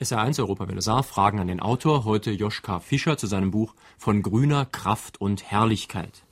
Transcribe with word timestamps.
SR1 0.00 0.38
Europawelle 0.38 0.80
Saar 0.80 1.02
Fragen 1.02 1.40
an 1.40 1.48
den 1.48 1.58
Autor, 1.58 2.04
heute 2.04 2.30
Joschka 2.30 2.78
Fischer 2.78 3.18
zu 3.18 3.26
seinem 3.26 3.50
Buch 3.50 3.74
Von 3.98 4.22
grüner 4.22 4.64
Kraft 4.64 5.20
und 5.20 5.42
Herrlichkeit. 5.42 6.22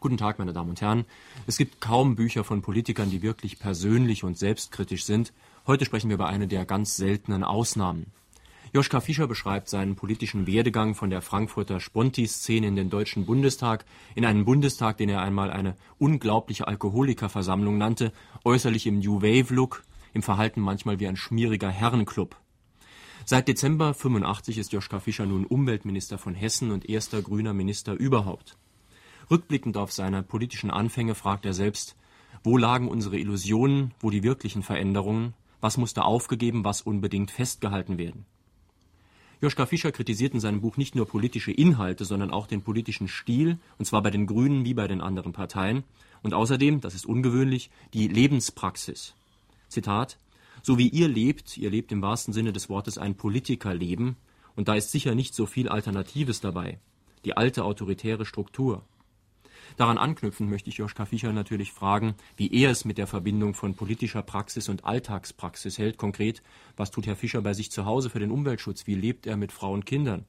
Guten 0.00 0.18
Tag, 0.18 0.38
meine 0.38 0.52
Damen 0.52 0.68
und 0.68 0.82
Herren. 0.82 1.06
Es 1.46 1.56
gibt 1.56 1.80
kaum 1.80 2.14
Bücher 2.14 2.44
von 2.44 2.60
Politikern, 2.60 3.08
die 3.08 3.22
wirklich 3.22 3.58
persönlich 3.58 4.22
und 4.22 4.36
selbstkritisch 4.36 5.06
sind. 5.06 5.32
Heute 5.66 5.86
sprechen 5.86 6.10
wir 6.10 6.16
über 6.16 6.26
eine 6.26 6.46
der 6.46 6.66
ganz 6.66 6.96
seltenen 6.96 7.42
Ausnahmen. 7.42 8.12
Joschka 8.74 9.00
Fischer 9.00 9.26
beschreibt 9.26 9.70
seinen 9.70 9.96
politischen 9.96 10.46
Werdegang 10.46 10.94
von 10.94 11.08
der 11.08 11.22
Frankfurter 11.22 11.80
Sponti-Szene 11.80 12.66
in 12.66 12.76
den 12.76 12.90
Deutschen 12.90 13.24
Bundestag, 13.24 13.86
in 14.14 14.26
einen 14.26 14.44
Bundestag, 14.44 14.98
den 14.98 15.08
er 15.08 15.22
einmal 15.22 15.50
eine 15.50 15.78
unglaubliche 15.96 16.68
Alkoholikerversammlung 16.68 17.78
nannte, 17.78 18.12
äußerlich 18.44 18.86
im 18.86 18.98
New 18.98 19.22
Wave-Look, 19.22 19.84
im 20.12 20.22
Verhalten 20.22 20.60
manchmal 20.60 21.00
wie 21.00 21.06
ein 21.06 21.16
schmieriger 21.16 21.70
Herrenclub. 21.70 22.36
Seit 23.28 23.48
Dezember 23.48 23.92
85 23.92 24.56
ist 24.56 24.72
Joschka 24.72 25.00
Fischer 25.00 25.26
nun 25.26 25.46
Umweltminister 25.46 26.16
von 26.16 26.36
Hessen 26.36 26.70
und 26.70 26.88
erster 26.88 27.22
grüner 27.22 27.54
Minister 27.54 27.94
überhaupt. 27.94 28.56
Rückblickend 29.28 29.76
auf 29.76 29.90
seine 29.90 30.22
politischen 30.22 30.70
Anfänge 30.70 31.16
fragt 31.16 31.44
er 31.44 31.52
selbst, 31.52 31.96
wo 32.44 32.56
lagen 32.56 32.86
unsere 32.86 33.18
Illusionen, 33.18 33.92
wo 33.98 34.10
die 34.10 34.22
wirklichen 34.22 34.62
Veränderungen, 34.62 35.34
was 35.60 35.76
musste 35.76 36.04
aufgegeben, 36.04 36.64
was 36.64 36.82
unbedingt 36.82 37.32
festgehalten 37.32 37.98
werden. 37.98 38.26
Joschka 39.40 39.66
Fischer 39.66 39.90
kritisiert 39.90 40.32
in 40.32 40.38
seinem 40.38 40.60
Buch 40.60 40.76
nicht 40.76 40.94
nur 40.94 41.08
politische 41.08 41.50
Inhalte, 41.50 42.04
sondern 42.04 42.30
auch 42.30 42.46
den 42.46 42.62
politischen 42.62 43.08
Stil, 43.08 43.58
und 43.76 43.86
zwar 43.86 44.02
bei 44.02 44.12
den 44.12 44.28
Grünen 44.28 44.64
wie 44.64 44.74
bei 44.74 44.86
den 44.86 45.00
anderen 45.00 45.32
Parteien, 45.32 45.82
und 46.22 46.32
außerdem, 46.32 46.80
das 46.80 46.94
ist 46.94 47.06
ungewöhnlich, 47.06 47.70
die 47.92 48.06
Lebenspraxis. 48.06 49.16
Zitat 49.68 50.16
so 50.66 50.78
wie 50.78 50.88
ihr 50.88 51.06
lebt, 51.06 51.56
ihr 51.58 51.70
lebt 51.70 51.92
im 51.92 52.02
wahrsten 52.02 52.34
Sinne 52.34 52.52
des 52.52 52.68
Wortes 52.68 52.98
ein 52.98 53.14
Politikerleben, 53.14 54.16
und 54.56 54.66
da 54.66 54.74
ist 54.74 54.90
sicher 54.90 55.14
nicht 55.14 55.32
so 55.32 55.46
viel 55.46 55.68
Alternatives 55.68 56.40
dabei. 56.40 56.80
Die 57.24 57.36
alte 57.36 57.62
autoritäre 57.62 58.26
Struktur. 58.26 58.82
Daran 59.76 59.96
anknüpfend 59.96 60.50
möchte 60.50 60.68
ich 60.68 60.78
Joschka 60.78 61.04
Fischer 61.04 61.32
natürlich 61.32 61.70
fragen, 61.70 62.16
wie 62.36 62.52
er 62.52 62.72
es 62.72 62.84
mit 62.84 62.98
der 62.98 63.06
Verbindung 63.06 63.54
von 63.54 63.76
politischer 63.76 64.22
Praxis 64.22 64.68
und 64.68 64.84
Alltagspraxis 64.84 65.78
hält. 65.78 65.98
Konkret, 65.98 66.42
was 66.76 66.90
tut 66.90 67.06
Herr 67.06 67.14
Fischer 67.14 67.42
bei 67.42 67.54
sich 67.54 67.70
zu 67.70 67.84
Hause 67.84 68.10
für 68.10 68.18
den 68.18 68.32
Umweltschutz? 68.32 68.88
Wie 68.88 68.96
lebt 68.96 69.28
er 69.28 69.36
mit 69.36 69.52
Frau 69.52 69.72
und 69.72 69.86
Kindern? 69.86 70.24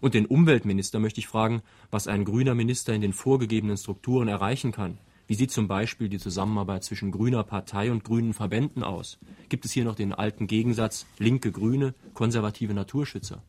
Und 0.00 0.14
den 0.14 0.26
Umweltminister 0.26 1.00
möchte 1.00 1.18
ich 1.18 1.26
fragen, 1.26 1.62
was 1.90 2.06
ein 2.06 2.24
grüner 2.24 2.54
Minister 2.54 2.94
in 2.94 3.00
den 3.00 3.12
vorgegebenen 3.12 3.76
Strukturen 3.76 4.28
erreichen 4.28 4.70
kann. 4.70 4.98
Wie 5.26 5.34
sieht 5.34 5.50
zum 5.50 5.68
Beispiel 5.68 6.10
die 6.10 6.18
Zusammenarbeit 6.18 6.84
zwischen 6.84 7.10
grüner 7.10 7.44
Partei 7.44 7.90
und 7.90 8.04
grünen 8.04 8.34
Verbänden 8.34 8.82
aus? 8.82 9.18
Gibt 9.48 9.64
es 9.64 9.72
hier 9.72 9.84
noch 9.84 9.94
den 9.94 10.12
alten 10.12 10.46
Gegensatz 10.46 11.06
linke 11.18 11.50
Grüne, 11.50 11.94
konservative 12.12 12.74
Naturschützer? 12.74 13.42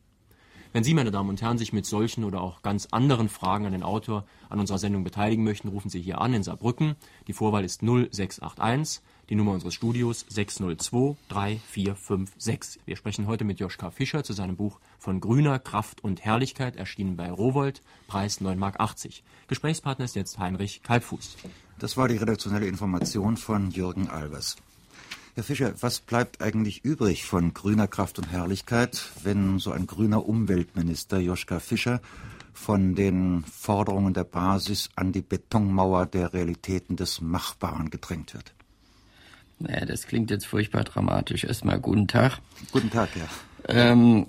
Wenn 0.72 0.84
Sie, 0.84 0.94
meine 0.94 1.10
Damen 1.10 1.30
und 1.30 1.42
Herren, 1.42 1.58
sich 1.58 1.72
mit 1.72 1.86
solchen 1.86 2.24
oder 2.24 2.40
auch 2.40 2.62
ganz 2.62 2.88
anderen 2.90 3.28
Fragen 3.28 3.66
an 3.66 3.72
den 3.72 3.82
Autor 3.82 4.24
an 4.48 4.60
unserer 4.60 4.78
Sendung 4.78 5.04
beteiligen 5.04 5.44
möchten, 5.44 5.68
rufen 5.68 5.90
Sie 5.90 6.00
hier 6.00 6.20
an 6.20 6.34
in 6.34 6.42
Saarbrücken. 6.42 6.96
Die 7.26 7.32
Vorwahl 7.32 7.64
ist 7.64 7.82
0681 7.82 9.02
die 9.28 9.34
Nummer 9.34 9.52
unseres 9.52 9.74
Studios 9.74 10.24
602 10.28 11.16
3456. 11.28 12.80
Wir 12.84 12.96
sprechen 12.96 13.26
heute 13.26 13.44
mit 13.44 13.60
Joschka 13.60 13.90
Fischer 13.90 14.22
zu 14.22 14.32
seinem 14.32 14.56
Buch 14.56 14.78
Von 14.98 15.20
grüner 15.20 15.58
Kraft 15.58 16.02
und 16.02 16.24
Herrlichkeit, 16.24 16.76
erschienen 16.76 17.16
bei 17.16 17.30
Rowold, 17.30 17.82
Preis 18.06 18.40
9,80 18.40 18.56
Mark. 18.56 18.76
Gesprächspartner 19.48 20.04
ist 20.04 20.16
jetzt 20.16 20.38
Heinrich 20.38 20.82
Kalbfuß. 20.82 21.36
Das 21.78 21.96
war 21.96 22.08
die 22.08 22.16
redaktionelle 22.16 22.66
Information 22.66 23.36
von 23.36 23.70
Jürgen 23.70 24.08
Albers. 24.08 24.56
Herr 25.36 25.44
Fischer, 25.44 25.74
was 25.82 26.00
bleibt 26.00 26.40
eigentlich 26.40 26.82
übrig 26.82 27.26
von 27.26 27.52
grüner 27.52 27.86
Kraft 27.86 28.18
und 28.18 28.32
Herrlichkeit, 28.32 29.10
wenn 29.22 29.58
so 29.58 29.70
ein 29.70 29.86
grüner 29.86 30.26
Umweltminister 30.26 31.18
Joschka 31.18 31.60
Fischer 31.60 32.00
von 32.54 32.94
den 32.94 33.44
Forderungen 33.44 34.14
der 34.14 34.24
Basis 34.24 34.88
an 34.96 35.12
die 35.12 35.20
Betonmauer 35.20 36.06
der 36.06 36.32
Realitäten 36.32 36.96
des 36.96 37.20
Machbaren 37.20 37.90
gedrängt 37.90 38.32
wird? 38.32 38.54
Naja, 39.58 39.84
das 39.84 40.06
klingt 40.06 40.30
jetzt 40.30 40.46
furchtbar 40.46 40.84
dramatisch. 40.84 41.44
Erstmal 41.44 41.80
guten 41.80 42.08
Tag. 42.08 42.38
Guten 42.72 42.88
Tag, 42.88 43.10
ja. 43.14 43.28
Ähm, 43.68 44.28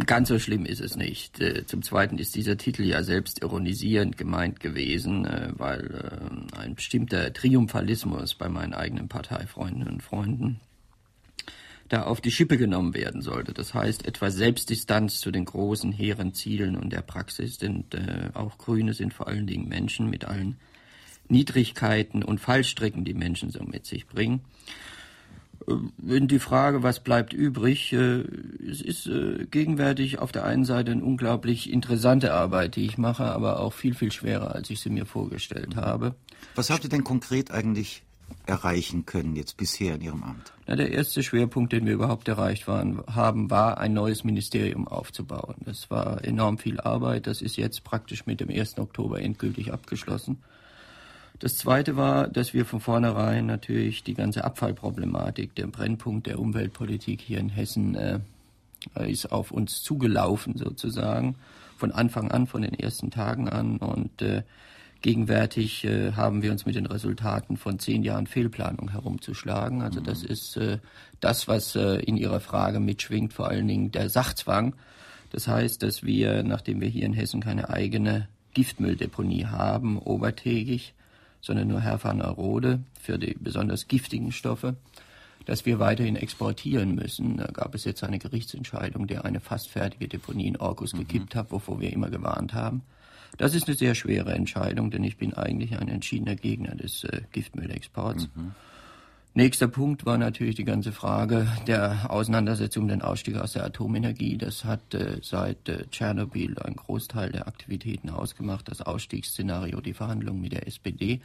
ganz 0.00 0.28
so 0.28 0.38
schlimm 0.38 0.66
ist 0.66 0.80
es 0.80 0.96
nicht. 0.96 1.40
Äh, 1.40 1.64
zum 1.66 1.82
Zweiten 1.82 2.18
ist 2.18 2.34
dieser 2.34 2.56
Titel 2.56 2.82
ja 2.82 3.02
selbst 3.02 3.42
ironisierend 3.42 4.16
gemeint 4.16 4.60
gewesen, 4.60 5.24
äh, 5.24 5.52
weil 5.56 6.50
äh, 6.54 6.56
ein 6.56 6.74
bestimmter 6.74 7.32
Triumphalismus 7.32 8.34
bei 8.34 8.48
meinen 8.48 8.74
eigenen 8.74 9.08
Parteifreunden 9.08 9.88
und 9.88 10.02
Freunden 10.02 10.60
da 11.88 12.02
auf 12.02 12.20
die 12.20 12.32
Schippe 12.32 12.56
genommen 12.56 12.94
werden 12.94 13.22
sollte. 13.22 13.54
Das 13.54 13.72
heißt, 13.72 14.06
etwas 14.06 14.34
Selbstdistanz 14.34 15.20
zu 15.20 15.30
den 15.30 15.44
großen, 15.44 15.92
hehren 15.92 16.34
Zielen 16.34 16.76
und 16.76 16.92
der 16.92 17.02
Praxis, 17.02 17.58
denn 17.58 17.84
auch 18.34 18.58
Grüne 18.58 18.92
sind 18.92 19.14
vor 19.14 19.28
allen 19.28 19.46
Dingen 19.46 19.68
Menschen 19.68 20.10
mit 20.10 20.24
allen 20.24 20.56
Niedrigkeiten 21.28 22.24
und 22.24 22.40
Fallstricken, 22.40 23.04
die 23.04 23.14
Menschen 23.14 23.50
so 23.50 23.62
mit 23.62 23.86
sich 23.86 24.08
bringen. 24.08 24.40
Wenn 25.66 26.24
äh, 26.24 26.26
die 26.26 26.38
Frage, 26.38 26.82
was 26.82 27.00
bleibt 27.00 27.32
übrig, 27.32 27.92
äh, 27.92 28.24
es 28.68 28.80
ist 28.80 29.06
äh, 29.06 29.46
gegenwärtig 29.50 30.18
auf 30.18 30.32
der 30.32 30.44
einen 30.44 30.64
Seite 30.64 30.92
eine 30.92 31.04
unglaublich 31.04 31.72
interessante 31.72 32.32
Arbeit, 32.32 32.76
die 32.76 32.86
ich 32.86 32.98
mache, 32.98 33.24
aber 33.24 33.60
auch 33.60 33.72
viel, 33.72 33.94
viel 33.94 34.12
schwerer, 34.12 34.54
als 34.54 34.70
ich 34.70 34.80
sie 34.80 34.90
mir 34.90 35.06
vorgestellt 35.06 35.76
habe. 35.76 36.14
Was 36.54 36.70
habt 36.70 36.84
ihr 36.84 36.90
denn 36.90 37.04
konkret 37.04 37.50
eigentlich 37.50 38.02
erreichen 38.46 39.06
können 39.06 39.36
jetzt 39.36 39.56
bisher 39.56 39.96
in 39.96 40.00
Ihrem 40.00 40.22
Amt? 40.22 40.52
Na, 40.66 40.76
der 40.76 40.90
erste 40.90 41.22
Schwerpunkt, 41.22 41.72
den 41.72 41.86
wir 41.86 41.94
überhaupt 41.94 42.28
erreicht 42.28 42.66
waren, 42.68 43.02
haben, 43.06 43.50
war 43.50 43.78
ein 43.78 43.92
neues 43.92 44.24
Ministerium 44.24 44.88
aufzubauen. 44.88 45.56
Das 45.64 45.90
war 45.90 46.24
enorm 46.24 46.58
viel 46.58 46.80
Arbeit. 46.80 47.26
Das 47.26 47.42
ist 47.42 47.56
jetzt 47.56 47.84
praktisch 47.84 48.26
mit 48.26 48.40
dem 48.40 48.50
1. 48.50 48.78
Oktober 48.78 49.20
endgültig 49.20 49.72
abgeschlossen. 49.72 50.38
Das 51.38 51.58
Zweite 51.58 51.96
war, 51.96 52.28
dass 52.28 52.54
wir 52.54 52.64
von 52.64 52.80
vornherein 52.80 53.46
natürlich 53.46 54.02
die 54.02 54.14
ganze 54.14 54.44
Abfallproblematik, 54.44 55.54
der 55.54 55.66
Brennpunkt 55.66 56.26
der 56.26 56.38
Umweltpolitik 56.38 57.20
hier 57.20 57.38
in 57.38 57.50
Hessen, 57.50 57.94
äh, 57.94 58.20
ist 59.06 59.32
auf 59.32 59.50
uns 59.50 59.82
zugelaufen 59.82 60.56
sozusagen, 60.56 61.36
von 61.76 61.92
Anfang 61.92 62.30
an, 62.30 62.46
von 62.46 62.62
den 62.62 62.74
ersten 62.74 63.10
Tagen 63.10 63.48
an. 63.48 63.76
Und 63.76 64.22
äh, 64.22 64.44
gegenwärtig 65.02 65.84
äh, 65.84 66.12
haben 66.12 66.42
wir 66.42 66.52
uns 66.52 66.64
mit 66.64 66.74
den 66.74 66.86
Resultaten 66.86 67.58
von 67.58 67.78
zehn 67.78 68.02
Jahren 68.02 68.26
Fehlplanung 68.26 68.90
herumzuschlagen. 68.90 69.82
Also 69.82 70.00
das 70.00 70.22
mhm. 70.22 70.28
ist 70.28 70.56
äh, 70.56 70.78
das, 71.20 71.48
was 71.48 71.76
äh, 71.76 72.00
in 72.00 72.16
Ihrer 72.16 72.40
Frage 72.40 72.80
mitschwingt, 72.80 73.34
vor 73.34 73.48
allen 73.48 73.68
Dingen 73.68 73.92
der 73.92 74.08
Sachzwang. 74.08 74.74
Das 75.32 75.48
heißt, 75.48 75.82
dass 75.82 76.02
wir, 76.02 76.42
nachdem 76.44 76.80
wir 76.80 76.88
hier 76.88 77.04
in 77.04 77.12
Hessen 77.12 77.40
keine 77.40 77.68
eigene 77.68 78.28
Giftmülldeponie 78.54 79.44
haben, 79.44 79.98
obertägig, 79.98 80.94
sondern 81.46 81.68
nur 81.68 81.80
Herr 81.80 82.02
van 82.02 82.20
Rode 82.20 82.80
für 83.00 83.18
die 83.18 83.36
besonders 83.38 83.86
giftigen 83.86 84.32
Stoffe, 84.32 84.74
dass 85.44 85.64
wir 85.64 85.78
weiterhin 85.78 86.16
exportieren 86.16 86.96
müssen. 86.96 87.36
Da 87.36 87.46
gab 87.46 87.76
es 87.76 87.84
jetzt 87.84 88.02
eine 88.02 88.18
Gerichtsentscheidung, 88.18 89.06
der 89.06 89.24
eine 89.24 89.38
fast 89.38 89.68
fertige 89.68 90.08
Deponie 90.08 90.48
in 90.48 90.56
Orkus 90.56 90.92
mhm. 90.92 90.98
gekippt 90.98 91.36
hat, 91.36 91.52
wovor 91.52 91.80
wir 91.80 91.92
immer 91.92 92.10
gewarnt 92.10 92.52
haben. 92.52 92.82
Das 93.38 93.54
ist 93.54 93.68
eine 93.68 93.76
sehr 93.76 93.94
schwere 93.94 94.34
Entscheidung, 94.34 94.90
denn 94.90 95.04
ich 95.04 95.18
bin 95.18 95.34
eigentlich 95.34 95.78
ein 95.78 95.88
entschiedener 95.88 96.34
Gegner 96.34 96.74
des 96.74 97.04
äh, 97.04 97.22
Giftmüllexports. 97.30 98.28
Mhm. 98.34 98.54
Nächster 99.36 99.68
Punkt 99.68 100.06
war 100.06 100.16
natürlich 100.16 100.54
die 100.54 100.64
ganze 100.64 100.92
Frage 100.92 101.46
der 101.66 102.10
Auseinandersetzung 102.10 102.84
um 102.84 102.88
den 102.88 103.02
Ausstieg 103.02 103.36
aus 103.36 103.52
der 103.52 103.66
Atomenergie. 103.66 104.38
Das 104.38 104.64
hat 104.64 104.94
äh, 104.94 105.18
seit 105.20 105.68
äh, 105.68 105.84
Tschernobyl 105.90 106.58
einen 106.58 106.76
Großteil 106.76 107.32
der 107.32 107.46
Aktivitäten 107.46 108.08
ausgemacht. 108.08 108.66
Das 108.66 108.80
Ausstiegsszenario, 108.80 109.82
die 109.82 109.92
Verhandlungen 109.92 110.40
mit 110.40 110.52
der 110.52 110.66
SPD. 110.66 111.20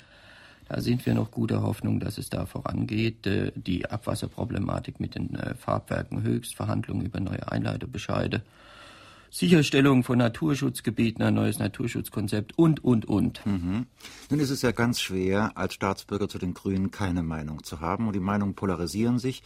Da 0.68 0.82
sind 0.82 1.06
wir 1.06 1.14
noch 1.14 1.32
guter 1.32 1.62
Hoffnung, 1.62 2.02
dass 2.02 2.18
es 2.18 2.30
da 2.30 2.46
vorangeht. 2.46 3.26
Äh, 3.28 3.54
die 3.56 3.90
Abwasserproblematik 3.90 5.00
mit 5.00 5.16
den 5.16 5.36
äh, 5.36 5.56
Farbwerken 5.56 6.22
höchst, 6.22 6.54
Verhandlungen 6.54 7.06
über 7.06 7.22
neue 7.22 7.50
Einleitebescheide. 7.50 8.42
Sicherstellung 9.34 10.04
von 10.04 10.18
Naturschutzgebieten, 10.18 11.24
ein 11.24 11.36
neues 11.36 11.58
Naturschutzkonzept 11.58 12.58
und, 12.58 12.84
und, 12.84 13.06
und. 13.06 13.46
Mhm. 13.46 13.86
Nun 14.30 14.40
ist 14.42 14.50
es 14.50 14.62
ja 14.62 14.72
ganz 14.74 15.00
schwer, 15.00 15.54
als 15.56 15.74
Staatsbürger 15.74 16.28
zu 16.28 16.38
den 16.38 16.54
Grünen 16.54 16.92
keine 16.92 17.24
Meinung 17.24 17.64
zu 17.64 17.80
haben. 17.80 18.08
Und 18.08 18.14
die 18.14 18.20
Meinungen 18.20 18.56
polarisieren 18.56 19.20
sich. 19.20 19.42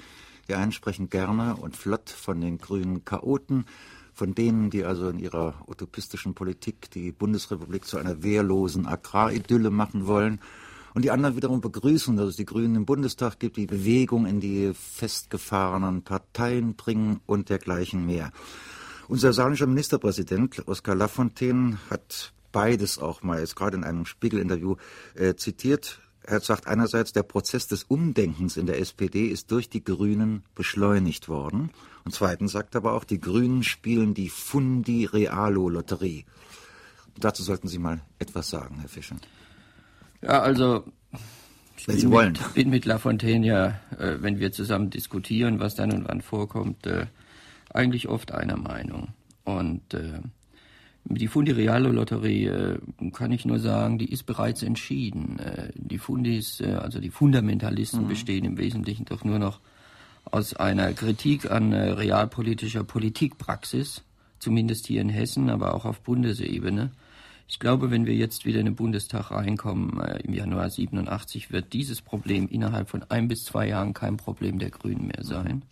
Die 0.50 0.56
einen 0.56 0.72
sprechen 0.72 1.12
gerne 1.12 1.56
und 1.58 1.78
flott 1.78 2.10
von 2.10 2.42
den 2.42 2.58
grünen 2.58 3.06
Chaoten, 3.06 3.66
von 4.12 4.34
denen, 4.34 4.72
die 4.72 4.84
also 4.84 5.08
in 5.08 5.20
ihrer 5.20 5.54
utopistischen 5.68 6.34
Politik 6.34 6.90
die 6.90 7.12
Bundesrepublik 7.12 7.86
zu 7.86 8.00
einer 8.00 8.24
wehrlosen 8.24 8.88
Agraridylle 8.88 9.70
machen 9.70 10.08
wollen. 10.08 10.40
Und 10.96 11.04
die 11.04 11.12
anderen 11.12 11.36
wiederum 11.36 11.62
begrüßen, 11.62 12.18
dass 12.18 12.30
es 12.30 12.36
die 12.38 12.46
Grünen 12.46 12.74
im 12.74 12.86
Bundestag 12.88 13.38
gibt, 13.38 13.58
die 13.58 13.68
Bewegung 13.68 14.26
in 14.26 14.40
die 14.40 14.72
festgefahrenen 14.74 16.02
Parteien 16.02 16.76
bringen 16.76 17.20
und 17.28 17.50
dergleichen 17.50 18.04
mehr. 18.08 18.32
Unser 19.07 19.34
saarländischer 19.34 19.68
Ministerpräsident 19.68 20.68
Oskar 20.68 20.96
Lafontaine 20.96 21.78
hat 21.90 22.34
beides 22.52 22.98
auch 22.98 23.22
mal 23.22 23.40
jetzt 23.40 23.56
gerade 23.56 23.78
in 23.78 23.84
einem 23.84 24.06
Spiegel-Interview 24.06 24.78
äh, 25.16 25.36
zitiert. 25.36 26.00
Er 26.24 26.40
sagt 26.40 26.66
einerseits, 26.66 27.13
der 27.13 27.22
Prozess 27.22 27.68
des 27.68 27.84
Umdenkens 27.84 28.57
in 28.57 28.66
der 28.66 28.80
SPD 28.80 29.28
ist 29.28 29.52
durch 29.52 29.69
die 29.69 29.84
Grünen 29.84 30.44
beschleunigt 30.56 31.30
worden. 31.30 31.69
Und 32.04 32.13
zweitens 32.13 32.54
sagt 32.54 32.75
er 32.75 32.80
aber 32.80 32.94
auch, 32.94 33.04
die 33.04 33.19
Grünen 33.19 33.62
spielen 33.62 34.13
die 34.16 34.30
Fundi 34.30 35.06
Realo 35.06 35.69
Lotterie. 35.69 36.25
Dazu 37.19 37.44
sollten 37.44 37.68
Sie 37.68 37.78
mal 37.78 38.01
etwas 38.18 38.50
sagen, 38.50 38.80
Herr 38.80 38.90
Fischer. 38.90 39.18
Ja, 40.22 40.42
also 40.42 40.84
ich 41.78 41.88
wenn 41.88 42.00
Sie 42.00 42.10
wollen. 42.10 42.34
Mit, 42.34 42.54
bin 42.54 42.69
mit 42.69 42.86
Lafontaine 42.86 43.46
ja, 43.46 43.68
äh, 44.00 44.18
wenn 44.22 44.40
wir 44.40 44.51
zusammen 44.51 44.90
diskutieren, 44.90 45.60
was 45.60 45.75
dann 45.75 45.92
und 45.92 46.08
wann 46.08 46.22
vorkommt, 46.22 46.88
äh, 46.88 47.06
eigentlich 47.73 48.07
oft 48.07 48.31
einer 48.31 48.57
Meinung. 48.57 49.09
Und 49.44 49.94
äh, 49.94 50.21
die 51.06 51.27
Fundi 51.27 51.51
Realo 51.51 51.91
Lotterie 51.91 52.47
äh, 52.47 52.79
kann 53.12 53.31
ich 53.31 53.45
nur 53.45 53.59
sagen, 53.59 54.00
die 54.00 54.12
ist 54.12 54.23
bereits 54.23 54.63
entschieden. 54.63 55.39
Äh, 55.39 55.71
die 55.75 56.00
Fundis, 56.00 56.62
äh, 56.62 56.73
also 56.73 57.00
die 57.00 57.12
Fundamentalisten, 57.12 58.03
mhm. 58.03 58.07
bestehen 58.07 58.45
im 58.45 58.57
Wesentlichen 58.57 59.06
doch 59.06 59.23
nur 59.23 59.39
noch 59.39 59.59
aus 60.25 60.56
einer 60.56 60.94
Kritik 60.94 61.51
an 61.51 61.71
äh, 61.73 61.91
realpolitischer 61.91 62.83
Politikpraxis, 62.83 64.03
zumindest 64.39 64.88
hier 64.88 65.01
in 65.01 65.09
Hessen, 65.09 65.50
aber 65.50 65.75
auch 65.75 65.85
auf 65.85 66.01
Bundesebene. 66.01 66.91
Ich 67.47 67.59
glaube, 67.59 67.91
wenn 67.91 68.07
wir 68.07 68.15
jetzt 68.15 68.45
wieder 68.45 68.59
in 68.59 68.65
den 68.65 68.75
Bundestag 68.75 69.29
reinkommen 69.29 70.01
äh, 70.01 70.19
im 70.21 70.33
Januar 70.33 70.69
87, 70.71 71.51
wird 71.51 71.73
dieses 71.73 72.01
Problem 72.01 72.47
innerhalb 72.47 72.89
von 72.89 73.03
ein 73.09 73.27
bis 73.27 73.44
zwei 73.44 73.67
Jahren 73.67 73.94
kein 73.94 74.17
Problem 74.17 74.57
der 74.57 74.71
Grünen 74.71 75.07
mehr 75.07 75.23
sein. 75.23 75.63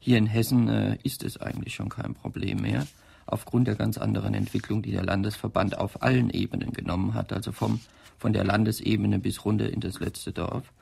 Hier 0.00 0.16
in 0.16 0.26
Hessen 0.26 0.68
äh, 0.68 0.98
ist 1.02 1.22
es 1.22 1.36
eigentlich 1.40 1.74
schon 1.74 1.90
kein 1.90 2.14
Problem 2.14 2.62
mehr, 2.62 2.86
aufgrund 3.26 3.68
der 3.68 3.74
ganz 3.74 3.98
anderen 3.98 4.34
Entwicklung, 4.34 4.82
die 4.82 4.92
der 4.92 5.04
Landesverband 5.04 5.78
auf 5.78 6.02
allen 6.02 6.30
Ebenen 6.30 6.72
genommen 6.72 7.14
hat, 7.14 7.32
also 7.32 7.52
vom, 7.52 7.80
von 8.18 8.32
der 8.32 8.44
Landesebene 8.44 9.18
bis 9.18 9.44
runter 9.44 9.70
in 9.70 9.80
das 9.80 10.00
letzte 10.00 10.32
Dorf, 10.32 10.72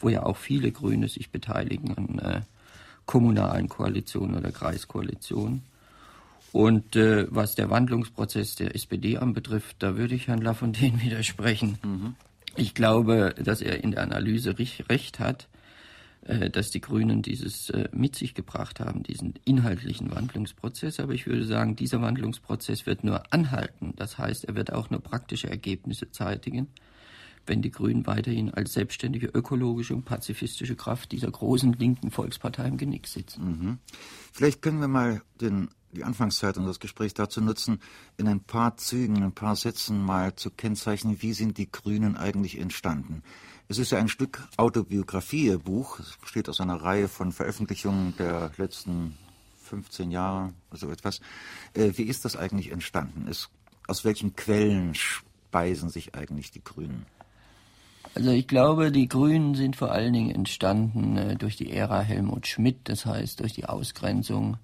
wo 0.00 0.08
ja 0.08 0.24
auch 0.24 0.36
viele 0.36 0.72
Grüne 0.72 1.08
sich 1.08 1.30
beteiligen 1.30 1.96
an 1.96 2.18
äh, 2.18 2.40
kommunalen 3.06 3.68
Koalitionen 3.68 4.36
oder 4.36 4.50
Kreiskoalitionen. 4.50 5.62
Und 6.52 6.96
äh, 6.96 7.26
was 7.30 7.54
der 7.54 7.70
Wandlungsprozess 7.70 8.56
der 8.56 8.74
SPD 8.74 9.18
anbetrifft, 9.18 9.76
da 9.78 9.96
würde 9.96 10.14
ich 10.14 10.28
Herrn 10.28 10.40
Lafontaine 10.40 11.00
widersprechen. 11.00 11.78
Mhm. 11.84 12.14
Ich 12.56 12.74
glaube, 12.74 13.34
dass 13.42 13.60
er 13.60 13.82
in 13.82 13.92
der 13.92 14.02
Analyse 14.02 14.56
recht 14.88 15.18
hat, 15.18 15.48
dass 16.24 16.70
die 16.70 16.80
Grünen 16.80 17.20
dieses 17.20 17.68
äh, 17.70 17.88
mit 17.92 18.16
sich 18.16 18.34
gebracht 18.34 18.80
haben, 18.80 19.02
diesen 19.02 19.34
inhaltlichen 19.44 20.10
Wandlungsprozess. 20.10 21.00
Aber 21.00 21.12
ich 21.12 21.26
würde 21.26 21.44
sagen, 21.44 21.76
dieser 21.76 22.00
Wandlungsprozess 22.00 22.86
wird 22.86 23.04
nur 23.04 23.32
anhalten. 23.32 23.92
Das 23.96 24.16
heißt, 24.16 24.44
er 24.44 24.54
wird 24.54 24.72
auch 24.72 24.88
nur 24.90 25.00
praktische 25.00 25.50
Ergebnisse 25.50 26.10
zeitigen, 26.10 26.68
wenn 27.46 27.60
die 27.60 27.70
Grünen 27.70 28.06
weiterhin 28.06 28.52
als 28.54 28.72
selbstständige 28.72 29.26
ökologische 29.26 29.94
und 29.94 30.06
pazifistische 30.06 30.76
Kraft 30.76 31.12
dieser 31.12 31.30
großen 31.30 31.74
linken 31.74 32.10
Volkspartei 32.10 32.68
im 32.68 32.78
Genick 32.78 33.06
sitzen. 33.06 33.44
Mhm. 33.44 33.78
Vielleicht 34.32 34.62
können 34.62 34.80
wir 34.80 34.88
mal 34.88 35.20
den 35.40 35.68
die 35.94 36.04
Anfangszeit 36.04 36.56
unseres 36.56 36.80
Gesprächs 36.80 37.14
dazu 37.14 37.40
nutzen, 37.40 37.78
in 38.16 38.26
ein 38.26 38.40
paar 38.40 38.76
Zügen, 38.76 39.22
ein 39.22 39.32
paar 39.32 39.54
Sätzen 39.54 40.02
mal 40.02 40.34
zu 40.34 40.50
kennzeichnen, 40.50 41.22
wie 41.22 41.32
sind 41.32 41.56
die 41.56 41.70
Grünen 41.70 42.16
eigentlich 42.16 42.58
entstanden. 42.58 43.22
Es 43.66 43.78
ist 43.78 43.92
ja 43.92 43.98
ein 43.98 44.08
Stück 44.08 44.46
Autobiografie, 44.58 45.46
Ihr 45.46 45.58
Buch. 45.58 45.98
Es 45.98 46.16
besteht 46.18 46.48
aus 46.50 46.60
einer 46.60 46.76
Reihe 46.76 47.08
von 47.08 47.32
Veröffentlichungen 47.32 48.14
der 48.18 48.50
letzten 48.58 49.16
15 49.62 50.10
Jahre, 50.10 50.52
so 50.70 50.90
etwas. 50.90 51.20
Äh, 51.72 51.92
wie 51.94 52.02
ist 52.02 52.26
das 52.26 52.36
eigentlich 52.36 52.70
entstanden? 52.70 53.26
Es, 53.26 53.48
aus 53.86 54.04
welchen 54.04 54.36
Quellen 54.36 54.94
speisen 54.94 55.88
sich 55.88 56.14
eigentlich 56.14 56.50
die 56.50 56.62
Grünen? 56.62 57.06
Also 58.14 58.30
ich 58.30 58.46
glaube, 58.46 58.92
die 58.92 59.08
Grünen 59.08 59.54
sind 59.54 59.76
vor 59.76 59.92
allen 59.92 60.12
Dingen 60.12 60.34
entstanden 60.34 61.16
äh, 61.16 61.36
durch 61.36 61.56
die 61.56 61.72
Ära 61.72 62.00
Helmut 62.00 62.46
Schmidt, 62.46 62.80
das 62.84 63.06
heißt 63.06 63.40
durch 63.40 63.54
die 63.54 63.64
Ausgrenzung 63.64 64.58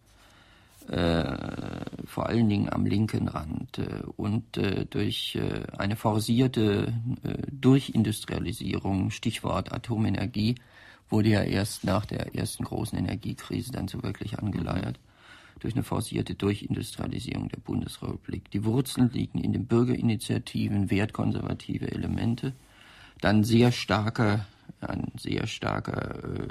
äh, 0.88 1.84
vor 2.04 2.26
allen 2.26 2.48
Dingen 2.48 2.72
am 2.72 2.86
linken 2.86 3.28
Rand 3.28 3.78
äh, 3.78 4.02
und 4.16 4.56
äh, 4.56 4.86
durch 4.86 5.36
äh, 5.36 5.62
eine 5.76 5.96
forcierte 5.96 6.92
äh, 7.22 7.34
Durchindustrialisierung, 7.52 9.10
Stichwort 9.10 9.72
Atomenergie, 9.72 10.56
wurde 11.08 11.28
ja 11.28 11.42
erst 11.42 11.84
nach 11.84 12.06
der 12.06 12.34
ersten 12.34 12.64
großen 12.64 12.98
Energiekrise 12.98 13.72
dann 13.72 13.88
so 13.88 14.02
wirklich 14.02 14.38
angeleiert 14.38 14.98
durch 15.58 15.74
eine 15.74 15.82
forcierte 15.82 16.34
Durchindustrialisierung 16.34 17.48
der 17.48 17.60
Bundesrepublik. 17.60 18.50
Die 18.50 18.64
Wurzeln 18.64 19.10
liegen 19.12 19.38
in 19.38 19.52
den 19.52 19.66
Bürgerinitiativen, 19.66 20.90
wertkonservative 20.90 21.90
Elemente, 21.90 22.54
dann 23.20 23.44
sehr 23.44 23.70
starker 23.70 24.46
ein 24.80 25.12
sehr 25.18 25.46
starker 25.46 26.24
äh, 26.24 26.48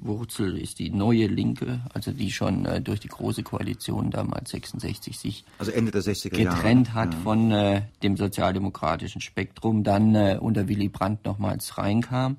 Wurzel 0.00 0.56
ist 0.58 0.78
die 0.78 0.90
neue 0.90 1.26
Linke, 1.26 1.80
also 1.92 2.12
die 2.12 2.30
schon 2.30 2.64
äh, 2.64 2.80
durch 2.80 3.00
die 3.00 3.08
große 3.08 3.42
Koalition 3.42 4.10
damals 4.10 4.50
66 4.50 5.18
sich 5.18 5.44
also 5.58 5.72
Ende 5.72 5.90
der 5.90 6.02
60er 6.02 6.30
getrennt 6.30 6.94
hat 6.94 7.14
ja. 7.14 7.20
von 7.20 7.50
äh, 7.50 7.82
dem 8.02 8.16
sozialdemokratischen 8.16 9.20
Spektrum, 9.20 9.84
dann 9.84 10.14
äh, 10.14 10.38
unter 10.40 10.68
Willy 10.68 10.88
Brandt 10.88 11.24
nochmals 11.24 11.78
reinkam 11.78 12.36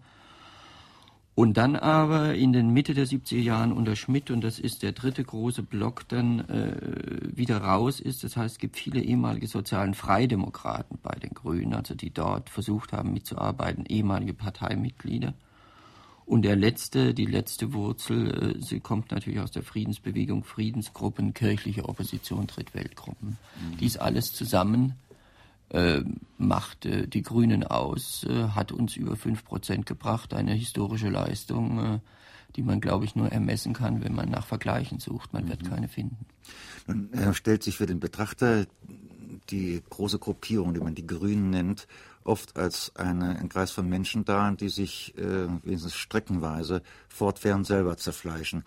und 1.37 1.55
dann 1.55 1.75
aber 1.75 2.33
in 2.33 2.51
den 2.51 2.71
Mitte 2.71 2.95
der 2.95 3.05
70er 3.05 3.37
Jahren 3.37 3.71
unter 3.71 3.95
Schmidt, 3.95 4.31
und 4.31 4.41
das 4.43 4.57
ist 4.57 4.81
der 4.81 4.91
dritte 4.91 5.23
große 5.23 5.61
Block, 5.61 6.07
dann 6.07 6.39
äh, 6.49 7.37
wieder 7.37 7.59
raus 7.59 7.99
ist. 7.99 8.23
Das 8.23 8.35
heißt, 8.35 8.55
es 8.55 8.59
gibt 8.59 8.75
viele 8.75 9.01
ehemalige 9.01 9.45
sozialen 9.45 9.93
Freidemokraten 9.93 10.97
bei 11.03 11.13
den 11.19 11.35
Grünen, 11.35 11.75
also 11.75 11.93
die 11.93 12.09
dort 12.09 12.49
versucht 12.49 12.91
haben 12.91 13.13
mitzuarbeiten, 13.13 13.85
ehemalige 13.85 14.33
Parteimitglieder. 14.33 15.35
Und 16.25 16.41
der 16.41 16.55
letzte, 16.55 17.13
die 17.13 17.27
letzte 17.27 17.71
Wurzel, 17.71 18.55
äh, 18.57 18.59
sie 18.59 18.79
kommt 18.79 19.11
natürlich 19.11 19.39
aus 19.39 19.51
der 19.51 19.61
Friedensbewegung, 19.61 20.43
Friedensgruppen, 20.43 21.35
kirchliche 21.35 21.87
Opposition, 21.87 22.47
Drittweltgruppen. 22.47 23.37
Mhm. 23.61 23.77
Dies 23.77 23.97
alles 23.97 24.33
zusammen 24.33 24.95
äh, 25.69 26.01
macht 26.37 26.85
äh, 26.85 27.07
die 27.07 27.21
Grünen 27.21 27.63
aus, 27.63 28.25
äh, 28.29 28.49
hat 28.49 28.71
uns 28.71 28.95
über 28.95 29.15
fünf 29.15 29.43
Prozent 29.43 29.85
gebracht, 29.85 30.33
eine 30.33 30.53
historische 30.53 31.09
Leistung, 31.09 31.79
äh, 31.79 31.99
die 32.55 32.63
man, 32.63 32.81
glaube 32.81 33.05
ich, 33.05 33.15
nur 33.15 33.31
ermessen 33.31 33.73
kann, 33.73 34.03
wenn 34.03 34.15
man 34.15 34.29
nach 34.29 34.45
Vergleichen 34.45 34.99
sucht. 34.99 35.33
Man 35.33 35.45
mhm. 35.45 35.49
wird 35.49 35.69
keine 35.69 35.87
finden. 35.87 36.25
Nun 36.87 37.13
äh, 37.13 37.33
stellt 37.33 37.63
sich 37.63 37.77
für 37.77 37.85
den 37.85 37.99
Betrachter 37.99 38.65
die 39.49 39.81
große 39.89 40.19
Gruppierung, 40.19 40.73
die 40.73 40.79
man 40.79 40.95
die 40.95 41.07
Grünen 41.07 41.49
nennt, 41.49 41.87
oft 42.23 42.57
als 42.57 42.95
eine, 42.95 43.37
ein 43.39 43.49
Kreis 43.49 43.71
von 43.71 43.87
Menschen 43.87 44.25
dar, 44.25 44.53
die 44.53 44.69
sich 44.69 45.17
äh, 45.17 45.47
wenigstens 45.63 45.95
streckenweise 45.95 46.81
fortwährend 47.07 47.65
selber 47.65 47.97
zerfleischen. 47.97 48.63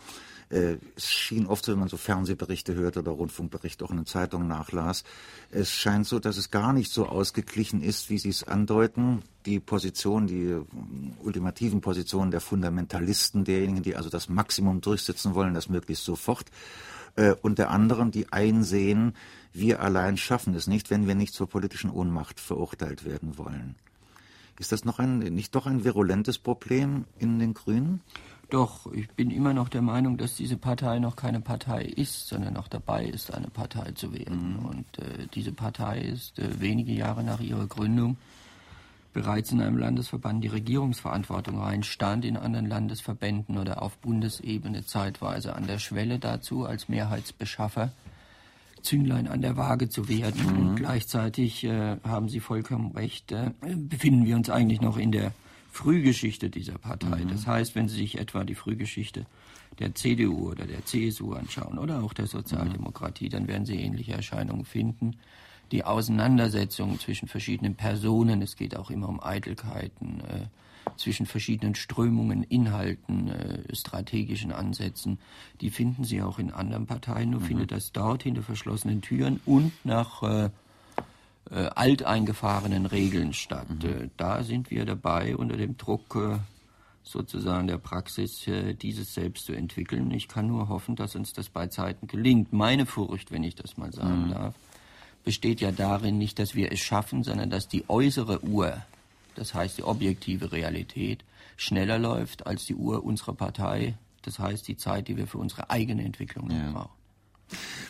Es 0.50 1.08
schien 1.08 1.46
oft 1.46 1.64
so, 1.64 1.70
wenn 1.70 1.78
man 1.78 1.88
so 1.88 1.96
Fernsehberichte 1.96 2.74
hört 2.74 2.96
oder 2.96 3.12
Rundfunkberichte 3.12 3.84
auch 3.84 3.90
in 3.90 3.98
den 3.98 4.06
Zeitungen 4.06 4.48
nachlas, 4.48 5.04
es 5.52 5.70
scheint 5.70 6.08
so, 6.08 6.18
dass 6.18 6.36
es 6.38 6.50
gar 6.50 6.72
nicht 6.72 6.90
so 6.90 7.06
ausgeglichen 7.06 7.80
ist, 7.80 8.10
wie 8.10 8.18
Sie 8.18 8.30
es 8.30 8.42
andeuten. 8.42 9.22
Die 9.46 9.60
Position, 9.60 10.26
die 10.26 10.56
ultimativen 11.22 11.80
Positionen 11.80 12.32
der 12.32 12.40
Fundamentalisten, 12.40 13.44
derjenigen, 13.44 13.84
die 13.84 13.94
also 13.94 14.10
das 14.10 14.28
Maximum 14.28 14.80
durchsetzen 14.80 15.36
wollen, 15.36 15.54
das 15.54 15.68
möglichst 15.68 16.04
sofort, 16.04 16.50
äh, 17.14 17.34
und 17.42 17.58
der 17.58 17.70
anderen, 17.70 18.10
die 18.10 18.32
einsehen, 18.32 19.14
wir 19.52 19.80
allein 19.80 20.16
schaffen 20.16 20.54
es 20.54 20.66
nicht, 20.66 20.90
wenn 20.90 21.06
wir 21.06 21.14
nicht 21.14 21.34
zur 21.34 21.48
politischen 21.48 21.90
Ohnmacht 21.90 22.40
verurteilt 22.40 23.04
werden 23.04 23.38
wollen. 23.38 23.76
Ist 24.58 24.72
das 24.72 24.84
noch 24.84 24.98
ein, 24.98 25.18
nicht 25.18 25.54
doch 25.54 25.66
ein 25.66 25.84
virulentes 25.84 26.38
Problem 26.38 27.04
in 27.18 27.38
den 27.38 27.54
Grünen? 27.54 28.00
Doch, 28.50 28.92
ich 28.92 29.08
bin 29.10 29.30
immer 29.30 29.54
noch 29.54 29.68
der 29.68 29.82
Meinung, 29.82 30.18
dass 30.18 30.34
diese 30.34 30.56
Partei 30.56 30.98
noch 30.98 31.16
keine 31.16 31.40
Partei 31.40 31.84
ist, 31.84 32.28
sondern 32.28 32.54
noch 32.54 32.68
dabei 32.68 33.04
ist, 33.06 33.32
eine 33.32 33.48
Partei 33.48 33.92
zu 33.92 34.12
werden. 34.12 34.58
Mhm. 34.58 34.66
Und 34.66 34.98
äh, 34.98 35.26
diese 35.34 35.52
Partei 35.52 36.00
ist 36.00 36.38
äh, 36.38 36.60
wenige 36.60 36.92
Jahre 36.92 37.22
nach 37.22 37.40
ihrer 37.40 37.66
Gründung 37.66 38.16
bereits 39.12 39.50
in 39.52 39.60
einem 39.60 39.76
Landesverband 39.76 40.42
die 40.44 40.48
Regierungsverantwortung 40.48 41.60
rein, 41.60 41.82
stand 41.82 42.24
in 42.24 42.36
anderen 42.36 42.66
Landesverbänden 42.66 43.58
oder 43.58 43.82
auf 43.82 43.96
Bundesebene 43.98 44.84
zeitweise 44.84 45.54
an 45.56 45.66
der 45.66 45.78
Schwelle 45.78 46.18
dazu, 46.18 46.64
als 46.64 46.88
Mehrheitsbeschaffer 46.88 47.92
Zünglein 48.82 49.28
an 49.28 49.42
der 49.42 49.56
Waage 49.56 49.88
zu 49.88 50.08
werden. 50.08 50.42
Mhm. 50.42 50.58
Und 50.58 50.76
gleichzeitig 50.76 51.64
äh, 51.64 51.98
haben 52.02 52.28
Sie 52.28 52.40
vollkommen 52.40 52.92
recht, 52.92 53.32
äh, 53.32 53.50
befinden 53.76 54.24
wir 54.24 54.36
uns 54.36 54.48
eigentlich 54.48 54.80
noch 54.80 54.96
in 54.96 55.12
der 55.12 55.32
Frühgeschichte 55.70 56.50
dieser 56.50 56.78
Partei. 56.78 57.24
Mhm. 57.24 57.28
Das 57.28 57.46
heißt, 57.46 57.74
wenn 57.74 57.88
Sie 57.88 57.96
sich 57.96 58.18
etwa 58.18 58.44
die 58.44 58.54
Frühgeschichte 58.54 59.26
der 59.78 59.94
CDU 59.94 60.50
oder 60.50 60.66
der 60.66 60.84
CSU 60.84 61.32
anschauen 61.32 61.78
oder 61.78 62.02
auch 62.02 62.12
der 62.12 62.26
Sozialdemokratie, 62.26 63.28
dann 63.28 63.48
werden 63.48 63.66
Sie 63.66 63.80
ähnliche 63.80 64.12
Erscheinungen 64.12 64.64
finden. 64.64 65.16
Die 65.72 65.84
Auseinandersetzungen 65.84 66.98
zwischen 66.98 67.28
verschiedenen 67.28 67.76
Personen, 67.76 68.42
es 68.42 68.56
geht 68.56 68.76
auch 68.76 68.90
immer 68.90 69.08
um 69.08 69.22
Eitelkeiten, 69.22 70.20
äh, 70.20 70.46
zwischen 70.96 71.26
verschiedenen 71.26 71.74
Strömungen, 71.74 72.42
Inhalten, 72.42 73.28
äh, 73.28 73.74
strategischen 73.74 74.52
Ansätzen, 74.52 75.18
die 75.60 75.70
finden 75.70 76.04
Sie 76.04 76.20
auch 76.22 76.38
in 76.38 76.50
anderen 76.50 76.86
Parteien, 76.86 77.30
nur 77.30 77.40
mhm. 77.40 77.44
findet 77.44 77.72
das 77.72 77.92
dort 77.92 78.24
hinter 78.24 78.42
verschlossenen 78.42 79.00
Türen 79.00 79.40
und 79.46 79.72
nach 79.84 80.22
äh, 80.22 80.50
äh, 81.50 81.70
alteingefahrenen 81.74 82.86
Regeln 82.86 83.32
statt. 83.32 83.68
Mhm. 83.68 83.88
Äh, 83.88 84.08
da 84.16 84.42
sind 84.42 84.70
wir 84.70 84.84
dabei, 84.84 85.36
unter 85.36 85.56
dem 85.56 85.76
Druck 85.76 86.16
äh, 86.16 86.38
sozusagen 87.02 87.66
der 87.66 87.78
Praxis, 87.78 88.46
äh, 88.46 88.74
dieses 88.74 89.14
selbst 89.14 89.46
zu 89.46 89.52
entwickeln. 89.52 90.10
Ich 90.12 90.28
kann 90.28 90.46
nur 90.46 90.68
hoffen, 90.68 90.96
dass 90.96 91.16
uns 91.16 91.32
das 91.32 91.48
bei 91.48 91.66
Zeiten 91.66 92.06
gelingt. 92.06 92.52
Meine 92.52 92.86
Furcht, 92.86 93.32
wenn 93.32 93.42
ich 93.42 93.54
das 93.54 93.76
mal 93.76 93.92
sagen 93.92 94.26
mhm. 94.26 94.30
darf, 94.30 94.54
besteht 95.24 95.60
ja 95.60 95.72
darin 95.72 96.18
nicht, 96.18 96.38
dass 96.38 96.54
wir 96.54 96.72
es 96.72 96.80
schaffen, 96.80 97.24
sondern 97.24 97.50
dass 97.50 97.68
die 97.68 97.84
äußere 97.88 98.44
Uhr, 98.44 98.76
das 99.34 99.54
heißt 99.54 99.78
die 99.78 99.84
objektive 99.84 100.52
Realität, 100.52 101.24
schneller 101.56 101.98
läuft 101.98 102.46
als 102.46 102.64
die 102.64 102.74
Uhr 102.74 103.04
unserer 103.04 103.34
Partei, 103.34 103.94
das 104.22 104.38
heißt 104.38 104.68
die 104.68 104.76
Zeit, 104.76 105.08
die 105.08 105.16
wir 105.16 105.26
für 105.26 105.38
unsere 105.38 105.68
eigene 105.70 106.04
Entwicklung 106.04 106.50
ja. 106.50 106.70
brauchen. 106.70 106.99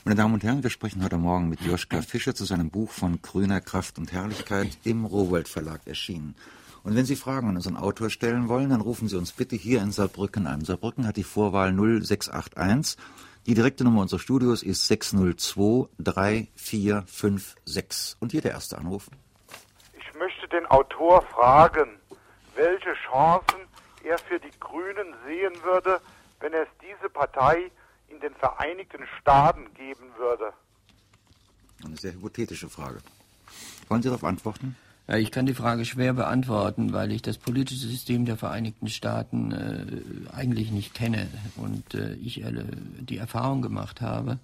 Meine 0.03 0.17
Damen 0.17 0.33
und 0.33 0.43
Herren, 0.43 0.63
wir 0.63 0.71
sprechen 0.71 1.05
heute 1.05 1.19
Morgen 1.19 1.51
mit 1.51 1.61
Joschka 1.61 2.01
Fischer 2.01 2.35
zu 2.35 2.47
seinem 2.47 2.71
Buch 2.71 2.91
von 2.91 3.21
Grüner 3.21 3.61
Kraft 3.61 3.99
und 3.99 4.13
Herrlichkeit 4.13 4.79
im 4.83 5.05
Rowold 5.05 5.47
Verlag 5.47 5.87
erschienen. 5.87 6.35
Und 6.83 6.97
wenn 6.97 7.05
Sie 7.05 7.17
Fragen 7.17 7.51
an 7.51 7.57
unseren 7.57 7.77
Autor 7.77 8.09
stellen 8.09 8.49
wollen, 8.49 8.71
dann 8.71 8.81
rufen 8.81 9.09
Sie 9.09 9.19
uns 9.19 9.33
bitte 9.33 9.57
hier 9.57 9.83
in 9.83 9.93
Saarbrücken 9.93 10.47
an. 10.47 10.65
Saarbrücken 10.65 11.07
hat 11.07 11.19
die 11.19 11.23
Vorwahl 11.23 11.75
0681. 11.75 12.97
Die 13.47 13.53
direkte 13.53 13.85
Nummer 13.85 14.01
unseres 14.01 14.23
Studios 14.23 14.63
ist 14.63 14.87
602 14.87 15.91
3456. 15.99 18.17
Und 18.21 18.33
hier 18.33 18.41
der 18.41 18.53
erste 18.53 18.79
Anruf. 18.79 19.11
Ich 19.93 20.15
möchte 20.19 20.49
den 20.49 20.65
Autor 20.67 21.21
fragen, 21.27 21.99
welche 22.57 22.95
Chancen 23.11 23.61
er 24.03 24.17
für 24.17 24.41
die 24.41 24.59
Grünen 24.59 25.15
sehen 25.27 25.53
würde, 25.63 26.01
wenn 26.41 26.55
es 26.55 26.69
diese 26.81 27.11
Partei 27.11 27.71
in 28.11 28.21
den 28.21 28.35
Vereinigten 28.35 29.05
Staaten 29.21 29.73
geben 29.75 30.11
würde? 30.19 30.53
Eine 31.85 31.97
sehr 31.97 32.13
hypothetische 32.13 32.69
Frage. 32.69 32.99
Wollen 33.89 34.03
Sie 34.03 34.09
darauf 34.09 34.25
antworten? 34.25 34.77
Ja, 35.09 35.17
ich 35.17 35.33
kann 35.33 35.47
die 35.47 35.55
Frage 35.55 35.85
schwer 35.85 36.13
beantworten, 36.13 36.93
weil 36.93 37.11
ich 37.11 37.23
das 37.23 37.39
politische 37.39 37.89
System 37.89 38.27
der 38.27 38.37
Vereinigten 38.37 38.89
Staaten 38.89 39.51
äh, 39.51 40.33
eigentlich 40.33 40.71
nicht 40.71 40.95
kenne 40.95 41.27
und 41.57 41.95
äh, 41.95 42.15
ich 42.15 42.45
äh, 42.45 42.53
die 43.01 43.17
Erfahrung 43.17 43.63
gemacht 43.63 44.01
habe, 44.01 44.39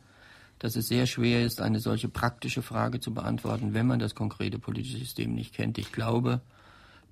dass 0.58 0.74
es 0.74 0.88
sehr 0.88 1.06
schwer 1.06 1.44
ist, 1.44 1.60
eine 1.60 1.78
solche 1.78 2.08
praktische 2.08 2.62
Frage 2.62 2.98
zu 2.98 3.14
beantworten, 3.14 3.74
wenn 3.74 3.86
man 3.86 3.98
das 3.98 4.14
konkrete 4.14 4.58
politische 4.58 4.98
System 4.98 5.34
nicht 5.34 5.54
kennt. 5.54 5.78
Ich 5.78 5.92
glaube, 5.92 6.40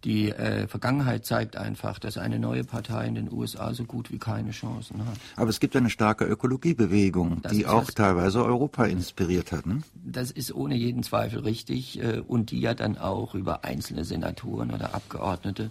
die 0.04 0.30
äh, 0.30 0.68
Vergangenheit 0.68 1.24
zeigt 1.24 1.56
einfach, 1.56 1.98
dass 1.98 2.18
eine 2.18 2.38
neue 2.38 2.64
Partei 2.64 3.06
in 3.06 3.14
den 3.14 3.32
USA 3.32 3.72
so 3.74 3.84
gut 3.84 4.10
wie 4.10 4.18
keine 4.18 4.50
Chancen 4.50 5.04
hat. 5.06 5.16
Aber 5.36 5.50
es 5.50 5.60
gibt 5.60 5.74
eine 5.76 5.90
starke 5.90 6.24
Ökologiebewegung, 6.24 7.40
das 7.42 7.52
die 7.52 7.66
auch 7.66 7.90
teilweise 7.90 8.44
Europa 8.44 8.84
inspiriert 8.84 9.52
hat. 9.52 9.66
Ne? 9.66 9.82
Das 9.94 10.30
ist 10.30 10.54
ohne 10.54 10.74
jeden 10.74 11.02
Zweifel 11.02 11.40
richtig 11.40 12.02
äh, 12.02 12.20
und 12.20 12.50
die 12.50 12.60
ja 12.60 12.74
dann 12.74 12.98
auch 12.98 13.34
über 13.34 13.64
einzelne 13.64 14.04
Senatoren 14.04 14.70
oder 14.70 14.94
Abgeordnete 14.94 15.70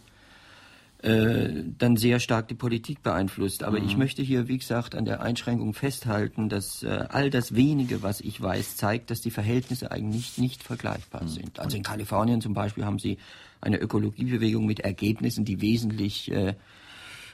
äh, 1.04 1.66
dann 1.78 1.98
sehr 1.98 2.20
stark 2.20 2.48
die 2.48 2.56
Politik 2.56 3.04
beeinflusst. 3.04 3.64
Aber 3.64 3.80
mhm. 3.80 3.88
ich 3.88 3.98
möchte 3.98 4.22
hier, 4.22 4.48
wie 4.48 4.58
gesagt, 4.58 4.96
an 4.96 5.04
der 5.04 5.22
Einschränkung 5.22 5.74
festhalten, 5.74 6.48
dass 6.48 6.82
äh, 6.82 7.06
all 7.10 7.30
das 7.30 7.56
wenige, 7.56 8.02
was 8.02 8.22
ich 8.22 8.42
weiß, 8.42 8.78
zeigt, 8.78 9.12
dass 9.12 9.20
die 9.20 9.32
Verhältnisse 9.32 9.92
eigentlich 9.92 10.38
nicht, 10.38 10.64
vergleichbar 10.64 11.24
mhm. 11.24 11.28
sind. 11.28 11.60
Also 11.60 11.76
in 11.76 11.84
Kalifornien 11.84 12.40
zum 12.40 12.54
Beispiel 12.54 12.86
haben 12.86 13.00
sie 13.00 13.18
eine 13.64 13.78
Ökologiebewegung 13.78 14.66
mit 14.66 14.82
Ergebnissen, 14.82 15.46
die 15.46 15.62
wesentlich 15.62 16.32
äh, 16.32 16.56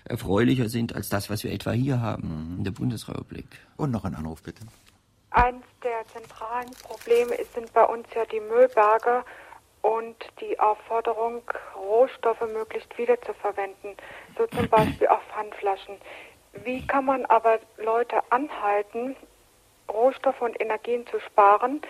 erfreulicher 0.06 0.70
sind 0.70 0.96
als 0.96 1.10
das, 1.10 1.30
was 1.30 1.44
wir 1.44 1.52
etwa 1.52 1.72
hier 1.72 2.02
haben 2.02 2.52
mhm. 2.52 2.58
in 2.60 2.64
der 2.64 2.72
Bundesrepublik. 2.72 3.48
Und 3.78 3.92
noch 3.92 4.06
ein 4.06 4.16
Anruf 4.16 4.44
bitte. 4.44 4.62
Eins 5.32 5.64
der 5.84 6.06
zentralen 6.08 6.72
Probleme 6.84 7.36
sind 7.54 7.72
bei 7.74 7.84
uns 7.84 8.08
ja 8.16 8.26
die 8.26 8.40
Müllberge 8.40 9.24
und 9.82 10.16
die 10.42 10.60
Aufforderung, 10.60 11.42
Rohstoffe 11.76 12.42
möglichst 12.42 12.98
wiederzuverwenden, 12.98 13.96
so 14.38 14.48
zum 14.48 14.68
Beispiel 14.70 15.08
auch 15.08 15.22
Pfandflaschen. 15.34 15.96
Wie 16.64 16.86
kann 16.86 17.06
man 17.06 17.26
aber 17.26 17.60
Leute 17.78 18.20
anhalten, 18.32 19.16
Rohstoffe 19.90 20.42
und 20.42 20.60
Energien 20.60 21.06
zu 21.08 21.20
sparen, 21.20 21.82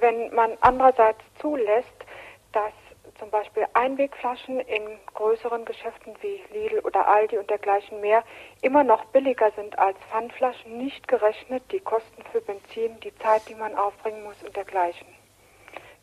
wenn 0.00 0.34
man 0.34 0.52
andererseits 0.60 1.20
zulässt, 1.40 2.04
dass 2.52 2.72
zum 3.18 3.30
Beispiel 3.30 3.66
Einwegflaschen 3.74 4.60
in 4.60 4.98
größeren 5.14 5.64
Geschäften 5.64 6.14
wie 6.20 6.40
Lidl 6.52 6.80
oder 6.80 7.08
Aldi 7.08 7.38
und 7.38 7.48
dergleichen 7.50 8.00
mehr 8.00 8.22
immer 8.62 8.84
noch 8.84 9.04
billiger 9.06 9.50
sind 9.52 9.78
als 9.78 9.98
Pfandflaschen, 10.10 10.78
nicht 10.78 11.06
gerechnet 11.08 11.62
die 11.72 11.80
Kosten 11.80 12.22
für 12.32 12.40
Benzin, 12.40 12.98
die 13.00 13.14
Zeit, 13.16 13.48
die 13.48 13.54
man 13.54 13.74
aufbringen 13.74 14.24
muss 14.24 14.42
und 14.42 14.54
dergleichen. 14.56 15.06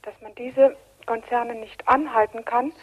Dass 0.02 0.14
man 0.22 0.34
diese 0.36 0.76
Konzerne 1.06 1.56
nicht 1.56 1.88
anhalten 1.88 2.46
kann, 2.46 2.74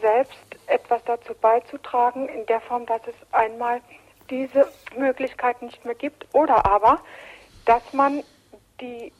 selbst 0.00 0.38
etwas 0.66 1.02
dazu 1.04 1.34
beizutragen, 1.34 2.28
in 2.28 2.46
der 2.46 2.60
Form, 2.60 2.86
dass 2.86 3.00
es 3.06 3.14
einmal 3.32 3.80
diese 4.28 4.70
Möglichkeit 4.96 5.60
nicht 5.62 5.84
mehr 5.84 5.94
gibt, 5.94 6.26
oder 6.32 6.66
aber, 6.66 7.00
dass 7.64 7.92
man 7.92 8.22
die 8.80 9.12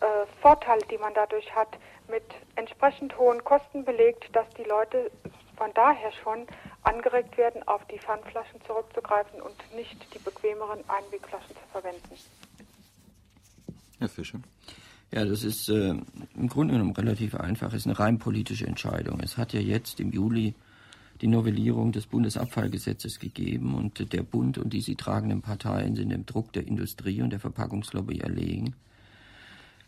äh, 0.00 0.26
Vorteile, 0.40 0.82
die 0.90 0.98
man 0.98 1.14
dadurch 1.14 1.54
hat, 1.54 1.78
mit 2.08 2.24
entsprechend 2.54 3.16
hohen 3.18 3.42
Kosten 3.44 3.84
belegt, 3.84 4.24
dass 4.34 4.48
die 4.50 4.64
Leute 4.64 5.10
von 5.56 5.70
daher 5.74 6.12
schon 6.22 6.46
angeregt 6.82 7.36
werden, 7.36 7.62
auf 7.66 7.84
die 7.86 7.98
Pfandflaschen 7.98 8.60
zurückzugreifen 8.66 9.40
und 9.40 9.56
nicht 9.74 9.96
die 10.14 10.18
bequemeren 10.18 10.80
Einwegflaschen 10.88 11.54
zu 11.56 11.62
verwenden. 11.72 12.14
Herr 13.98 14.08
Fischer. 14.08 14.40
Ja, 15.12 15.24
das 15.24 15.44
ist 15.44 15.68
äh, 15.68 15.94
im 16.34 16.48
Grunde 16.48 16.74
genommen 16.74 16.92
relativ 16.92 17.34
einfach. 17.34 17.68
Es 17.68 17.80
ist 17.80 17.86
eine 17.86 17.98
rein 17.98 18.18
politische 18.18 18.66
Entscheidung. 18.66 19.20
Es 19.20 19.36
hat 19.36 19.52
ja 19.52 19.60
jetzt 19.60 20.00
im 20.00 20.10
Juli 20.10 20.54
die 21.20 21.28
Novellierung 21.28 21.92
des 21.92 22.06
Bundesabfallgesetzes 22.06 23.18
gegeben 23.18 23.74
und 23.74 24.12
der 24.12 24.22
Bund 24.22 24.58
und 24.58 24.72
die 24.72 24.82
sie 24.82 24.96
tragenden 24.96 25.40
Parteien 25.40 25.94
sind 25.94 26.10
dem 26.10 26.26
Druck 26.26 26.52
der 26.52 26.66
Industrie 26.66 27.22
und 27.22 27.30
der 27.30 27.40
Verpackungslobby 27.40 28.18
erlegen. 28.18 28.74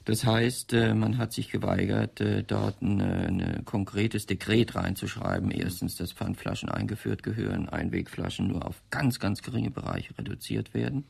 Das 0.08 0.24
heißt, 0.24 0.72
äh, 0.72 0.94
man 0.94 1.18
hat 1.18 1.34
sich 1.34 1.50
geweigert, 1.50 2.22
äh, 2.22 2.42
dort 2.42 2.80
ein, 2.80 2.98
ein 3.02 3.64
konkretes 3.66 4.24
Dekret 4.24 4.74
reinzuschreiben. 4.74 5.50
Erstens, 5.50 5.96
dass 5.96 6.12
Pfandflaschen 6.12 6.70
eingeführt 6.70 7.22
gehören, 7.22 7.68
Einwegflaschen 7.68 8.48
nur 8.48 8.66
auf 8.66 8.80
ganz, 8.88 9.20
ganz 9.20 9.42
geringe 9.42 9.70
Bereiche 9.70 10.16
reduziert 10.16 10.72
werden. 10.72 11.04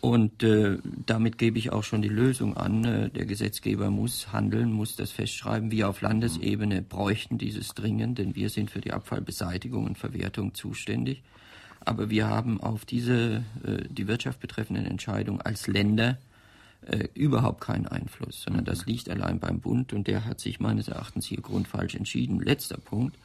Und 0.00 0.44
äh, 0.44 0.78
damit 1.06 1.38
gebe 1.38 1.58
ich 1.58 1.72
auch 1.72 1.82
schon 1.82 2.00
die 2.00 2.08
Lösung 2.08 2.56
an. 2.56 2.84
Äh, 2.84 3.10
der 3.10 3.26
Gesetzgeber 3.26 3.90
muss 3.90 4.32
handeln, 4.32 4.70
muss 4.70 4.94
das 4.94 5.10
festschreiben. 5.10 5.72
Wir 5.72 5.88
auf 5.88 6.00
Landesebene 6.00 6.82
bräuchten 6.82 7.36
dieses 7.36 7.70
dringend, 7.70 8.18
denn 8.18 8.36
wir 8.36 8.48
sind 8.48 8.70
für 8.70 8.80
die 8.80 8.92
Abfallbeseitigung 8.92 9.86
und 9.86 9.98
Verwertung 9.98 10.54
zuständig. 10.54 11.24
Aber 11.80 12.10
wir 12.10 12.28
haben 12.28 12.60
auf 12.60 12.84
diese 12.84 13.42
äh, 13.64 13.88
die 13.90 14.06
Wirtschaft 14.06 14.38
betreffenden 14.38 14.86
Entscheidungen 14.86 15.40
als 15.40 15.66
Länder 15.66 16.16
äh, 16.86 17.08
überhaupt 17.14 17.60
keinen 17.60 17.86
Einfluss, 17.86 18.42
sondern 18.42 18.64
das 18.64 18.86
liegt 18.86 19.08
allein 19.08 19.40
beim 19.40 19.60
Bund 19.60 19.92
und 19.92 20.06
der 20.06 20.24
hat 20.24 20.40
sich 20.40 20.60
meines 20.60 20.88
Erachtens 20.88 21.26
hier 21.26 21.40
grundfalsch 21.40 21.94
entschieden. 21.94 22.40
Letzter 22.40 22.78
Punkt. 22.78 23.16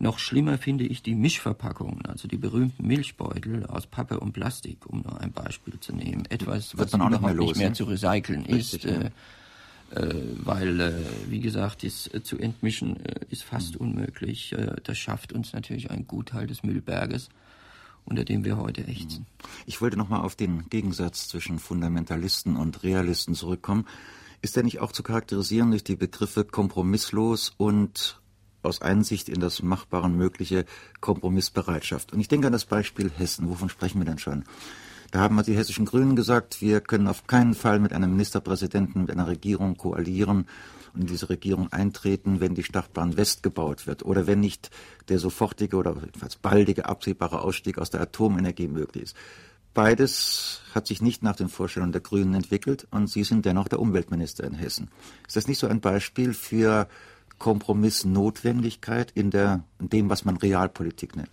Noch 0.00 0.18
schlimmer 0.18 0.58
finde 0.58 0.84
ich 0.84 1.02
die 1.02 1.14
Mischverpackungen, 1.14 2.04
also 2.06 2.26
die 2.26 2.36
berühmten 2.36 2.84
Milchbeutel 2.86 3.64
aus 3.66 3.86
Pappe 3.86 4.18
und 4.18 4.32
Plastik, 4.32 4.86
um 4.86 5.02
nur 5.02 5.20
ein 5.20 5.30
Beispiel 5.30 5.78
zu 5.78 5.94
nehmen. 5.94 6.24
Etwas, 6.30 6.76
was 6.76 6.92
überhaupt 6.94 7.22
nicht, 7.22 7.34
los, 7.34 7.48
nicht 7.50 7.58
mehr 7.58 7.68
ne? 7.68 7.74
zu 7.74 7.84
recyceln 7.84 8.44
Richtig, 8.46 8.84
ist. 8.84 8.84
Ja. 8.84 9.02
Äh, 9.02 9.10
äh, 9.94 10.14
weil, 10.38 10.80
äh, 10.80 10.92
wie 11.28 11.40
gesagt, 11.40 11.84
das 11.84 12.12
äh, 12.12 12.22
zu 12.22 12.38
entmischen 12.38 13.04
äh, 13.04 13.20
ist 13.30 13.44
fast 13.44 13.74
mhm. 13.74 13.88
unmöglich. 13.88 14.52
Äh, 14.52 14.76
das 14.82 14.98
schafft 14.98 15.32
uns 15.32 15.52
natürlich 15.52 15.90
einen 15.90 16.08
Gutteil 16.08 16.48
des 16.48 16.64
Müllberges, 16.64 17.28
unter 18.04 18.24
dem 18.24 18.44
wir 18.44 18.56
heute 18.56 18.86
ächzen. 18.86 19.20
Mhm. 19.20 19.48
Ich 19.66 19.80
wollte 19.80 19.96
nochmal 19.96 20.20
auf 20.20 20.36
den 20.36 20.68
Gegensatz 20.68 21.28
zwischen 21.28 21.58
Fundamentalisten 21.58 22.56
und 22.56 22.82
Realisten 22.82 23.34
zurückkommen. 23.34 23.86
Ist 24.42 24.56
der 24.56 24.62
nicht 24.62 24.80
auch 24.80 24.92
zu 24.92 25.02
charakterisieren 25.02 25.70
durch 25.70 25.84
die 25.84 25.96
Begriffe 25.96 26.44
kompromisslos 26.44 27.52
und 27.56 28.20
aus 28.62 28.82
Einsicht 28.82 29.28
in 29.28 29.40
das 29.40 29.62
Machbare 29.62 30.08
Mögliche 30.08 30.64
Kompromissbereitschaft. 31.00 32.12
Und 32.12 32.20
ich 32.20 32.28
denke 32.28 32.46
an 32.46 32.52
das 32.52 32.64
Beispiel 32.64 33.10
Hessen. 33.10 33.48
Wovon 33.48 33.68
sprechen 33.68 34.00
wir 34.00 34.06
denn 34.06 34.18
schon? 34.18 34.44
Da 35.14 35.20
haben 35.20 35.40
die 35.44 35.56
hessischen 35.56 35.84
Grünen 35.84 36.16
gesagt, 36.16 36.60
wir 36.60 36.80
können 36.80 37.06
auf 37.06 37.28
keinen 37.28 37.54
Fall 37.54 37.78
mit 37.78 37.92
einem 37.92 38.10
Ministerpräsidenten, 38.10 39.02
mit 39.02 39.12
einer 39.12 39.28
Regierung 39.28 39.76
koalieren 39.76 40.48
und 40.92 41.02
in 41.02 41.06
diese 41.06 41.28
Regierung 41.28 41.72
eintreten, 41.72 42.40
wenn 42.40 42.56
die 42.56 42.64
Stadtbahn 42.64 43.16
West 43.16 43.44
gebaut 43.44 43.86
wird 43.86 44.04
oder 44.04 44.26
wenn 44.26 44.40
nicht 44.40 44.70
der 45.08 45.20
sofortige 45.20 45.76
oder 45.76 45.94
jedenfalls 45.94 46.34
baldige 46.34 46.86
absehbare 46.86 47.42
Ausstieg 47.42 47.78
aus 47.78 47.90
der 47.90 48.00
Atomenergie 48.00 48.66
möglich 48.66 49.04
ist. 49.04 49.16
Beides 49.72 50.62
hat 50.74 50.88
sich 50.88 51.00
nicht 51.00 51.22
nach 51.22 51.36
den 51.36 51.48
Vorstellungen 51.48 51.92
der 51.92 52.00
Grünen 52.00 52.34
entwickelt 52.34 52.88
und 52.90 53.08
Sie 53.08 53.22
sind 53.22 53.46
dennoch 53.46 53.68
der 53.68 53.78
Umweltminister 53.78 54.42
in 54.42 54.54
Hessen. 54.54 54.90
Ist 55.28 55.36
das 55.36 55.46
nicht 55.46 55.60
so 55.60 55.68
ein 55.68 55.80
Beispiel 55.80 56.34
für 56.34 56.88
Kompromissnotwendigkeit 57.38 59.12
in, 59.12 59.30
der, 59.30 59.62
in 59.78 59.90
dem, 59.90 60.10
was 60.10 60.24
man 60.24 60.38
Realpolitik 60.38 61.14
nennt? 61.14 61.30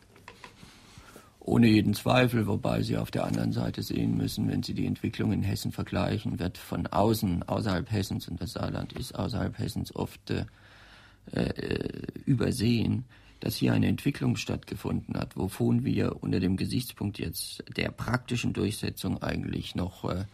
Ohne 1.44 1.68
jeden 1.68 1.96
Zweifel, 1.96 2.46
wobei 2.46 2.84
Sie 2.84 2.98
auf 2.98 3.10
der 3.10 3.26
anderen 3.26 3.52
Seite 3.52 3.82
sehen 3.82 4.16
müssen, 4.16 4.48
wenn 4.48 4.62
Sie 4.62 4.76
die 4.76 4.86
Entwicklung 4.86 5.32
in 5.32 5.42
Hessen 5.42 5.72
vergleichen, 5.72 6.40
wird 6.40 6.58
von 6.58 6.86
außen, 6.86 7.44
außerhalb 7.44 7.92
Hessens, 7.92 8.28
und 8.28 8.40
das 8.40 8.54
Saarland 8.54 8.94
ist 8.94 9.18
außerhalb 9.18 9.58
Hessens 9.58 9.96
oft 9.96 10.30
äh, 10.30 10.46
äh, 11.32 12.04
übersehen, 12.26 13.06
dass 13.40 13.56
hier 13.56 13.74
eine 13.74 13.88
Entwicklung 13.88 14.36
stattgefunden 14.36 15.18
hat, 15.18 15.36
wovon 15.36 15.84
wir 15.84 16.22
unter 16.22 16.40
dem 16.40 16.58
Gesichtspunkt 16.58 17.18
jetzt 17.18 17.64
der 17.76 17.90
praktischen 17.90 18.54
Durchsetzung 18.54 19.22
eigentlich 19.24 19.74
noch 19.74 20.06
äh, 20.06 20.26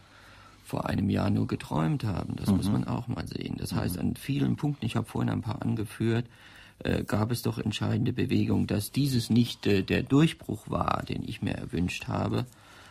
vor 0.62 0.86
einem 0.90 1.08
Jahr 1.08 1.30
nur 1.30 1.46
geträumt 1.46 2.04
haben. 2.04 2.36
Das 2.36 2.50
mhm. 2.50 2.56
muss 2.58 2.68
man 2.68 2.84
auch 2.84 3.08
mal 3.08 3.26
sehen. 3.26 3.56
Das 3.56 3.72
mhm. 3.72 3.76
heißt, 3.76 3.98
an 3.98 4.14
vielen 4.14 4.56
Punkten, 4.56 4.84
ich 4.84 4.94
habe 4.94 5.06
vorhin 5.06 5.30
ein 5.30 5.40
paar 5.40 5.62
angeführt, 5.62 6.26
äh, 6.80 7.04
gab 7.04 7.30
es 7.30 7.42
doch 7.42 7.58
entscheidende 7.58 8.12
Bewegungen, 8.12 8.66
dass 8.66 8.92
dieses 8.92 9.30
nicht 9.30 9.66
äh, 9.66 9.82
der 9.82 10.02
Durchbruch 10.02 10.70
war, 10.70 11.02
den 11.08 11.22
ich 11.26 11.42
mir 11.42 11.54
erwünscht 11.54 12.08
habe. 12.08 12.46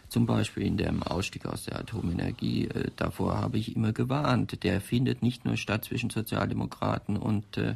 Zum 0.09 0.25
Beispiel 0.25 0.63
in 0.63 0.77
dem 0.77 1.03
Ausstieg 1.03 1.45
aus 1.45 1.65
der 1.65 1.79
Atomenergie. 1.79 2.67
Äh, 2.67 2.91
davor 2.95 3.37
habe 3.37 3.57
ich 3.57 3.75
immer 3.75 3.93
gewarnt. 3.93 4.63
Der 4.63 4.81
findet 4.81 5.21
nicht 5.21 5.45
nur 5.45 5.57
statt 5.57 5.85
zwischen 5.85 6.09
Sozialdemokraten 6.09 7.17
und 7.17 7.57
äh, 7.57 7.75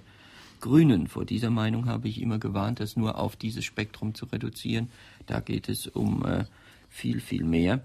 Grünen. 0.62 1.08
Vor 1.08 1.26
dieser 1.26 1.50
Meinung 1.50 1.88
habe 1.88 2.08
ich 2.08 2.22
immer 2.22 2.40
gewarnt, 2.40 2.80
das 2.80 2.96
nur 2.96 3.18
auf 3.18 3.36
dieses 3.36 3.66
Spektrum 3.66 4.14
zu 4.14 4.26
reduzieren. 4.26 4.90
Da 5.26 5.40
geht 5.40 5.68
es 5.68 5.88
um 5.88 6.26
äh, 6.26 6.46
viel, 6.90 7.20
viel 7.20 7.44
mehr. 7.44 7.82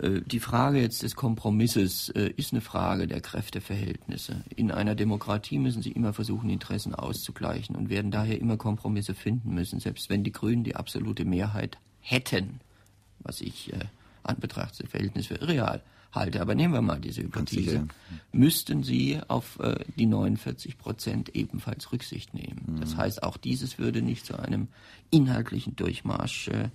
Äh, 0.00 0.22
die 0.22 0.40
Frage 0.40 0.80
jetzt 0.80 1.02
des 1.02 1.14
Kompromisses 1.14 2.08
äh, 2.10 2.32
ist 2.36 2.52
eine 2.52 2.60
Frage 2.60 3.06
der 3.06 3.20
Kräfteverhältnisse. 3.20 4.44
In 4.56 4.70
einer 4.70 4.94
Demokratie 4.94 5.58
müssen 5.58 5.82
Sie 5.82 5.92
immer 5.92 6.12
versuchen, 6.12 6.50
Interessen 6.50 6.94
auszugleichen 6.94 7.76
und 7.76 7.90
werden 7.90 8.10
daher 8.10 8.40
immer 8.40 8.56
Kompromisse 8.56 9.14
finden 9.14 9.54
müssen, 9.54 9.80
selbst 9.80 10.10
wenn 10.10 10.24
die 10.24 10.32
Grünen 10.32 10.64
die 10.64 10.76
absolute 10.76 11.24
Mehrheit 11.24 11.78
hätten, 12.00 12.60
was 13.20 13.40
ich 13.40 13.72
äh, 13.72 13.86
an 14.22 14.38
Betracht 14.38 14.78
des 14.78 14.90
Verhältnisses 14.90 15.28
für 15.28 15.42
irreal 15.42 15.82
halte. 16.12 16.40
Aber 16.40 16.54
nehmen 16.54 16.74
wir 16.74 16.82
mal 16.82 17.00
diese 17.00 17.22
Hypothese. 17.22 17.86
Müssten 18.32 18.82
Sie 18.82 19.20
auf 19.28 19.58
äh, 19.60 19.84
die 19.96 20.06
49 20.06 20.78
Prozent 20.78 21.34
ebenfalls 21.34 21.92
Rücksicht 21.92 22.34
nehmen. 22.34 22.64
Mhm. 22.66 22.80
Das 22.80 22.96
heißt, 22.96 23.22
auch 23.22 23.36
dieses 23.36 23.78
würde 23.78 24.02
nicht 24.02 24.26
zu 24.26 24.38
einem 24.38 24.68
inhaltlichen 25.10 25.76
Durchmarsch 25.76 26.48
äh, 26.48 26.70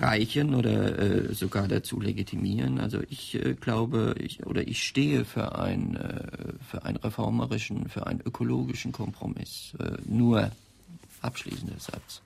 reichen 0.00 0.54
oder 0.54 0.98
äh, 0.98 1.34
sogar 1.34 1.68
dazu 1.68 2.00
legitimieren. 2.00 2.80
Also 2.80 3.00
ich 3.08 3.34
äh, 3.34 3.54
glaube, 3.54 4.14
ich, 4.18 4.46
oder 4.46 4.66
ich 4.66 4.84
stehe 4.84 5.24
für, 5.24 5.58
ein, 5.58 5.96
äh, 5.96 6.52
für 6.68 6.84
einen 6.84 6.96
reformerischen, 6.96 7.88
für 7.88 8.06
einen 8.06 8.20
ökologischen 8.20 8.92
Kompromiss. 8.92 9.74
Äh, 9.78 9.98
nur 10.06 10.50
abschließender 11.22 11.78
Satz. 11.78 12.22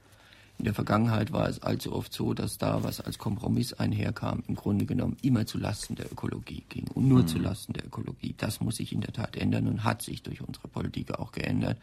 In 0.59 0.67
der 0.67 0.75
Vergangenheit 0.75 1.33
war 1.33 1.49
es 1.49 1.61
allzu 1.63 1.93
oft 1.93 2.13
so, 2.13 2.35
dass 2.35 2.59
da, 2.59 2.85
was 2.85 3.01
als 3.01 3.19
Kompromiss 3.19 3.73
einherkam, 3.73 4.45
im 4.47 4.55
Grunde 4.55 4.85
genommen 4.87 5.17
immer 5.23 5.45
zu 5.45 5.59
Lasten 5.59 5.97
der 5.97 6.13
Ökologie 6.13 6.63
ging 6.69 6.87
und 6.95 7.09
nur 7.09 7.23
mhm. 7.23 7.27
zu 7.27 7.39
Lasten 7.39 7.73
der 7.73 7.85
Ökologie. 7.85 8.35
Das 8.39 8.61
muss 8.61 8.77
sich 8.77 8.93
in 8.93 9.01
der 9.01 9.13
Tat 9.13 9.37
ändern 9.37 9.67
und 9.67 9.83
hat 9.83 10.03
sich 10.03 10.23
durch 10.23 10.41
unsere 10.41 10.69
Politik 10.69 11.19
auch 11.19 11.33
geändert, 11.33 11.79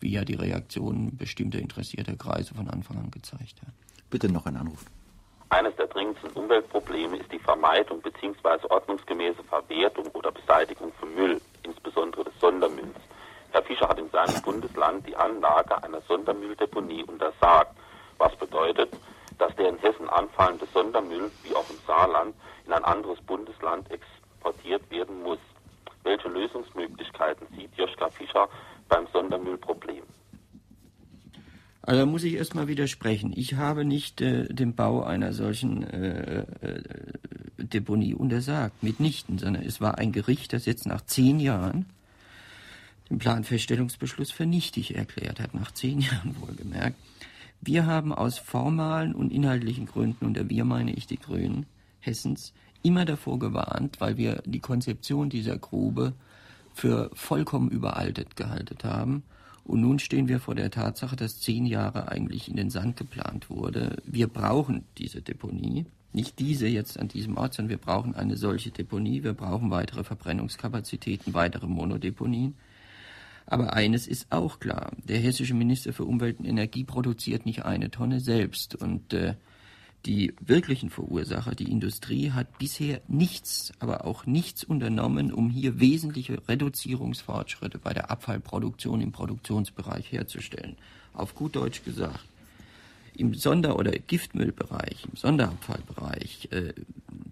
wie 0.00 0.12
ja 0.12 0.24
die 0.24 0.34
Reaktionen 0.34 1.16
bestimmter 1.16 1.58
interessierter 1.58 2.16
Kreise 2.16 2.54
von 2.54 2.68
Anfang 2.68 2.98
an 2.98 3.10
gezeigt 3.10 3.60
haben. 3.60 3.72
Bitte 4.08 4.30
noch 4.30 4.46
ein 4.46 4.56
Anruf. 4.56 4.86
Eines 5.52 5.76
der 5.76 5.86
dringendsten 5.86 6.30
Umweltprobleme 6.30 7.18
ist 7.18 7.30
die 7.30 7.38
Vermeidung 7.38 8.00
bzw. 8.00 8.66
ordnungsgemäße 8.70 9.44
Verwertung 9.44 10.06
oder 10.14 10.32
Beseitigung 10.32 10.94
von 10.94 11.14
Müll, 11.14 11.42
insbesondere 11.62 12.24
des 12.24 12.32
Sondermülls. 12.40 12.96
Herr 13.50 13.62
Fischer 13.62 13.86
hat 13.86 13.98
in 13.98 14.08
seinem 14.08 14.40
Bundesland 14.40 15.06
die 15.06 15.14
Anlage 15.14 15.76
einer 15.84 16.00
Sondermülldeponie 16.08 17.04
untersagt, 17.04 17.76
was 18.16 18.34
bedeutet, 18.36 18.96
dass 19.36 19.54
der 19.56 19.68
in 19.68 19.76
Hessen 19.76 20.08
anfallende 20.08 20.64
Sondermüll, 20.72 21.30
wie 21.42 21.54
auch 21.54 21.68
im 21.68 21.78
Saarland, 21.86 22.34
in 22.64 22.72
ein 22.72 22.84
anderes 22.84 23.20
Bundesland 23.20 23.90
exportiert 23.90 24.90
werden 24.90 25.22
muss. 25.22 25.38
Welche 26.02 26.28
Lösungsmöglichkeiten 26.28 27.46
sieht 27.48 27.76
Joschka 27.76 28.08
Fischer 28.08 28.48
beim 28.88 29.06
Sondermüllproblem? 29.12 30.04
Also 31.82 32.00
da 32.00 32.06
muss 32.06 32.22
ich 32.22 32.34
erstmal 32.34 32.68
widersprechen. 32.68 33.32
Ich 33.34 33.54
habe 33.54 33.84
nicht 33.84 34.20
äh, 34.20 34.52
den 34.52 34.74
Bau 34.74 35.02
einer 35.02 35.32
solchen 35.32 35.82
äh, 35.82 36.40
äh, 36.60 36.82
Deponie 37.58 38.14
untersagt, 38.14 38.82
mitnichten, 38.84 39.38
sondern 39.38 39.64
es 39.64 39.80
war 39.80 39.98
ein 39.98 40.12
Gericht, 40.12 40.52
das 40.52 40.64
jetzt 40.64 40.86
nach 40.86 41.04
zehn 41.04 41.40
Jahren 41.40 41.86
den 43.10 43.18
Planfeststellungsbeschluss 43.18 44.30
für 44.30 44.46
nichtig 44.46 44.94
erklärt 44.94 45.40
hat, 45.40 45.54
nach 45.54 45.72
zehn 45.72 46.00
Jahren 46.00 46.36
wohlgemerkt. 46.40 46.96
Wir 47.60 47.84
haben 47.84 48.12
aus 48.12 48.38
formalen 48.38 49.14
und 49.14 49.32
inhaltlichen 49.32 49.86
Gründen, 49.86 50.24
und 50.24 50.50
wir 50.50 50.64
meine 50.64 50.92
ich 50.92 51.06
die 51.06 51.18
Grünen 51.18 51.66
Hessens, 52.00 52.52
immer 52.82 53.04
davor 53.04 53.38
gewarnt, 53.38 54.00
weil 54.00 54.16
wir 54.16 54.42
die 54.44 54.60
Konzeption 54.60 55.30
dieser 55.30 55.58
Grube 55.58 56.14
für 56.74 57.10
vollkommen 57.14 57.70
überaltet 57.70 58.36
gehalten 58.36 58.78
haben 58.84 59.24
und 59.64 59.80
nun 59.80 59.98
stehen 59.98 60.28
wir 60.28 60.40
vor 60.40 60.54
der 60.54 60.70
Tatsache, 60.70 61.16
dass 61.16 61.40
zehn 61.40 61.66
Jahre 61.66 62.08
eigentlich 62.08 62.48
in 62.48 62.56
den 62.56 62.70
Sand 62.70 62.96
geplant 62.96 63.48
wurde. 63.48 63.96
Wir 64.04 64.26
brauchen 64.26 64.84
diese 64.98 65.22
Deponie. 65.22 65.86
Nicht 66.12 66.38
diese 66.40 66.66
jetzt 66.66 66.98
an 66.98 67.08
diesem 67.08 67.38
Ort, 67.38 67.54
sondern 67.54 67.70
wir 67.70 67.78
brauchen 67.78 68.14
eine 68.14 68.36
solche 68.36 68.70
Deponie. 68.70 69.22
Wir 69.22 69.32
brauchen 69.32 69.70
weitere 69.70 70.04
Verbrennungskapazitäten, 70.04 71.32
weitere 71.32 71.66
Monodeponien. 71.66 72.54
Aber 73.46 73.72
eines 73.72 74.06
ist 74.06 74.26
auch 74.30 74.60
klar. 74.60 74.92
Der 75.04 75.18
hessische 75.18 75.54
Minister 75.54 75.92
für 75.92 76.04
Umwelt 76.04 76.40
und 76.40 76.46
Energie 76.46 76.84
produziert 76.84 77.46
nicht 77.46 77.64
eine 77.64 77.90
Tonne 77.90 78.20
selbst. 78.20 78.74
Und 78.74 79.14
äh, 79.14 79.34
die 80.06 80.34
wirklichen 80.40 80.90
Verursacher, 80.90 81.54
die 81.54 81.70
Industrie, 81.70 82.32
hat 82.32 82.58
bisher 82.58 83.00
nichts, 83.08 83.72
aber 83.78 84.04
auch 84.04 84.26
nichts 84.26 84.64
unternommen, 84.64 85.32
um 85.32 85.50
hier 85.50 85.78
wesentliche 85.78 86.40
Reduzierungsfortschritte 86.48 87.78
bei 87.78 87.92
der 87.92 88.10
Abfallproduktion 88.10 89.00
im 89.00 89.12
Produktionsbereich 89.12 90.10
herzustellen. 90.10 90.76
Auf 91.14 91.34
gut 91.34 91.56
Deutsch 91.56 91.84
gesagt, 91.84 92.24
im 93.14 93.34
Sonder- 93.34 93.78
oder 93.78 93.92
Giftmüllbereich, 93.92 95.04
im 95.10 95.16
Sonderabfallbereich, 95.16 96.48
äh, 96.50 96.72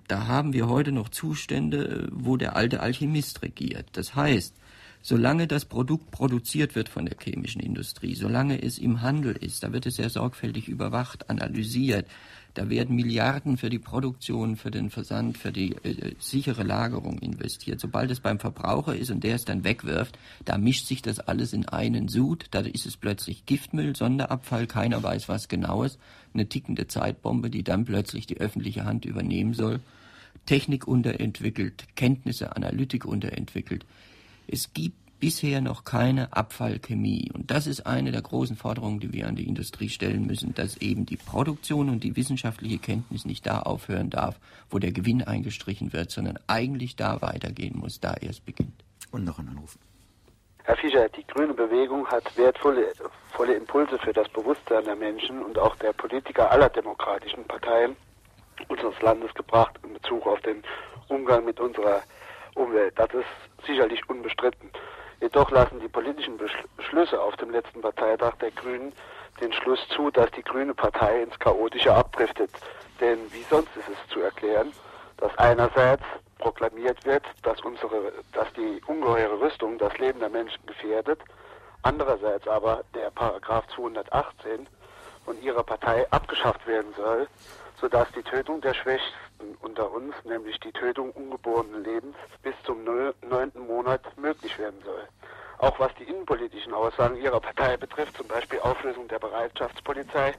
da 0.08 0.26
haben 0.26 0.52
wir 0.52 0.68
heute 0.68 0.92
noch 0.92 1.08
Zustände, 1.08 2.08
wo 2.12 2.36
der 2.36 2.56
alte 2.56 2.80
Alchemist 2.80 3.42
regiert. 3.42 3.86
Das 3.92 4.14
heißt, 4.14 4.54
solange 5.02 5.46
das 5.46 5.64
Produkt 5.64 6.10
produziert 6.10 6.74
wird 6.74 6.88
von 6.88 7.06
der 7.06 7.16
chemischen 7.18 7.60
Industrie, 7.60 8.14
solange 8.14 8.62
es 8.62 8.78
im 8.78 9.02
Handel 9.02 9.34
ist, 9.34 9.62
da 9.62 9.72
wird 9.72 9.86
es 9.86 9.96
sehr 9.96 10.10
sorgfältig 10.10 10.68
überwacht, 10.68 11.30
analysiert, 11.30 12.06
da 12.54 12.68
werden 12.68 12.96
Milliarden 12.96 13.56
für 13.56 13.70
die 13.70 13.78
Produktion, 13.78 14.56
für 14.56 14.70
den 14.70 14.90
Versand, 14.90 15.38
für 15.38 15.52
die 15.52 15.76
äh, 15.84 16.14
sichere 16.18 16.62
Lagerung 16.62 17.18
investiert. 17.18 17.80
Sobald 17.80 18.10
es 18.10 18.20
beim 18.20 18.38
Verbraucher 18.38 18.96
ist 18.96 19.10
und 19.10 19.22
der 19.22 19.36
es 19.36 19.44
dann 19.44 19.64
wegwirft, 19.64 20.18
da 20.44 20.58
mischt 20.58 20.86
sich 20.86 21.02
das 21.02 21.20
alles 21.20 21.52
in 21.52 21.68
einen 21.68 22.08
Sud. 22.08 22.46
Da 22.50 22.60
ist 22.60 22.86
es 22.86 22.96
plötzlich 22.96 23.46
Giftmüll, 23.46 23.94
Sonderabfall, 23.94 24.66
keiner 24.66 25.02
weiß 25.02 25.28
was 25.28 25.48
genaues. 25.48 25.98
Eine 26.34 26.48
tickende 26.48 26.86
Zeitbombe, 26.86 27.50
die 27.50 27.62
dann 27.62 27.84
plötzlich 27.84 28.26
die 28.26 28.38
öffentliche 28.38 28.84
Hand 28.84 29.04
übernehmen 29.04 29.54
soll. 29.54 29.80
Technik 30.46 30.88
unterentwickelt, 30.88 31.84
Kenntnisse, 31.94 32.56
Analytik 32.56 33.04
unterentwickelt. 33.04 33.84
Es 34.46 34.72
gibt 34.72 34.99
bisher 35.20 35.60
noch 35.60 35.84
keine 35.84 36.32
Abfallchemie. 36.32 37.30
Und 37.32 37.50
das 37.50 37.66
ist 37.66 37.86
eine 37.86 38.10
der 38.10 38.22
großen 38.22 38.56
Forderungen, 38.56 39.00
die 39.00 39.12
wir 39.12 39.28
an 39.28 39.36
die 39.36 39.46
Industrie 39.46 39.88
stellen 39.88 40.26
müssen, 40.26 40.54
dass 40.54 40.78
eben 40.78 41.06
die 41.06 41.16
Produktion 41.16 41.88
und 41.90 42.02
die 42.02 42.16
wissenschaftliche 42.16 42.78
Kenntnis 42.78 43.24
nicht 43.24 43.46
da 43.46 43.60
aufhören 43.60 44.10
darf, 44.10 44.40
wo 44.70 44.78
der 44.78 44.92
Gewinn 44.92 45.22
eingestrichen 45.22 45.92
wird, 45.92 46.10
sondern 46.10 46.38
eigentlich 46.46 46.96
da 46.96 47.20
weitergehen 47.20 47.78
muss, 47.78 48.00
da 48.00 48.14
erst 48.14 48.44
beginnt. 48.46 48.82
Und 49.12 49.24
noch 49.24 49.38
ein 49.38 49.48
Anruf. 49.48 49.78
Herr 50.64 50.76
Fischer, 50.76 51.08
die 51.08 51.26
grüne 51.26 51.54
Bewegung 51.54 52.06
hat 52.06 52.36
wertvolle 52.36 52.92
volle 53.32 53.54
Impulse 53.54 53.98
für 53.98 54.12
das 54.12 54.28
Bewusstsein 54.28 54.84
der 54.84 54.96
Menschen 54.96 55.42
und 55.42 55.58
auch 55.58 55.74
der 55.76 55.92
Politiker 55.92 56.50
aller 56.50 56.68
demokratischen 56.68 57.44
Parteien 57.44 57.96
unseres 58.68 59.00
Landes 59.00 59.32
gebracht 59.34 59.74
in 59.82 59.94
Bezug 59.94 60.26
auf 60.26 60.40
den 60.42 60.62
Umgang 61.08 61.44
mit 61.44 61.58
unserer 61.58 62.02
Umwelt. 62.54 62.92
Das 62.96 63.08
ist 63.14 63.66
sicherlich 63.66 64.06
unbestritten. 64.08 64.70
Jedoch 65.20 65.50
lassen 65.50 65.80
die 65.80 65.88
politischen 65.88 66.38
Beschlüsse 66.76 67.20
auf 67.20 67.36
dem 67.36 67.50
letzten 67.50 67.82
Parteitag 67.82 68.36
der 68.36 68.50
Grünen 68.52 68.92
den 69.40 69.52
Schluss 69.52 69.80
zu, 69.88 70.10
dass 70.10 70.30
die 70.32 70.42
Grüne 70.42 70.74
Partei 70.74 71.22
ins 71.22 71.38
Chaotische 71.38 71.94
abdriftet. 71.94 72.50
Denn 73.00 73.18
wie 73.32 73.44
sonst 73.50 73.74
ist 73.76 73.88
es 73.88 74.12
zu 74.12 74.20
erklären, 74.20 74.72
dass 75.18 75.36
einerseits 75.38 76.02
proklamiert 76.38 77.04
wird, 77.04 77.22
dass 77.42 77.60
unsere, 77.60 78.12
dass 78.32 78.50
die 78.54 78.80
ungeheure 78.86 79.40
Rüstung 79.40 79.78
das 79.78 79.96
Leben 79.98 80.20
der 80.20 80.30
Menschen 80.30 80.64
gefährdet, 80.66 81.20
andererseits 81.82 82.48
aber 82.48 82.82
der 82.94 83.10
Paragraph 83.10 83.66
218 83.74 84.66
von 85.24 85.40
ihrer 85.42 85.62
Partei 85.62 86.10
abgeschafft 86.10 86.66
werden 86.66 86.92
soll, 86.96 87.28
sodass 87.78 88.10
die 88.12 88.22
Tötung 88.22 88.60
der 88.62 88.74
Schwächsten 88.74 89.29
unter 89.60 89.90
uns, 89.92 90.14
nämlich 90.24 90.58
die 90.60 90.72
Tötung 90.72 91.10
ungeborenen 91.12 91.84
Lebens, 91.84 92.16
bis 92.42 92.54
zum 92.64 92.84
neunten 92.84 93.66
Monat 93.66 94.02
möglich 94.16 94.58
werden 94.58 94.80
soll. 94.84 95.08
Auch 95.58 95.78
was 95.78 95.94
die 95.96 96.04
innenpolitischen 96.04 96.72
Aussagen 96.72 97.16
ihrer 97.16 97.40
Partei 97.40 97.76
betrifft, 97.76 98.16
zum 98.16 98.26
Beispiel 98.28 98.60
Auflösung 98.60 99.08
der 99.08 99.18
Bereitschaftspolizei 99.18 100.34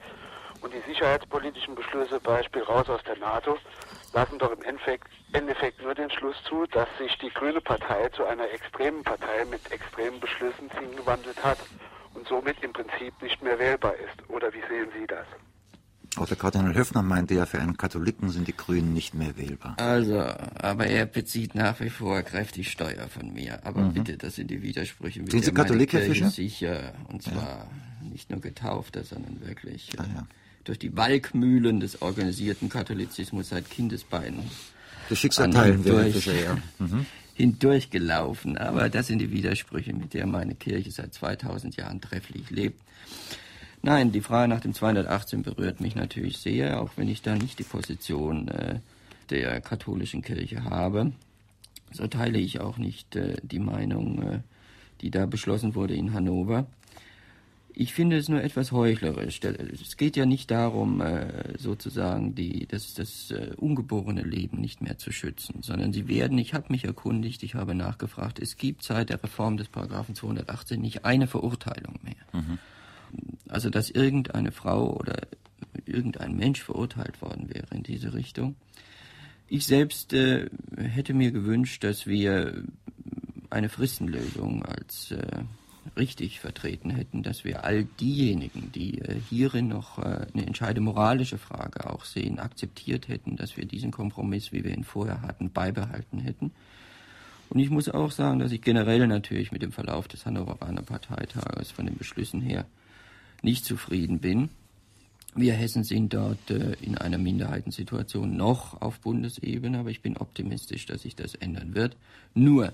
Und 0.62 0.72
die 0.72 0.80
sicherheitspolitischen 0.80 1.74
Beschlüsse, 1.74 2.20
Beispiel 2.20 2.62
raus 2.62 2.88
aus 2.88 3.02
der 3.04 3.18
NATO, 3.18 3.58
lassen 4.12 4.38
doch 4.38 4.52
im 4.52 4.62
Endeffekt, 4.62 5.08
Endeffekt 5.32 5.82
nur 5.82 5.94
den 5.94 6.10
Schluss 6.10 6.36
zu, 6.44 6.66
dass 6.66 6.88
sich 6.98 7.16
die 7.18 7.30
Grüne 7.30 7.60
Partei 7.60 8.08
zu 8.10 8.24
einer 8.24 8.48
extremen 8.50 9.02
Partei 9.02 9.44
mit 9.44 9.72
extremen 9.72 10.20
Beschlüssen 10.20 10.70
hingewandelt 10.70 11.42
hat 11.42 11.58
und 12.14 12.28
somit 12.28 12.62
im 12.62 12.72
Prinzip 12.72 13.20
nicht 13.22 13.42
mehr 13.42 13.58
wählbar 13.58 13.94
ist. 13.96 14.28
Oder 14.28 14.52
wie 14.52 14.62
sehen 14.68 14.90
Sie 14.92 15.06
das? 15.06 15.26
Auch 16.16 16.26
der 16.26 16.36
Kardinal 16.36 16.74
Höfner 16.74 17.02
meinte 17.02 17.34
ja, 17.34 17.46
für 17.46 17.58
einen 17.58 17.78
Katholiken 17.78 18.28
sind 18.28 18.46
die 18.46 18.54
Grünen 18.54 18.92
nicht 18.92 19.14
mehr 19.14 19.34
wählbar. 19.38 19.76
Also, 19.78 20.18
aber 20.18 20.86
er 20.86 21.06
bezieht 21.06 21.54
nach 21.54 21.80
wie 21.80 21.88
vor 21.88 22.20
kräftig 22.20 22.70
Steuer 22.70 23.08
von 23.08 23.32
mir. 23.32 23.64
Aber 23.64 23.80
mhm. 23.80 23.94
bitte, 23.94 24.18
das 24.18 24.34
sind 24.34 24.50
die 24.50 24.62
Widersprüche. 24.62 25.20
Mit 25.20 25.30
sind 25.30 25.44
Sie 25.44 25.52
Katholik, 25.52 25.94
Herr 25.94 26.02
Fischer? 26.02 26.28
Sicher. 26.28 26.92
Und 27.08 27.22
zwar 27.22 27.66
ja. 28.02 28.08
nicht 28.10 28.28
nur 28.28 28.40
getaufter, 28.40 29.04
sondern 29.04 29.40
wirklich 29.46 29.88
ah, 29.96 30.04
ja. 30.14 30.26
durch 30.64 30.78
die 30.78 30.94
Walkmühlen 30.94 31.80
des 31.80 32.02
organisierten 32.02 32.68
Katholizismus 32.68 33.48
seit 33.48 33.70
Kindesbeinen. 33.70 34.50
Das 35.08 35.18
Schicksal 35.18 35.48
teilen 35.50 35.82
wir, 35.82 35.98
Herr 35.98 36.10
Fischer, 36.12 36.38
ja. 36.38 36.58
Mhm. 36.78 37.06
hindurchgelaufen. 37.32 38.58
Aber 38.58 38.90
das 38.90 39.06
sind 39.06 39.20
die 39.20 39.30
Widersprüche, 39.30 39.94
mit 39.94 40.12
der 40.12 40.26
meine 40.26 40.56
Kirche 40.56 40.90
seit 40.90 41.14
2000 41.14 41.76
Jahren 41.76 42.02
trefflich 42.02 42.50
lebt. 42.50 42.78
Nein, 43.82 44.12
die 44.12 44.20
Frage 44.20 44.48
nach 44.48 44.60
dem 44.60 44.74
218 44.74 45.42
berührt 45.42 45.80
mich 45.80 45.96
natürlich 45.96 46.38
sehr, 46.38 46.80
auch 46.80 46.90
wenn 46.96 47.08
ich 47.08 47.20
da 47.20 47.34
nicht 47.34 47.58
die 47.58 47.64
Position 47.64 48.46
äh, 48.46 48.78
der 49.30 49.60
katholischen 49.60 50.22
Kirche 50.22 50.64
habe. 50.64 51.12
So 51.90 52.06
teile 52.06 52.38
ich 52.38 52.60
auch 52.60 52.78
nicht 52.78 53.16
äh, 53.16 53.36
die 53.42 53.58
Meinung, 53.58 54.22
äh, 54.22 54.40
die 55.00 55.10
da 55.10 55.26
beschlossen 55.26 55.74
wurde 55.74 55.94
in 55.94 56.14
Hannover. 56.14 56.66
Ich 57.74 57.92
finde 57.92 58.18
es 58.18 58.28
nur 58.28 58.42
etwas 58.42 58.70
heuchlerisch. 58.70 59.40
Es 59.42 59.96
geht 59.96 60.16
ja 60.16 60.26
nicht 60.26 60.52
darum, 60.52 61.00
äh, 61.00 61.58
sozusagen 61.58 62.36
die, 62.36 62.66
das, 62.66 62.94
das 62.94 63.32
äh, 63.32 63.54
ungeborene 63.56 64.22
Leben 64.22 64.60
nicht 64.60 64.80
mehr 64.80 64.98
zu 64.98 65.10
schützen, 65.10 65.62
sondern 65.62 65.92
sie 65.92 66.06
werden, 66.06 66.38
ich 66.38 66.54
habe 66.54 66.66
mich 66.68 66.84
erkundigt, 66.84 67.42
ich 67.42 67.56
habe 67.56 67.74
nachgefragt, 67.74 68.38
es 68.38 68.56
gibt 68.56 68.84
seit 68.84 69.10
der 69.10 69.22
Reform 69.22 69.56
des 69.56 69.68
Paragraphen 69.68 70.14
218 70.14 70.80
nicht 70.80 71.04
eine 71.04 71.26
Verurteilung 71.26 71.98
mehr. 72.04 72.40
Mhm 72.40 72.58
also 73.48 73.70
dass 73.70 73.90
irgendeine 73.90 74.52
Frau 74.52 74.94
oder 74.96 75.26
irgendein 75.84 76.36
Mensch 76.36 76.62
verurteilt 76.62 77.20
worden 77.22 77.48
wäre 77.52 77.66
in 77.74 77.82
diese 77.82 78.14
Richtung. 78.14 78.56
Ich 79.48 79.66
selbst 79.66 80.12
äh, 80.12 80.48
hätte 80.76 81.14
mir 81.14 81.30
gewünscht, 81.30 81.84
dass 81.84 82.06
wir 82.06 82.64
eine 83.50 83.68
Fristenlösung 83.68 84.64
als 84.64 85.10
äh, 85.10 85.44
richtig 85.96 86.40
vertreten 86.40 86.90
hätten, 86.90 87.22
dass 87.22 87.44
wir 87.44 87.64
all 87.64 87.84
diejenigen, 87.84 88.72
die 88.72 89.00
äh, 89.00 89.20
hierin 89.28 89.68
noch 89.68 89.98
äh, 89.98 90.26
eine 90.32 90.46
entscheidende 90.46 90.80
moralische 90.80 91.38
Frage 91.38 91.90
auch 91.90 92.04
sehen, 92.04 92.38
akzeptiert 92.38 93.08
hätten, 93.08 93.36
dass 93.36 93.56
wir 93.56 93.66
diesen 93.66 93.90
Kompromiss, 93.90 94.52
wie 94.52 94.64
wir 94.64 94.72
ihn 94.72 94.84
vorher 94.84 95.22
hatten, 95.22 95.52
beibehalten 95.52 96.20
hätten. 96.20 96.52
Und 97.50 97.58
ich 97.58 97.68
muss 97.68 97.90
auch 97.90 98.10
sagen, 98.10 98.38
dass 98.38 98.52
ich 98.52 98.62
generell 98.62 99.06
natürlich 99.06 99.52
mit 99.52 99.60
dem 99.60 99.72
Verlauf 99.72 100.08
des 100.08 100.24
Hannoveraner 100.24 100.82
Parteitages 100.82 101.70
von 101.70 101.84
den 101.84 101.98
Beschlüssen 101.98 102.40
her 102.40 102.64
nicht 103.42 103.64
zufrieden 103.64 104.18
bin. 104.18 104.50
Wir 105.34 105.54
Hessen 105.54 105.84
sind 105.84 106.12
dort 106.12 106.50
äh, 106.50 106.74
in 106.80 106.98
einer 106.98 107.18
Minderheitensituation 107.18 108.36
noch 108.36 108.80
auf 108.80 109.00
Bundesebene, 109.00 109.78
aber 109.78 109.90
ich 109.90 110.02
bin 110.02 110.16
optimistisch, 110.16 110.86
dass 110.86 111.02
sich 111.02 111.16
das 111.16 111.34
ändern 111.34 111.74
wird. 111.74 111.96
Nur 112.34 112.72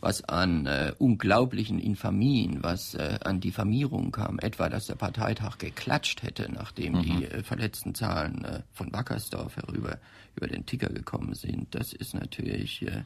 was 0.00 0.24
an 0.24 0.66
äh, 0.66 0.92
unglaublichen 0.98 1.80
Infamien, 1.80 2.62
was 2.62 2.94
äh, 2.94 3.18
an 3.24 3.40
Diffamierung 3.40 4.12
kam, 4.12 4.38
etwa 4.38 4.68
dass 4.68 4.86
der 4.86 4.94
Parteitag 4.94 5.58
geklatscht 5.58 6.22
hätte, 6.22 6.50
nachdem 6.50 6.94
mhm. 6.94 7.02
die 7.02 7.24
äh, 7.24 7.42
verletzten 7.42 7.94
Zahlen 7.94 8.44
äh, 8.44 8.62
von 8.72 8.92
Wackersdorf 8.92 9.56
herüber 9.56 9.98
über 10.36 10.46
den 10.46 10.66
Ticker 10.66 10.88
gekommen 10.88 11.34
sind, 11.34 11.74
das 11.74 11.92
ist 11.92 12.14
natürlich 12.14 12.82
äh, 12.82 13.02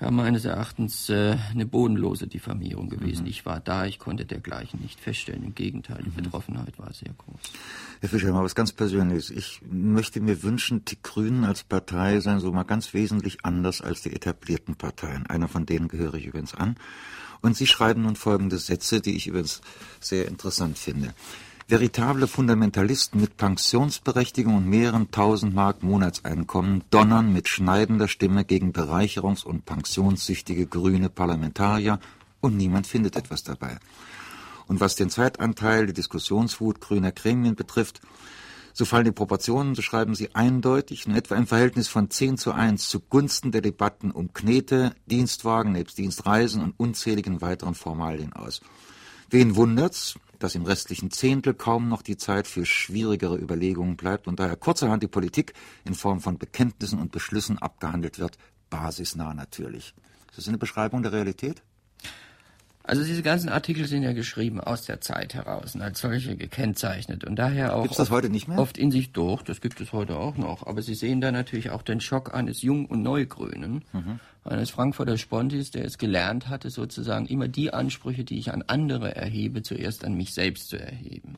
ja, 0.00 0.10
meines 0.10 0.44
Erachtens 0.44 1.08
äh, 1.08 1.36
eine 1.50 1.66
bodenlose 1.66 2.28
Diffamierung 2.28 2.88
gewesen. 2.88 3.22
Mhm. 3.22 3.30
Ich 3.30 3.44
war 3.44 3.60
da, 3.60 3.86
ich 3.86 3.98
konnte 3.98 4.24
dergleichen 4.24 4.80
nicht 4.80 5.00
feststellen. 5.00 5.42
Im 5.42 5.54
Gegenteil, 5.54 6.02
die 6.04 6.10
mhm. 6.10 6.22
Betroffenheit 6.22 6.78
war 6.78 6.92
sehr 6.92 7.12
groß. 7.18 7.40
Herr 8.00 8.08
Fischer, 8.08 8.32
mal 8.32 8.44
was 8.44 8.54
ganz 8.54 8.72
Persönliches. 8.72 9.30
Ich 9.30 9.60
möchte 9.68 10.20
mir 10.20 10.42
wünschen, 10.42 10.84
die 10.84 11.02
Grünen 11.02 11.44
als 11.44 11.64
Partei 11.64 12.20
seien 12.20 12.38
so 12.38 12.52
mal 12.52 12.62
ganz 12.62 12.94
wesentlich 12.94 13.44
anders 13.44 13.80
als 13.80 14.02
die 14.02 14.14
etablierten 14.14 14.76
Parteien. 14.76 15.26
Einer 15.26 15.48
von 15.48 15.66
denen 15.66 15.88
gehöre 15.88 16.14
ich 16.14 16.26
übrigens 16.26 16.54
an. 16.54 16.76
Und 17.40 17.56
Sie 17.56 17.66
schreiben 17.66 18.02
nun 18.02 18.16
folgende 18.16 18.58
Sätze, 18.58 19.00
die 19.00 19.16
ich 19.16 19.26
übrigens 19.26 19.60
sehr 20.00 20.26
interessant 20.28 20.78
finde. 20.78 21.14
Veritable 21.70 22.26
Fundamentalisten 22.26 23.20
mit 23.20 23.36
Pensionsberechtigung 23.36 24.56
und 24.56 24.66
mehreren 24.66 25.10
tausend 25.10 25.54
Mark 25.54 25.82
Monatseinkommen 25.82 26.82
donnern 26.88 27.30
mit 27.30 27.46
schneidender 27.46 28.08
Stimme 28.08 28.46
gegen 28.46 28.72
bereicherungs- 28.72 29.44
und 29.44 29.66
pensionssüchtige 29.66 30.66
grüne 30.66 31.10
Parlamentarier 31.10 32.00
und 32.40 32.56
niemand 32.56 32.86
findet 32.86 33.16
etwas 33.16 33.42
dabei. 33.42 33.76
Und 34.66 34.80
was 34.80 34.96
den 34.96 35.10
Zeitanteil, 35.10 35.84
die 35.84 35.92
Diskussionswut 35.92 36.80
grüner 36.80 37.12
Gremien 37.12 37.54
betrifft, 37.54 38.00
so 38.72 38.86
fallen 38.86 39.04
die 39.04 39.12
Proportionen, 39.12 39.74
so 39.74 39.82
schreiben 39.82 40.14
sie 40.14 40.34
eindeutig, 40.34 41.06
in 41.06 41.14
etwa 41.14 41.34
im 41.34 41.46
Verhältnis 41.46 41.88
von 41.88 42.08
10 42.08 42.38
zu 42.38 42.52
1 42.52 42.88
zugunsten 42.88 43.52
der 43.52 43.60
Debatten 43.60 44.10
um 44.10 44.32
Knete, 44.32 44.94
Dienstwagen 45.04 45.72
nebst 45.72 45.98
Dienstreisen 45.98 46.62
und 46.62 46.72
unzähligen 46.78 47.42
weiteren 47.42 47.74
Formalien 47.74 48.32
aus. 48.32 48.62
Wen 49.28 49.54
wundert's, 49.54 50.14
dass 50.38 50.54
im 50.54 50.64
restlichen 50.64 51.10
Zehntel 51.10 51.54
kaum 51.54 51.88
noch 51.88 52.02
die 52.02 52.16
Zeit 52.16 52.46
für 52.46 52.64
schwierigere 52.64 53.36
Überlegungen 53.36 53.96
bleibt 53.96 54.28
und 54.28 54.38
daher 54.38 54.56
kurzerhand 54.56 55.02
die 55.02 55.08
Politik 55.08 55.52
in 55.84 55.94
Form 55.94 56.20
von 56.20 56.38
Bekenntnissen 56.38 56.98
und 56.98 57.12
Beschlüssen 57.12 57.58
abgehandelt 57.58 58.18
wird, 58.18 58.38
basisnah 58.70 59.34
natürlich. 59.34 59.94
Ist 60.30 60.38
das 60.38 60.48
eine 60.48 60.58
Beschreibung 60.58 61.02
der 61.02 61.12
Realität? 61.12 61.62
Also 62.88 63.04
diese 63.04 63.22
ganzen 63.22 63.50
Artikel 63.50 63.86
sind 63.86 64.02
ja 64.02 64.14
geschrieben 64.14 64.62
aus 64.62 64.86
der 64.86 65.02
Zeit 65.02 65.34
heraus 65.34 65.74
und 65.74 65.82
als 65.82 66.00
solche 66.00 66.36
gekennzeichnet 66.36 67.22
und 67.22 67.36
daher 67.36 67.76
auch 67.76 67.82
Gibt's 67.82 67.98
das 67.98 68.08
heute 68.08 68.30
nicht 68.30 68.48
mehr? 68.48 68.58
oft 68.58 68.78
in 68.78 68.90
sich 68.90 69.12
durch, 69.12 69.42
das 69.42 69.60
gibt 69.60 69.78
es 69.82 69.92
heute 69.92 70.16
auch 70.16 70.38
noch, 70.38 70.66
aber 70.66 70.80
Sie 70.80 70.94
sehen 70.94 71.20
da 71.20 71.30
natürlich 71.30 71.68
auch 71.68 71.82
den 71.82 72.00
Schock 72.00 72.34
eines 72.34 72.62
Jung- 72.62 72.86
und 72.86 73.02
Neugrünen, 73.02 73.84
mhm. 73.92 74.20
eines 74.42 74.70
Frankfurter 74.70 75.18
Spontis, 75.18 75.70
der 75.70 75.84
es 75.84 75.98
gelernt 75.98 76.48
hatte, 76.48 76.70
sozusagen 76.70 77.26
immer 77.26 77.46
die 77.46 77.74
Ansprüche, 77.74 78.24
die 78.24 78.38
ich 78.38 78.54
an 78.54 78.64
andere 78.66 79.14
erhebe, 79.14 79.62
zuerst 79.62 80.02
an 80.02 80.14
mich 80.14 80.32
selbst 80.32 80.70
zu 80.70 80.80
erheben. 80.80 81.36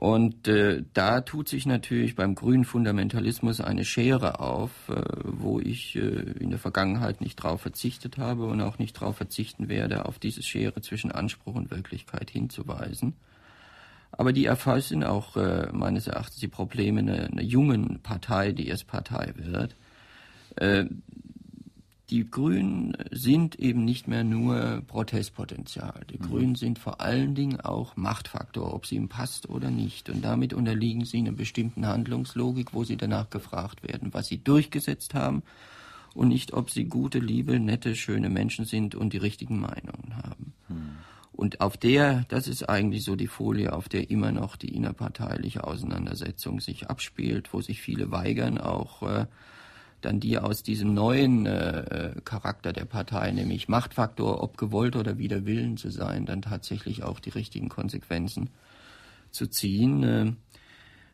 Und 0.00 0.48
äh, 0.48 0.82
da 0.94 1.20
tut 1.20 1.50
sich 1.50 1.66
natürlich 1.66 2.16
beim 2.16 2.34
grünen 2.34 2.64
Fundamentalismus 2.64 3.60
eine 3.60 3.84
Schere 3.84 4.40
auf, 4.40 4.70
äh, 4.88 4.94
wo 5.24 5.60
ich 5.60 5.94
äh, 5.94 5.98
in 5.98 6.48
der 6.48 6.58
Vergangenheit 6.58 7.20
nicht 7.20 7.36
drauf 7.36 7.60
verzichtet 7.60 8.16
habe 8.16 8.46
und 8.46 8.62
auch 8.62 8.78
nicht 8.78 8.94
drauf 8.94 9.18
verzichten 9.18 9.68
werde, 9.68 10.06
auf 10.06 10.18
diese 10.18 10.42
Schere 10.42 10.80
zwischen 10.80 11.12
Anspruch 11.12 11.54
und 11.54 11.70
Wirklichkeit 11.70 12.30
hinzuweisen. 12.30 13.12
Aber 14.10 14.32
die 14.32 14.46
erfassen 14.46 15.04
auch 15.04 15.36
äh, 15.36 15.68
meines 15.70 16.06
Erachtens 16.06 16.38
die 16.38 16.48
Probleme 16.48 17.00
einer, 17.00 17.26
einer 17.30 17.42
jungen 17.42 18.00
Partei, 18.02 18.52
die 18.52 18.68
erst 18.68 18.86
Partei 18.86 19.34
wird. 19.36 19.76
Äh, 20.56 20.86
die 22.10 22.28
Grünen 22.28 22.96
sind 23.12 23.54
eben 23.60 23.84
nicht 23.84 24.08
mehr 24.08 24.24
nur 24.24 24.82
Protestpotenzial. 24.86 26.00
Die 26.10 26.18
mhm. 26.18 26.22
Grünen 26.22 26.54
sind 26.56 26.78
vor 26.78 27.00
allen 27.00 27.34
Dingen 27.36 27.60
auch 27.60 27.96
Machtfaktor, 27.96 28.74
ob 28.74 28.86
sie 28.86 28.96
ihm 28.96 29.08
passt 29.08 29.48
oder 29.48 29.70
nicht. 29.70 30.10
Und 30.10 30.22
damit 30.22 30.52
unterliegen 30.52 31.04
sie 31.04 31.18
einer 31.18 31.32
bestimmten 31.32 31.86
Handlungslogik, 31.86 32.74
wo 32.74 32.82
sie 32.82 32.96
danach 32.96 33.30
gefragt 33.30 33.86
werden, 33.86 34.12
was 34.12 34.26
sie 34.26 34.42
durchgesetzt 34.42 35.14
haben 35.14 35.42
und 36.14 36.28
nicht, 36.28 36.52
ob 36.52 36.70
sie 36.70 36.86
gute, 36.86 37.20
liebe, 37.20 37.60
nette, 37.60 37.94
schöne 37.94 38.28
Menschen 38.28 38.64
sind 38.64 38.96
und 38.96 39.12
die 39.12 39.18
richtigen 39.18 39.60
Meinungen 39.60 40.16
haben. 40.16 40.52
Mhm. 40.68 40.90
Und 41.32 41.60
auf 41.60 41.76
der, 41.76 42.24
das 42.28 42.48
ist 42.48 42.68
eigentlich 42.68 43.04
so 43.04 43.14
die 43.14 43.28
Folie, 43.28 43.72
auf 43.72 43.88
der 43.88 44.10
immer 44.10 44.32
noch 44.32 44.56
die 44.56 44.74
innerparteiliche 44.74 45.64
Auseinandersetzung 45.64 46.60
sich 46.60 46.90
abspielt, 46.90 47.52
wo 47.52 47.60
sich 47.60 47.80
viele 47.80 48.10
weigern, 48.10 48.58
auch 48.58 49.02
äh, 49.02 49.26
dann 50.00 50.20
die 50.20 50.38
aus 50.38 50.62
diesem 50.62 50.94
neuen 50.94 51.46
äh, 51.46 51.80
äh, 51.80 52.20
Charakter 52.24 52.72
der 52.72 52.84
Partei, 52.84 53.30
nämlich 53.30 53.68
Machtfaktor, 53.68 54.42
ob 54.42 54.56
gewollt 54.56 54.96
oder 54.96 55.18
wider 55.18 55.46
Willen 55.46 55.76
zu 55.76 55.90
sein, 55.90 56.26
dann 56.26 56.42
tatsächlich 56.42 57.02
auch 57.02 57.20
die 57.20 57.30
richtigen 57.30 57.68
Konsequenzen 57.68 58.50
zu 59.30 59.46
ziehen. 59.46 60.02
Äh, 60.02 60.32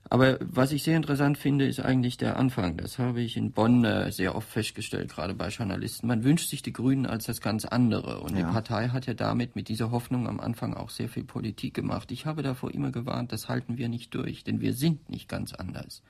aber 0.09 0.39
was 0.41 0.71
ich 0.71 0.85
sehr 0.85 0.97
interessant 0.97 1.37
finde, 1.37 1.67
ist 1.67 1.81
eigentlich 1.81 2.17
der 2.17 2.37
Anfang. 2.37 2.77
Das 2.77 2.99
habe 2.99 3.21
ich 3.21 3.37
in 3.37 3.51
Bonn 3.51 3.85
äh, 3.85 4.13
sehr 4.13 4.37
oft 4.37 4.49
festgestellt, 4.49 5.11
gerade 5.11 5.35
bei 5.35 5.49
Journalisten. 5.49 6.07
Man 6.07 6.23
wünscht 6.23 6.49
sich 6.49 6.63
die 6.63 6.73
Grünen 6.73 7.07
als 7.07 7.27
das 7.27 7.41
ganz 7.41 7.65
andere. 7.65 8.21
Und 8.21 8.37
ja. 8.37 8.47
die 8.47 8.53
Partei 8.53 8.89
hat 8.89 9.07
ja 9.07 9.15
damit 9.15 9.57
mit 9.57 9.69
dieser 9.69 9.91
Hoffnung 9.91 10.29
am 10.29 10.39
Anfang 10.39 10.75
auch 10.75 10.91
sehr 10.91 11.09
viel 11.09 11.25
Politik 11.25 11.75
gemacht. 11.75 12.13
Ich 12.13 12.25
habe 12.25 12.43
davor 12.43 12.73
immer 12.73 12.93
gewarnt, 12.93 13.33
das 13.33 13.49
halten 13.49 13.79
wir 13.79 13.89
nicht 13.89 14.15
durch, 14.15 14.45
denn 14.45 14.61
wir 14.61 14.75
sind 14.75 15.11
nicht 15.11 15.29
ganz 15.29 15.53
anders. 15.53 16.03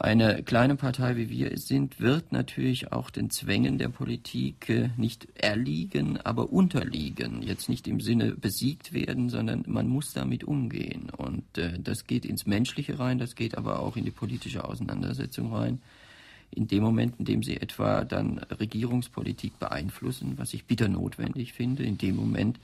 Eine 0.00 0.44
kleine 0.44 0.76
Partei 0.76 1.16
wie 1.16 1.28
wir 1.28 1.50
es 1.52 1.66
sind, 1.66 1.98
wird 1.98 2.30
natürlich 2.30 2.92
auch 2.92 3.10
den 3.10 3.30
Zwängen 3.30 3.78
der 3.78 3.88
Politik 3.88 4.68
äh, 4.68 4.90
nicht 4.96 5.26
erliegen, 5.34 6.18
aber 6.18 6.52
unterliegen. 6.52 7.42
Jetzt 7.42 7.68
nicht 7.68 7.88
im 7.88 8.00
Sinne 8.00 8.32
besiegt 8.32 8.92
werden, 8.92 9.28
sondern 9.28 9.64
man 9.66 9.88
muss 9.88 10.12
damit 10.12 10.44
umgehen. 10.44 11.10
Und 11.16 11.58
äh, 11.58 11.80
das 11.80 12.06
geht 12.06 12.24
ins 12.24 12.46
Menschliche 12.46 12.98
rein, 13.00 13.18
das 13.18 13.34
geht 13.34 13.58
aber 13.58 13.80
auch 13.80 13.96
in 13.96 14.04
die 14.04 14.12
politische 14.12 14.64
Auseinandersetzung 14.64 15.52
rein. 15.52 15.80
In 16.50 16.68
dem 16.68 16.82
Moment, 16.82 17.18
in 17.18 17.24
dem 17.24 17.42
sie 17.42 17.56
etwa 17.56 18.04
dann 18.04 18.38
Regierungspolitik 18.38 19.58
beeinflussen, 19.58 20.34
was 20.38 20.54
ich 20.54 20.64
bitter 20.64 20.88
notwendig 20.88 21.52
finde, 21.52 21.82
in 21.82 21.98
dem 21.98 22.14
Moment 22.14 22.58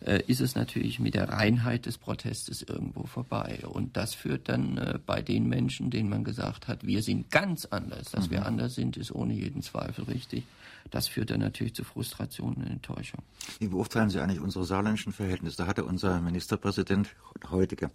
ist 0.00 0.40
es 0.40 0.54
natürlich 0.54 1.00
mit 1.00 1.14
der 1.14 1.28
Reinheit 1.28 1.86
des 1.86 1.98
Protestes 1.98 2.62
irgendwo 2.62 3.04
vorbei. 3.04 3.60
Und 3.66 3.96
das 3.96 4.14
führt 4.14 4.48
dann 4.48 4.78
äh, 4.78 4.98
bei 5.04 5.22
den 5.22 5.48
Menschen, 5.48 5.90
denen 5.90 6.08
man 6.08 6.22
gesagt 6.22 6.68
hat, 6.68 6.86
wir 6.86 7.02
sind 7.02 7.30
ganz 7.30 7.64
anders, 7.66 8.12
dass 8.12 8.26
mhm. 8.26 8.30
wir 8.30 8.46
anders 8.46 8.74
sind, 8.74 8.96
ist 8.96 9.12
ohne 9.12 9.34
jeden 9.34 9.62
Zweifel 9.62 10.04
richtig. 10.04 10.44
Das 10.90 11.08
führt 11.08 11.30
dann 11.30 11.40
natürlich 11.40 11.74
zu 11.74 11.84
Frustration 11.84 12.54
und 12.54 12.66
Enttäuschung. 12.66 13.20
Wie 13.58 13.68
beurteilen 13.68 14.08
Sie 14.08 14.20
eigentlich 14.20 14.40
unsere 14.40 14.64
saarländischen 14.64 15.12
Verhältnisse? 15.12 15.58
Da 15.58 15.66
hatte 15.66 15.84
unser 15.84 16.20
Ministerpräsident, 16.20 17.08
heutige, 17.50 17.90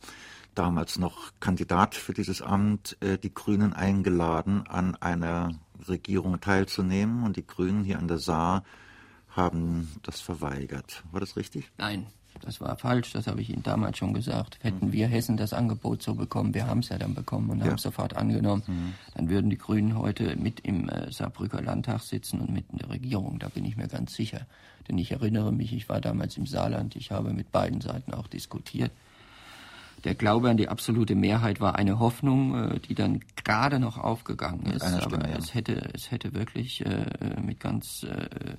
damals 0.55 0.99
noch 0.99 1.31
Kandidat 1.39 1.95
für 1.95 2.13
dieses 2.13 2.41
Amt, 2.41 2.97
äh, 2.99 3.17
die 3.17 3.33
Grünen 3.33 3.73
eingeladen, 3.73 4.67
an 4.67 4.95
einer 4.95 5.55
Regierung 5.87 6.39
teilzunehmen. 6.39 7.23
Und 7.23 7.37
die 7.37 7.47
Grünen 7.47 7.83
hier 7.83 7.97
an 7.97 8.07
der 8.07 8.19
Saar 8.19 8.63
haben 9.35 9.91
das 10.03 10.21
verweigert. 10.21 11.03
War 11.11 11.19
das 11.19 11.35
richtig? 11.35 11.69
Nein, 11.77 12.07
das 12.41 12.59
war 12.59 12.77
falsch, 12.77 13.13
das 13.13 13.27
habe 13.27 13.41
ich 13.41 13.49
Ihnen 13.49 13.63
damals 13.63 13.97
schon 13.97 14.13
gesagt. 14.13 14.57
Hätten 14.61 14.91
wir 14.91 15.07
Hessen 15.07 15.37
das 15.37 15.53
Angebot 15.53 16.03
so 16.03 16.15
bekommen, 16.15 16.53
wir 16.53 16.67
haben 16.67 16.79
es 16.79 16.89
ja 16.89 16.97
dann 16.97 17.13
bekommen 17.13 17.49
und 17.49 17.59
ja. 17.59 17.65
haben 17.65 17.75
es 17.75 17.83
sofort 17.83 18.15
angenommen, 18.15 18.63
mhm. 18.67 18.93
dann 19.15 19.29
würden 19.29 19.49
die 19.49 19.57
Grünen 19.57 19.97
heute 19.97 20.35
mit 20.35 20.59
im 20.61 20.89
äh, 20.89 21.11
Saarbrücker 21.11 21.61
Landtag 21.61 22.01
sitzen 22.01 22.41
und 22.41 22.51
mit 22.51 22.65
in 22.71 22.79
der 22.79 22.89
Regierung. 22.89 23.39
Da 23.39 23.49
bin 23.49 23.65
ich 23.65 23.77
mir 23.77 23.87
ganz 23.87 24.13
sicher. 24.13 24.45
Denn 24.87 24.97
ich 24.97 25.11
erinnere 25.11 25.53
mich, 25.53 25.73
ich 25.73 25.87
war 25.87 26.01
damals 26.01 26.35
im 26.37 26.45
Saarland, 26.45 26.95
ich 26.95 27.11
habe 27.11 27.31
mit 27.33 27.51
beiden 27.51 27.81
Seiten 27.81 28.13
auch 28.13 28.27
diskutiert. 28.27 28.91
Der 30.03 30.15
Glaube 30.15 30.49
an 30.49 30.57
die 30.57 30.67
absolute 30.67 31.15
Mehrheit 31.15 31.61
war 31.61 31.75
eine 31.75 31.99
Hoffnung, 31.99 32.71
äh, 32.71 32.79
die 32.79 32.95
dann 32.95 33.21
gerade 33.35 33.79
noch 33.79 33.97
aufgegangen 33.97 34.65
ist. 34.65 34.85
Stimme, 34.85 35.03
aber 35.03 35.29
ja. 35.29 35.37
es 35.37 35.53
hätte, 35.53 35.89
es 35.93 36.11
hätte 36.11 36.33
wirklich 36.33 36.85
äh, 36.85 37.39
mit 37.41 37.59
ganz 37.59 38.03
äh, 38.03 38.55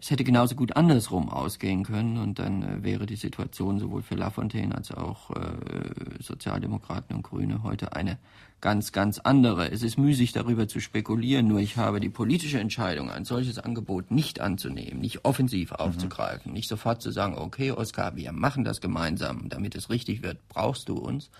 es 0.00 0.10
hätte 0.10 0.24
genauso 0.24 0.54
gut 0.54 0.76
andersrum 0.76 1.28
ausgehen 1.28 1.84
können 1.84 2.18
und 2.18 2.38
dann 2.38 2.62
äh, 2.62 2.82
wäre 2.82 3.06
die 3.06 3.16
Situation 3.16 3.78
sowohl 3.78 4.02
für 4.02 4.14
Lafontaine 4.14 4.74
als 4.74 4.90
auch 4.92 5.30
äh, 5.30 6.20
Sozialdemokraten 6.20 7.16
und 7.16 7.22
Grüne 7.22 7.62
heute 7.62 7.94
eine 7.94 8.18
ganz, 8.60 8.92
ganz 8.92 9.18
andere. 9.18 9.70
Es 9.70 9.82
ist 9.82 9.98
müßig 9.98 10.32
darüber 10.32 10.66
zu 10.66 10.80
spekulieren, 10.80 11.46
nur 11.46 11.60
ich 11.60 11.76
habe 11.76 12.00
die 12.00 12.08
politische 12.08 12.58
Entscheidung, 12.58 13.10
ein 13.10 13.26
solches 13.26 13.58
Angebot 13.58 14.10
nicht 14.10 14.40
anzunehmen, 14.40 15.00
nicht 15.00 15.24
offensiv 15.24 15.72
mhm. 15.72 15.76
aufzugreifen, 15.76 16.50
mhm. 16.50 16.54
nicht 16.54 16.68
sofort 16.68 17.02
zu 17.02 17.10
sagen, 17.10 17.36
okay, 17.36 17.72
Oskar, 17.72 18.16
wir 18.16 18.32
machen 18.32 18.64
das 18.64 18.80
gemeinsam, 18.80 19.48
damit 19.48 19.74
es 19.74 19.90
richtig 19.90 20.22
wird, 20.22 20.38
brauchst 20.48 20.88
du 20.88 20.94
uns, 20.94 21.30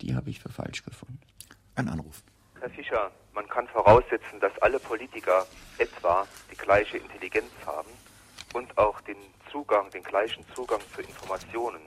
die 0.00 0.14
habe 0.14 0.30
ich 0.30 0.40
für 0.40 0.50
falsch 0.50 0.84
gefunden. 0.84 1.18
Ein 1.74 1.88
Anruf. 1.88 2.22
Herr 2.60 2.70
Fischer, 2.70 3.10
man 3.34 3.48
kann 3.48 3.66
voraussetzen, 3.68 4.40
dass 4.40 4.56
alle 4.58 4.78
Politiker 4.78 5.46
etwa 5.78 6.26
die 6.50 6.56
gleiche 6.56 6.98
Intelligenz 6.98 7.50
haben 7.66 7.90
und 8.52 8.76
auch 8.78 9.00
den 9.02 9.16
Zugang, 9.50 9.90
den 9.90 10.02
gleichen 10.02 10.44
Zugang 10.54 10.80
zu 10.94 11.00
Informationen. 11.02 11.82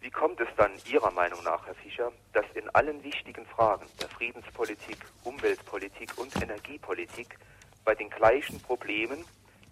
Wie 0.00 0.10
kommt 0.10 0.40
es 0.40 0.48
dann 0.56 0.72
Ihrer 0.88 1.10
Meinung 1.10 1.42
nach, 1.42 1.66
Herr 1.66 1.74
Fischer, 1.74 2.12
dass 2.32 2.44
in 2.54 2.68
allen 2.70 3.02
wichtigen 3.02 3.46
Fragen 3.46 3.86
der 4.00 4.08
Friedenspolitik, 4.08 4.98
Umweltpolitik 5.24 6.16
und 6.16 6.34
Energiepolitik 6.40 7.38
bei 7.84 7.94
den 7.94 8.10
gleichen 8.10 8.60
Problemen 8.60 9.24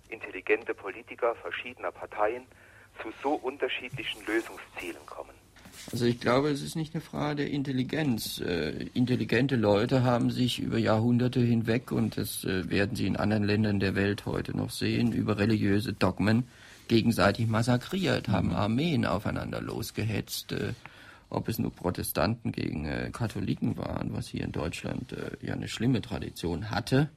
intelligente 0.08 0.74
Politiker 0.74 1.34
verschiedener 1.36 1.92
Parteien 1.92 2.46
zu 3.02 3.12
so 3.22 3.34
unterschiedlichen 3.34 4.24
Lösungszielen 4.26 5.04
kommen? 5.06 5.43
Also 5.92 6.06
ich 6.06 6.20
glaube, 6.20 6.50
es 6.50 6.62
ist 6.62 6.76
nicht 6.76 6.94
eine 6.94 7.02
Frage 7.02 7.36
der 7.36 7.50
Intelligenz. 7.50 8.40
Äh, 8.40 8.86
intelligente 8.94 9.56
Leute 9.56 10.02
haben 10.02 10.30
sich 10.30 10.58
über 10.58 10.78
Jahrhunderte 10.78 11.40
hinweg, 11.40 11.92
und 11.92 12.16
das 12.16 12.44
äh, 12.44 12.68
werden 12.70 12.96
Sie 12.96 13.06
in 13.06 13.16
anderen 13.16 13.44
Ländern 13.44 13.80
der 13.80 13.94
Welt 13.94 14.26
heute 14.26 14.56
noch 14.56 14.70
sehen, 14.70 15.12
über 15.12 15.38
religiöse 15.38 15.92
Dogmen 15.92 16.44
gegenseitig 16.88 17.46
massakriert, 17.46 18.28
haben 18.28 18.48
mhm. 18.48 18.54
Armeen 18.54 19.06
aufeinander 19.06 19.60
losgehetzt. 19.60 20.52
Äh, 20.52 20.72
ob 21.30 21.48
es 21.48 21.58
nur 21.58 21.72
Protestanten 21.72 22.52
gegen 22.52 22.84
äh, 22.86 23.10
Katholiken 23.12 23.76
waren, 23.76 24.12
was 24.12 24.28
hier 24.28 24.44
in 24.44 24.52
Deutschland 24.52 25.12
äh, 25.12 25.30
ja 25.44 25.54
eine 25.54 25.68
schlimme 25.68 26.00
Tradition 26.00 26.70
hatte. 26.70 27.08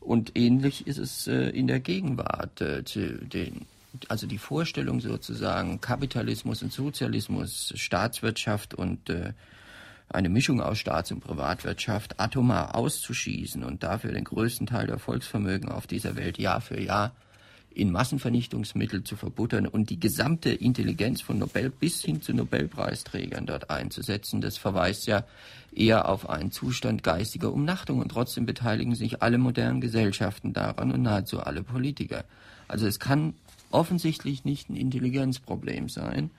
Und 0.00 0.32
ähnlich 0.36 0.86
ist 0.86 0.98
es 0.98 1.26
äh, 1.28 1.48
in 1.50 1.66
der 1.66 1.80
Gegenwart. 1.80 2.62
zu 2.84 3.18
den 3.26 3.66
also 4.08 4.26
die 4.26 4.38
Vorstellung 4.38 5.00
sozusagen 5.00 5.80
Kapitalismus 5.80 6.62
und 6.62 6.72
Sozialismus, 6.72 7.72
Staatswirtschaft 7.76 8.74
und 8.74 9.10
äh, 9.10 9.32
eine 10.08 10.28
Mischung 10.28 10.60
aus 10.60 10.78
Staats- 10.78 11.12
und 11.12 11.20
Privatwirtschaft 11.20 12.20
atomar 12.20 12.74
auszuschießen 12.74 13.64
und 13.64 13.82
dafür 13.82 14.12
den 14.12 14.24
größten 14.24 14.66
Teil 14.66 14.86
der 14.86 14.98
Volksvermögen 14.98 15.70
auf 15.70 15.86
dieser 15.86 16.16
Welt 16.16 16.38
Jahr 16.38 16.60
für 16.60 16.80
Jahr 16.80 17.12
in 17.74 17.90
Massenvernichtungsmittel 17.90 19.02
zu 19.02 19.16
verbuttern 19.16 19.66
und 19.66 19.90
die 19.90 19.98
gesamte 19.98 20.50
Intelligenz 20.50 21.22
von 21.22 21.38
Nobel 21.38 21.70
bis 21.70 22.02
hin 22.02 22.20
zu 22.20 22.34
Nobelpreisträgern 22.34 23.46
dort 23.46 23.70
einzusetzen, 23.70 24.40
das 24.40 24.58
verweist 24.58 25.06
ja 25.06 25.24
eher 25.74 26.08
auf 26.08 26.28
einen 26.28 26.50
Zustand 26.50 27.02
geistiger 27.02 27.52
Umnachtung 27.52 28.00
und 28.00 28.10
trotzdem 28.10 28.44
beteiligen 28.44 28.94
sich 28.94 29.22
alle 29.22 29.38
modernen 29.38 29.80
Gesellschaften 29.80 30.52
daran 30.52 30.92
und 30.92 31.02
nahezu 31.02 31.40
alle 31.40 31.62
Politiker. 31.62 32.24
Also 32.68 32.86
es 32.86 32.98
kann 32.98 33.34
offensichtlich 33.72 34.44
nicht 34.44 34.70
ein 34.70 34.76
Intelligenzproblem 34.76 35.88
sein, 35.88 36.30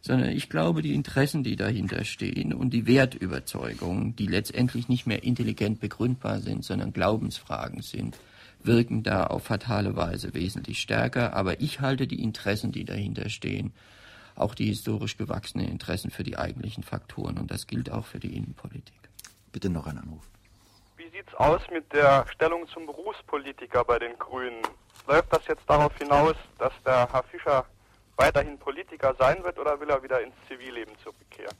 sondern 0.00 0.30
ich 0.30 0.48
glaube, 0.48 0.82
die 0.82 0.94
Interessen, 0.94 1.42
die 1.42 1.56
dahinter 1.56 2.04
stehen 2.04 2.52
und 2.52 2.70
die 2.70 2.86
Wertüberzeugungen, 2.86 4.14
die 4.14 4.26
letztendlich 4.26 4.88
nicht 4.88 5.06
mehr 5.06 5.24
intelligent 5.24 5.80
begründbar 5.80 6.38
sind, 6.38 6.64
sondern 6.64 6.92
Glaubensfragen 6.92 7.82
sind, 7.82 8.16
wirken 8.62 9.02
da 9.02 9.26
auf 9.26 9.44
fatale 9.44 9.96
Weise 9.96 10.34
wesentlich 10.34 10.80
stärker. 10.80 11.34
Aber 11.34 11.60
ich 11.60 11.80
halte 11.80 12.06
die 12.06 12.22
Interessen, 12.22 12.72
die 12.72 12.84
dahinter 12.84 13.28
stehen, 13.28 13.72
auch 14.34 14.54
die 14.54 14.66
historisch 14.66 15.16
gewachsenen 15.16 15.68
Interessen 15.68 16.10
für 16.10 16.22
die 16.22 16.36
eigentlichen 16.36 16.82
Faktoren. 16.82 17.38
Und 17.38 17.50
das 17.50 17.66
gilt 17.66 17.90
auch 17.90 18.06
für 18.06 18.20
die 18.20 18.36
Innenpolitik. 18.36 18.94
Bitte 19.50 19.70
noch 19.70 19.86
ein 19.86 19.98
Anruf. 19.98 20.22
Wie 20.96 21.08
sieht 21.10 21.26
es 21.26 21.34
aus 21.34 21.62
mit 21.72 21.92
der 21.92 22.26
Stellung 22.32 22.68
zum 22.68 22.86
Berufspolitiker 22.86 23.84
bei 23.84 23.98
den 23.98 24.18
Grünen? 24.18 24.62
Läuft 25.06 25.32
das 25.32 25.46
jetzt 25.46 25.62
darauf 25.66 25.96
hinaus, 25.98 26.34
dass 26.58 26.72
der 26.84 27.08
Herr 27.12 27.22
Fischer 27.24 27.64
weiterhin 28.16 28.58
Politiker 28.58 29.14
sein 29.18 29.42
wird 29.44 29.58
oder 29.58 29.78
will 29.80 29.90
er 29.90 30.02
wieder 30.02 30.20
ins 30.22 30.34
Zivilleben 30.48 30.94
zurückkehren? 31.02 31.54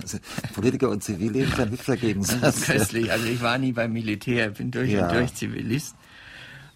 Also, 0.00 0.18
Politiker 0.54 0.88
und 0.90 1.02
Zivilleben 1.02 1.52
sind 1.52 1.70
hübscher 1.70 1.96
Gegensatz. 1.96 2.40
Das 2.40 2.56
ist 2.58 2.66
köstlich. 2.66 3.10
Also 3.10 3.26
ich 3.26 3.42
war 3.42 3.58
nie 3.58 3.72
beim 3.72 3.92
Militär, 3.92 4.50
bin 4.50 4.70
durch 4.70 4.90
ja. 4.90 5.06
und 5.06 5.14
durch 5.14 5.34
Zivilist. 5.34 5.96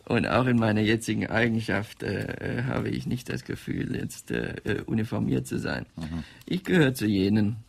Und 0.07 0.27
auch 0.27 0.47
in 0.47 0.59
meiner 0.59 0.83
jetzigen 0.83 1.29
Eigenschaft 1.29 2.03
äh, 2.03 2.59
äh 2.59 2.65
habe 2.65 2.91
ich 2.91 3.07
nicht 3.07 3.33
das 3.33 3.45
Gefühl, 3.45 3.97
jetzt 3.97 4.31
äh, 4.31 4.55
äh, 4.65 4.83
uniformiert 4.83 5.47
zu 5.47 5.59
sein. 5.59 5.87
Mhm. 5.97 6.25
Ich 6.45 6.65
gehöre 6.65 6.95
zu 6.95 7.07
jenen, 7.07 7.64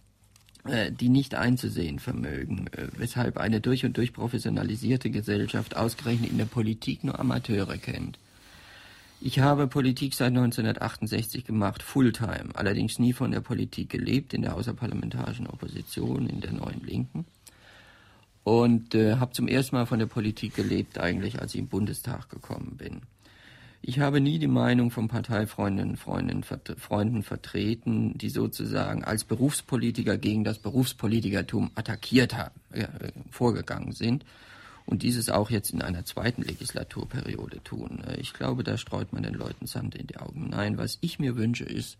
die 0.91 1.09
nicht 1.09 1.35
einzusehen 1.35 1.99
vermögen, 1.99 2.67
äh, 2.71 2.87
weshalb 2.97 3.37
eine 3.37 3.61
durch 3.61 3.85
und 3.85 3.97
durch 3.97 4.13
professionalisierte 4.13 5.11
Gesellschaft 5.11 5.75
ausgerechnet 5.75 6.31
in 6.31 6.37
der 6.37 6.45
Politik 6.45 7.03
nur 7.03 7.19
Amateure 7.19 7.77
kennt. 7.77 8.17
Ich 9.21 9.39
habe 9.39 9.67
Politik 9.67 10.13
seit 10.13 10.29
1968 10.29 11.45
gemacht, 11.45 11.81
Fulltime, 11.83 12.49
allerdings 12.53 12.99
nie 12.99 13.13
von 13.13 13.31
der 13.31 13.41
Politik 13.41 13.89
gelebt, 13.89 14.33
in 14.33 14.41
der 14.41 14.55
außerparlamentarischen 14.55 15.47
Opposition, 15.47 16.27
in 16.27 16.41
der 16.41 16.51
neuen 16.51 16.83
Linken. 16.83 17.25
Und 18.43 18.93
äh, 18.93 19.15
habe 19.15 19.31
zum 19.31 19.47
ersten 19.47 19.75
Mal 19.75 19.85
von 19.85 19.99
der 19.99 20.05
Politik 20.05 20.55
gelebt, 20.55 20.99
eigentlich, 20.99 21.39
als 21.41 21.55
ich 21.55 21.61
im 21.61 21.67
Bundestag 21.67 22.29
gekommen 22.29 22.75
bin. 22.77 23.01
Ich 23.87 23.99
habe 23.99 24.19
nie 24.19 24.39
die 24.39 24.47
Meinung 24.47 24.89
von 24.89 25.07
Parteifreundinnen 25.07 25.95
Freundinnen, 25.95 26.43
Freunden 26.43 27.21
vertreten, 27.21 28.17
die 28.17 28.29
sozusagen 28.29 29.03
als 29.03 29.25
Berufspolitiker 29.25 30.17
gegen 30.17 30.43
das 30.43 30.57
Berufspolitikertum 30.57 31.69
attackiert 31.75 32.35
haben, 32.35 32.59
äh, 32.71 32.87
vorgegangen 33.29 33.91
sind 33.91 34.25
und 34.87 35.03
dieses 35.03 35.29
auch 35.29 35.51
jetzt 35.51 35.69
in 35.69 35.83
einer 35.83 36.03
zweiten 36.03 36.41
Legislaturperiode 36.41 37.61
tun. 37.63 38.03
Äh, 38.07 38.19
ich 38.19 38.33
glaube, 38.33 38.63
da 38.63 38.79
streut 38.79 39.13
man 39.13 39.21
den 39.21 39.35
Leuten 39.35 39.67
Sand 39.67 39.93
in 39.93 40.07
die 40.07 40.17
Augen. 40.17 40.49
Nein, 40.49 40.79
was 40.79 40.97
ich 41.01 41.19
mir 41.19 41.35
wünsche, 41.35 41.65
ist 41.65 41.99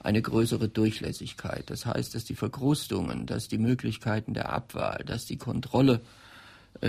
eine 0.00 0.20
größere 0.20 0.68
Durchlässigkeit. 0.68 1.70
Das 1.70 1.86
heißt, 1.86 2.14
dass 2.14 2.26
die 2.26 2.34
Verkrustungen, 2.34 3.24
dass 3.24 3.48
die 3.48 3.56
Möglichkeiten 3.56 4.34
der 4.34 4.52
Abwahl, 4.52 5.02
dass 5.06 5.24
die 5.24 5.38
Kontrolle 5.38 6.02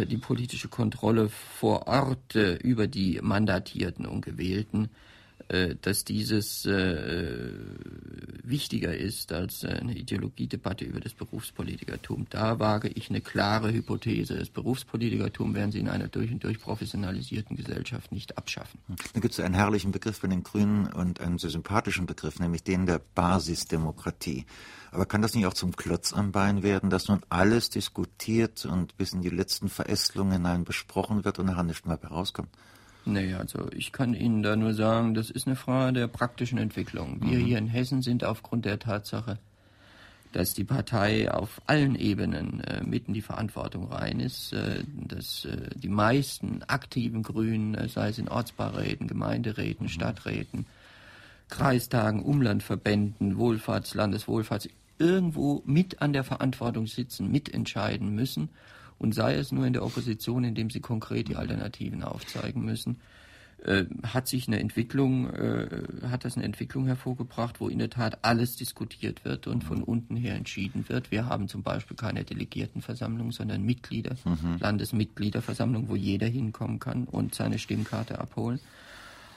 die 0.06 0.17
politische 0.17 0.67
Kontrolle 0.67 1.30
vor 1.30 1.88
Ort 1.88 2.36
äh, 2.36 2.56
über 2.56 2.88
die 2.88 3.19
Mandatierten 3.21 4.06
und 4.06 4.21
Gewählten. 4.21 4.86
äh, 4.86 4.89
dass 5.82 6.04
dieses 6.04 6.65
äh, 6.65 7.52
wichtiger 8.43 8.98
ist 8.98 9.32
als 9.32 9.63
eine 9.63 9.95
Ideologiedebatte 9.95 10.86
über 10.86 11.00
das 11.00 11.13
Berufspolitikertum. 11.13 12.26
Da 12.30 12.60
wage 12.60 12.88
ich 12.88 13.10
eine 13.10 13.21
klare 13.21 13.71
Hypothese. 13.71 14.39
Das 14.39 14.50
Berufspolitikertum 14.50 15.54
werden 15.54 15.71
Sie 15.71 15.80
in 15.80 15.89
einer 15.89 16.08
durch 16.08 16.32
und 16.32 16.43
durch 16.43 16.60
professionalisierten 16.60 17.56
Gesellschaft 17.56 18.12
nicht 18.12 18.38
abschaffen. 18.39 18.80
Da 19.13 19.19
gibt 19.19 19.34
es 19.34 19.39
einen 19.39 19.54
herrlichen 19.54 19.91
Begriff 19.91 20.19
bei 20.21 20.28
den 20.28 20.41
Grünen 20.41 20.88
und 20.88 21.21
einen 21.21 21.38
sehr 21.38 21.52
sympathischen 21.52 22.08
Begriff, 22.08 22.39
nämlich 22.39 22.63
den 22.63 22.88
der 22.88 23.00
Basisdemokratie. 23.13 24.45
Aber 24.91 25.06
kann 25.06 25.21
das 25.21 25.36
nicht 25.36 25.45
auch 25.45 25.54
zum 25.54 25.76
Klotz 25.76 26.13
am 26.13 26.32
Bein 26.32 26.63
werden, 26.63 26.89
dass 26.89 27.08
nun 27.08 27.21
alles 27.30 27.69
diskutiert 27.69 28.65
und 28.65 28.98
bis 28.98 29.13
in 29.13 29.21
die 29.21 29.30
letzten 29.30 29.69
Verästelungen 29.69 30.34
hinein 30.34 30.63
besprochen 30.63 31.24
wird 31.24 31.38
und 31.38 31.48
nachher 31.48 31.63
nicht 31.63 31.86
mehr 31.86 32.00
herauskommt? 32.02 32.50
Nee, 33.06 33.36
also 33.36 33.70
ich 33.72 33.91
kann 33.91 34.15
Ihnen 34.15 34.41
da 34.41 34.56
nur 34.56 34.74
sagen, 34.74 35.13
das 35.13 35.30
ist 35.30 35.46
eine 35.46 35.56
Frage 35.56 35.94
der 35.94 36.08
praktischen 36.08 36.58
Entwicklung. 36.58 37.22
Wir 37.22 37.38
mhm. 37.38 37.46
hier 37.46 37.58
in 37.60 37.68
Hessen 37.68 38.02
sind 38.02 38.24
aufgrund 38.24 38.65
der 38.65 38.80
Tatsache, 38.80 39.38
dass 40.32 40.54
die 40.54 40.63
Partei 40.63 41.32
auf 41.32 41.62
allen 41.68 41.96
Ebenen 41.96 42.62
äh, 42.62 42.84
mitten 42.84 43.13
die 43.13 43.22
Verantwortung 43.22 43.88
rein 43.91 44.20
ist, 44.20 44.54
äh, 44.54 44.84
dass 45.08 45.46
äh, 45.46 45.70
die 45.76 45.88
meisten 45.88 46.63
aktiven 46.63 47.22
Grünen, 47.22 47.76
äh, 47.76 47.88
sei 47.88 48.10
es 48.10 48.18
in 48.18 48.28
Ortsbeiräten, 48.28 49.08
Gemeinderäten, 49.08 49.86
mhm. 49.86 49.89
Stadträten, 49.89 50.65
Kreistagen, 51.48 52.24
Umlandverbänden, 52.24 53.38
Wohlfahrts-, 53.38 53.96
Landeswohlfahrts, 53.96 54.68
irgendwo 54.98 55.62
mit 55.65 56.02
an 56.02 56.12
der 56.12 56.24
Verantwortung 56.24 56.88
sitzen, 56.88 57.32
mitentscheiden 57.32 58.15
müssen 58.15 58.50
und 58.97 59.13
sei 59.13 59.36
es 59.36 59.51
nur 59.51 59.65
in 59.65 59.73
der 59.73 59.84
Opposition, 59.84 60.43
indem 60.43 60.69
sie 60.69 60.79
konkret 60.79 61.27
die 61.27 61.36
Alternativen 61.36 62.03
aufzeigen 62.03 62.63
müssen, 62.63 62.97
äh, 63.63 63.86
hat 64.03 64.27
sich 64.27 64.47
eine 64.47 64.60
Entwicklung, 64.60 65.29
äh, 65.34 65.67
hat 66.03 66.23
das 66.23 66.36
eine 66.36 66.45
Entwicklung 66.45 66.86
hervorgebracht, 66.86 67.60
wo 67.60 67.67
in 67.67 67.79
der 67.79 67.89
Tat 67.89 68.19
alles 68.21 68.58
diskutiert 68.58 69.25
wird 69.25 69.47
und 69.47 69.63
von 69.63 69.81
unten 69.81 70.15
her 70.15 70.36
entschieden 70.36 70.88
wird. 70.88 71.10
Wir 71.10 71.25
haben 71.25 71.47
zum 71.47 71.63
Beispiel 71.63 71.97
keine 71.97 72.23
Delegiertenversammlung, 72.23 73.31
sondern 73.31 73.63
Mitglieder, 73.63 74.15
mhm. 74.23 74.58
Landesmitgliederversammlung, 74.60 75.89
wo 75.89 75.95
jeder 75.95 76.27
hinkommen 76.27 76.79
kann 76.79 77.05
und 77.05 77.34
seine 77.34 77.58
Stimmkarte 77.58 78.19
abholen. 78.19 78.60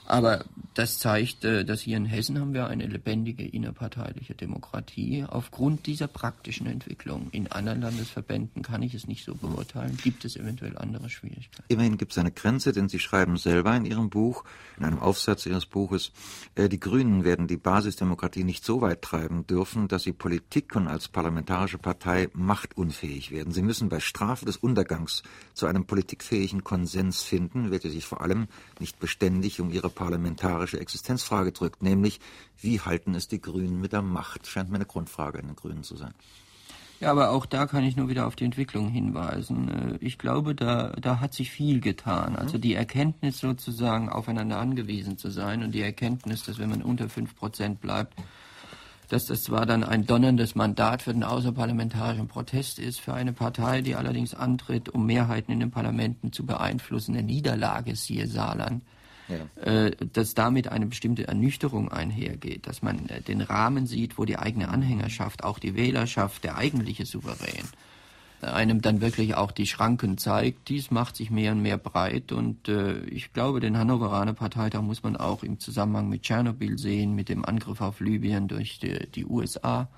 Aber 0.08 0.46
das 0.72 0.98
zeigt, 0.98 1.44
äh, 1.44 1.66
dass 1.66 1.82
hier 1.82 1.98
in 1.98 2.06
Hessen 2.06 2.40
haben 2.40 2.54
wir 2.54 2.66
eine 2.66 2.86
lebendige 2.86 3.46
innerparteiliche 3.46 4.34
Demokratie 4.34 5.26
aufgrund 5.28 5.86
dieser 5.86 6.06
praktischen 6.06 6.66
Entwicklung. 6.66 7.28
In 7.32 7.52
anderen 7.52 7.82
Landesverbänden 7.82 8.62
kann 8.62 8.82
ich 8.82 8.94
es 8.94 9.06
nicht 9.06 9.24
so 9.24 9.34
beurteilen. 9.34 9.98
Gibt 10.02 10.24
es 10.24 10.36
eventuell 10.36 10.78
andere 10.78 11.10
Schwierigkeiten? 11.10 11.64
Immerhin 11.68 11.98
gibt 11.98 12.12
es 12.12 12.18
eine 12.18 12.30
Grenze, 12.30 12.72
denn 12.72 12.88
Sie 12.88 13.00
schreiben 13.00 13.36
selber 13.36 13.76
in 13.76 13.84
Ihrem 13.84 14.08
Buch, 14.08 14.44
in 14.78 14.84
einem 14.84 14.98
Aufsatz 14.98 15.44
Ihres 15.44 15.66
Buches, 15.66 16.12
äh, 16.54 16.70
die 16.70 16.80
Grünen 16.80 17.24
werden 17.24 17.46
die 17.46 17.58
Basisdemokratie 17.58 18.44
nicht 18.44 18.64
so 18.64 18.80
weit 18.80 19.02
treiben 19.02 19.46
dürfen, 19.46 19.88
dass 19.88 20.04
sie 20.04 20.12
Politik 20.12 20.74
und 20.74 20.88
als 20.88 21.08
parlamentarische 21.08 21.78
Partei 21.78 22.28
machtunfähig 22.32 23.30
werden. 23.30 23.52
Sie 23.52 23.62
müssen 23.62 23.90
bei 23.90 24.00
Strafe 24.00 24.46
des 24.46 24.56
Untergangs 24.56 25.22
zu 25.52 25.66
einem 25.66 25.84
politikfähigen 25.84 26.64
Konsens 26.64 27.22
finden, 27.22 27.70
welcher 27.70 27.90
sich 27.90 28.06
vor 28.06 28.22
allem 28.22 28.46
nicht 28.78 28.98
beständig 28.98 29.60
um 29.60 29.70
ihre 29.70 29.90
parlamentarische 29.98 30.78
Existenzfrage 30.78 31.50
drückt, 31.50 31.82
nämlich 31.82 32.20
wie 32.56 32.80
halten 32.80 33.16
es 33.16 33.26
die 33.26 33.40
Grünen 33.40 33.80
mit 33.80 33.92
der 33.92 34.02
Macht? 34.02 34.46
Scheint 34.46 34.70
mir 34.70 34.76
eine 34.76 34.86
Grundfrage 34.86 35.38
in 35.38 35.48
den 35.48 35.56
Grünen 35.56 35.82
zu 35.82 35.96
sein. 35.96 36.14
Ja, 37.00 37.10
aber 37.10 37.30
auch 37.30 37.46
da 37.46 37.66
kann 37.66 37.82
ich 37.82 37.96
nur 37.96 38.08
wieder 38.08 38.26
auf 38.26 38.36
die 38.36 38.44
Entwicklung 38.44 38.88
hinweisen. 38.88 39.68
Äh, 39.68 39.98
ich 40.00 40.18
glaube, 40.18 40.54
da, 40.54 40.92
da 41.00 41.18
hat 41.20 41.34
sich 41.34 41.50
viel 41.50 41.80
getan. 41.80 42.36
Also 42.36 42.58
die 42.58 42.74
Erkenntnis 42.74 43.38
sozusagen 43.38 44.08
aufeinander 44.08 44.58
angewiesen 44.58 45.18
zu 45.18 45.30
sein 45.30 45.64
und 45.64 45.72
die 45.72 45.82
Erkenntnis, 45.82 46.44
dass 46.44 46.58
wenn 46.58 46.70
man 46.70 46.82
unter 46.82 47.08
fünf 47.08 47.34
Prozent 47.34 47.80
bleibt, 47.80 48.14
dass 49.08 49.26
das 49.26 49.42
zwar 49.42 49.66
dann 49.66 49.82
ein 49.82 50.06
donnerndes 50.06 50.54
Mandat 50.54 51.02
für 51.02 51.12
den 51.12 51.24
außerparlamentarischen 51.24 52.28
Protest 52.28 52.78
ist, 52.78 53.00
für 53.00 53.14
eine 53.14 53.32
Partei, 53.32 53.80
die 53.80 53.96
allerdings 53.96 54.34
antritt, 54.34 54.88
um 54.88 55.06
Mehrheiten 55.06 55.50
in 55.50 55.60
den 55.60 55.70
Parlamenten 55.70 56.32
zu 56.32 56.46
beeinflussen, 56.46 57.14
eine 57.14 57.24
Niederlage, 57.24 57.96
siehe 57.96 58.28
Saarland, 58.28 58.82
ja. 59.28 59.62
äh, 59.62 59.96
dass 60.12 60.34
damit 60.34 60.68
eine 60.68 60.86
bestimmte 60.86 61.28
Ernüchterung 61.28 61.90
einhergeht, 61.90 62.66
dass 62.66 62.82
man 62.82 63.08
äh, 63.08 63.20
den 63.22 63.40
Rahmen 63.40 63.86
sieht, 63.86 64.18
wo 64.18 64.24
die 64.24 64.38
eigene 64.38 64.68
Anhängerschaft, 64.68 65.44
auch 65.44 65.58
die 65.58 65.74
Wählerschaft, 65.74 66.44
der 66.44 66.56
eigentliche 66.56 67.06
Souverän, 67.06 67.64
einem 68.40 68.80
dann 68.80 69.00
wirklich 69.00 69.34
auch 69.34 69.50
die 69.50 69.66
Schranken 69.66 70.16
zeigt. 70.16 70.68
Dies 70.68 70.90
macht 70.90 71.16
sich 71.16 71.30
mehr 71.30 71.52
und 71.52 71.62
mehr 71.62 71.78
breit 71.78 72.32
und 72.32 72.68
äh, 72.68 73.00
ich 73.06 73.32
glaube, 73.32 73.60
den 73.60 73.76
Hannoveraner 73.76 74.34
Parteitag 74.34 74.82
muss 74.82 75.02
man 75.02 75.16
auch 75.16 75.42
im 75.42 75.58
Zusammenhang 75.58 76.08
mit 76.08 76.22
Tschernobyl 76.22 76.78
sehen, 76.78 77.14
mit 77.14 77.28
dem 77.28 77.44
Angriff 77.44 77.80
auf 77.80 78.00
Libyen 78.00 78.48
durch 78.48 78.78
die, 78.78 79.08
die 79.10 79.26
USA 79.26 79.88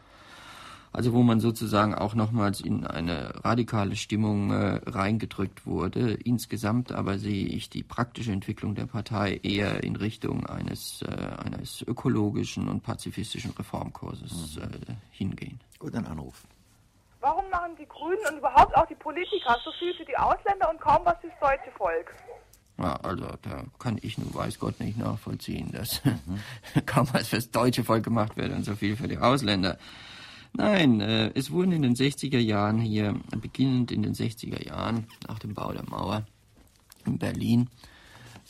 also 0.92 1.12
wo 1.12 1.22
man 1.22 1.40
sozusagen 1.40 1.94
auch 1.94 2.14
nochmals 2.14 2.60
in 2.60 2.86
eine 2.86 3.44
radikale 3.44 3.96
Stimmung 3.96 4.50
äh, 4.50 4.80
reingedrückt 4.86 5.66
wurde. 5.66 6.14
Insgesamt 6.14 6.92
aber 6.92 7.18
sehe 7.18 7.46
ich 7.46 7.70
die 7.70 7.82
praktische 7.82 8.32
Entwicklung 8.32 8.74
der 8.74 8.86
Partei 8.86 9.40
eher 9.42 9.84
in 9.84 9.96
Richtung 9.96 10.46
eines, 10.46 11.02
äh, 11.02 11.44
eines 11.44 11.82
ökologischen 11.82 12.68
und 12.68 12.82
pazifistischen 12.82 13.52
Reformkurses 13.52 14.56
mhm. 14.56 14.62
äh, 14.62 14.94
hingehen. 15.10 15.60
Gut, 15.78 15.94
ein 15.94 16.06
Anruf. 16.06 16.42
Warum 17.20 17.48
machen 17.50 17.76
die 17.78 17.86
Grünen 17.86 18.20
und 18.30 18.38
überhaupt 18.38 18.74
auch 18.76 18.86
die 18.86 18.94
Politiker 18.94 19.56
so 19.64 19.70
viel 19.78 19.94
für 19.94 20.04
die 20.04 20.16
Ausländer 20.16 20.70
und 20.70 20.80
kaum 20.80 21.04
was 21.04 21.18
fürs 21.20 21.34
deutsche 21.38 21.70
Volk? 21.76 22.14
Ja, 22.78 22.96
also 22.96 23.26
da 23.42 23.64
kann 23.78 23.98
ich 24.00 24.16
nur 24.16 24.34
weiß 24.34 24.58
Gott 24.58 24.80
nicht 24.80 24.96
nachvollziehen, 24.96 25.70
dass 25.70 26.02
mhm. 26.04 26.40
kaum 26.86 27.06
was 27.12 27.28
fürs 27.28 27.50
deutsche 27.50 27.84
Volk 27.84 28.04
gemacht 28.04 28.36
wird 28.36 28.52
und 28.52 28.64
so 28.64 28.74
viel 28.74 28.96
für 28.96 29.06
die 29.06 29.18
Ausländer. 29.18 29.76
Nein, 30.52 31.00
äh, 31.00 31.30
es 31.34 31.50
wurden 31.50 31.72
in 31.72 31.82
den 31.82 31.94
60er 31.94 32.38
Jahren 32.38 32.78
hier, 32.78 33.14
beginnend 33.40 33.92
in 33.92 34.02
den 34.02 34.14
60er 34.14 34.66
Jahren, 34.66 35.06
nach 35.28 35.38
dem 35.38 35.54
Bau 35.54 35.72
der 35.72 35.88
Mauer 35.88 36.26
in 37.06 37.18
Berlin, 37.18 37.68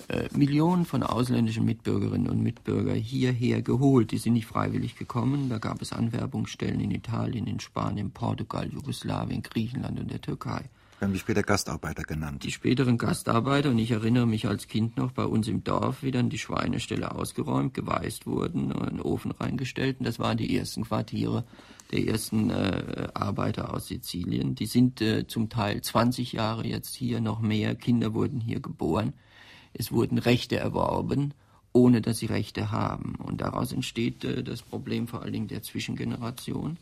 äh, 0.09 0.29
Millionen 0.35 0.87
von 0.87 1.03
ausländischen 1.03 1.65
Mitbürgerinnen 1.65 2.29
und 2.29 2.43
Mitbürgern 2.43 2.97
hierher 2.97 3.63
geholt. 3.63 4.13
Die 4.13 4.19
sind 4.19 4.33
nicht 4.33 4.47
freiwillig 4.47 4.97
gekommen. 4.97 5.49
Da 5.51 5.59
gab 5.59 5.83
es 5.83 5.93
Anwerbungsstellen 5.93 6.81
in 6.81 6.91
Italien, 6.91 7.47
in 7.47 7.61
Spanien, 7.61 8.11
Portugal, 8.11 8.69
Jugoslawien, 8.73 9.43
Griechenland 9.43 10.01
und 10.01 10.11
der 10.11 10.21
Türkei. 10.21 10.71
Wir 10.99 11.07
haben 11.07 11.15
die 11.15 11.19
später 11.19 11.43
Gastarbeiter 11.43 12.03
genannt. 12.03 12.45
Die 12.45 12.51
späteren 12.51 12.99
Gastarbeiter, 12.99 13.71
und 13.71 13.79
ich 13.79 13.91
erinnere 13.91 14.27
mich 14.27 14.47
als 14.47 14.69
Kind 14.69 14.99
noch 14.99 15.13
bei 15.13 15.25
uns 15.25 15.49
im 15.49 15.65
Dorf, 15.65 16.03
wie 16.03 16.11
dann 16.11 16.29
die 16.29 16.39
Schweineställe 16.39 17.15
ausgeräumt, 17.15 17.73
geweißt 17.73 18.27
wurden, 18.27 18.71
in 18.71 18.97
den 18.97 19.01
Ofen 19.01 19.31
reingestellt. 19.31 19.99
Und 19.99 20.05
das 20.05 20.19
waren 20.19 20.37
die 20.37 20.55
ersten 20.55 20.85
Quartiere 20.85 21.45
der 21.91 22.07
ersten 22.07 22.51
äh, 22.51 23.09
Arbeiter 23.15 23.75
aus 23.75 23.89
Sizilien. 23.89 24.55
Die 24.55 24.67
sind 24.67 25.01
äh, 25.01 25.27
zum 25.27 25.49
Teil 25.49 25.81
20 25.81 26.33
Jahre 26.33 26.67
jetzt 26.67 26.95
hier, 26.95 27.21
noch 27.21 27.41
mehr. 27.41 27.75
Kinder 27.75 28.15
wurden 28.15 28.41
hier 28.41 28.61
geboren. 28.61 29.13
Es 29.73 29.93
wurden 29.93 30.19
Rechte 30.19 30.57
erworben, 30.57 31.35
ohne 31.73 32.01
dass 32.01 32.19
sie 32.19 32.27
Rechte 32.27 32.71
haben. 32.71 33.17
Und 33.17 33.41
daraus 33.41 33.73
entsteht 33.73 34.25
äh, 34.25 34.43
das 34.43 34.63
Problem 34.63 35.09
vor 35.09 35.23
allen 35.23 35.33
Dingen 35.33 35.49
der 35.49 35.63
Zwischengeneration 35.63 36.77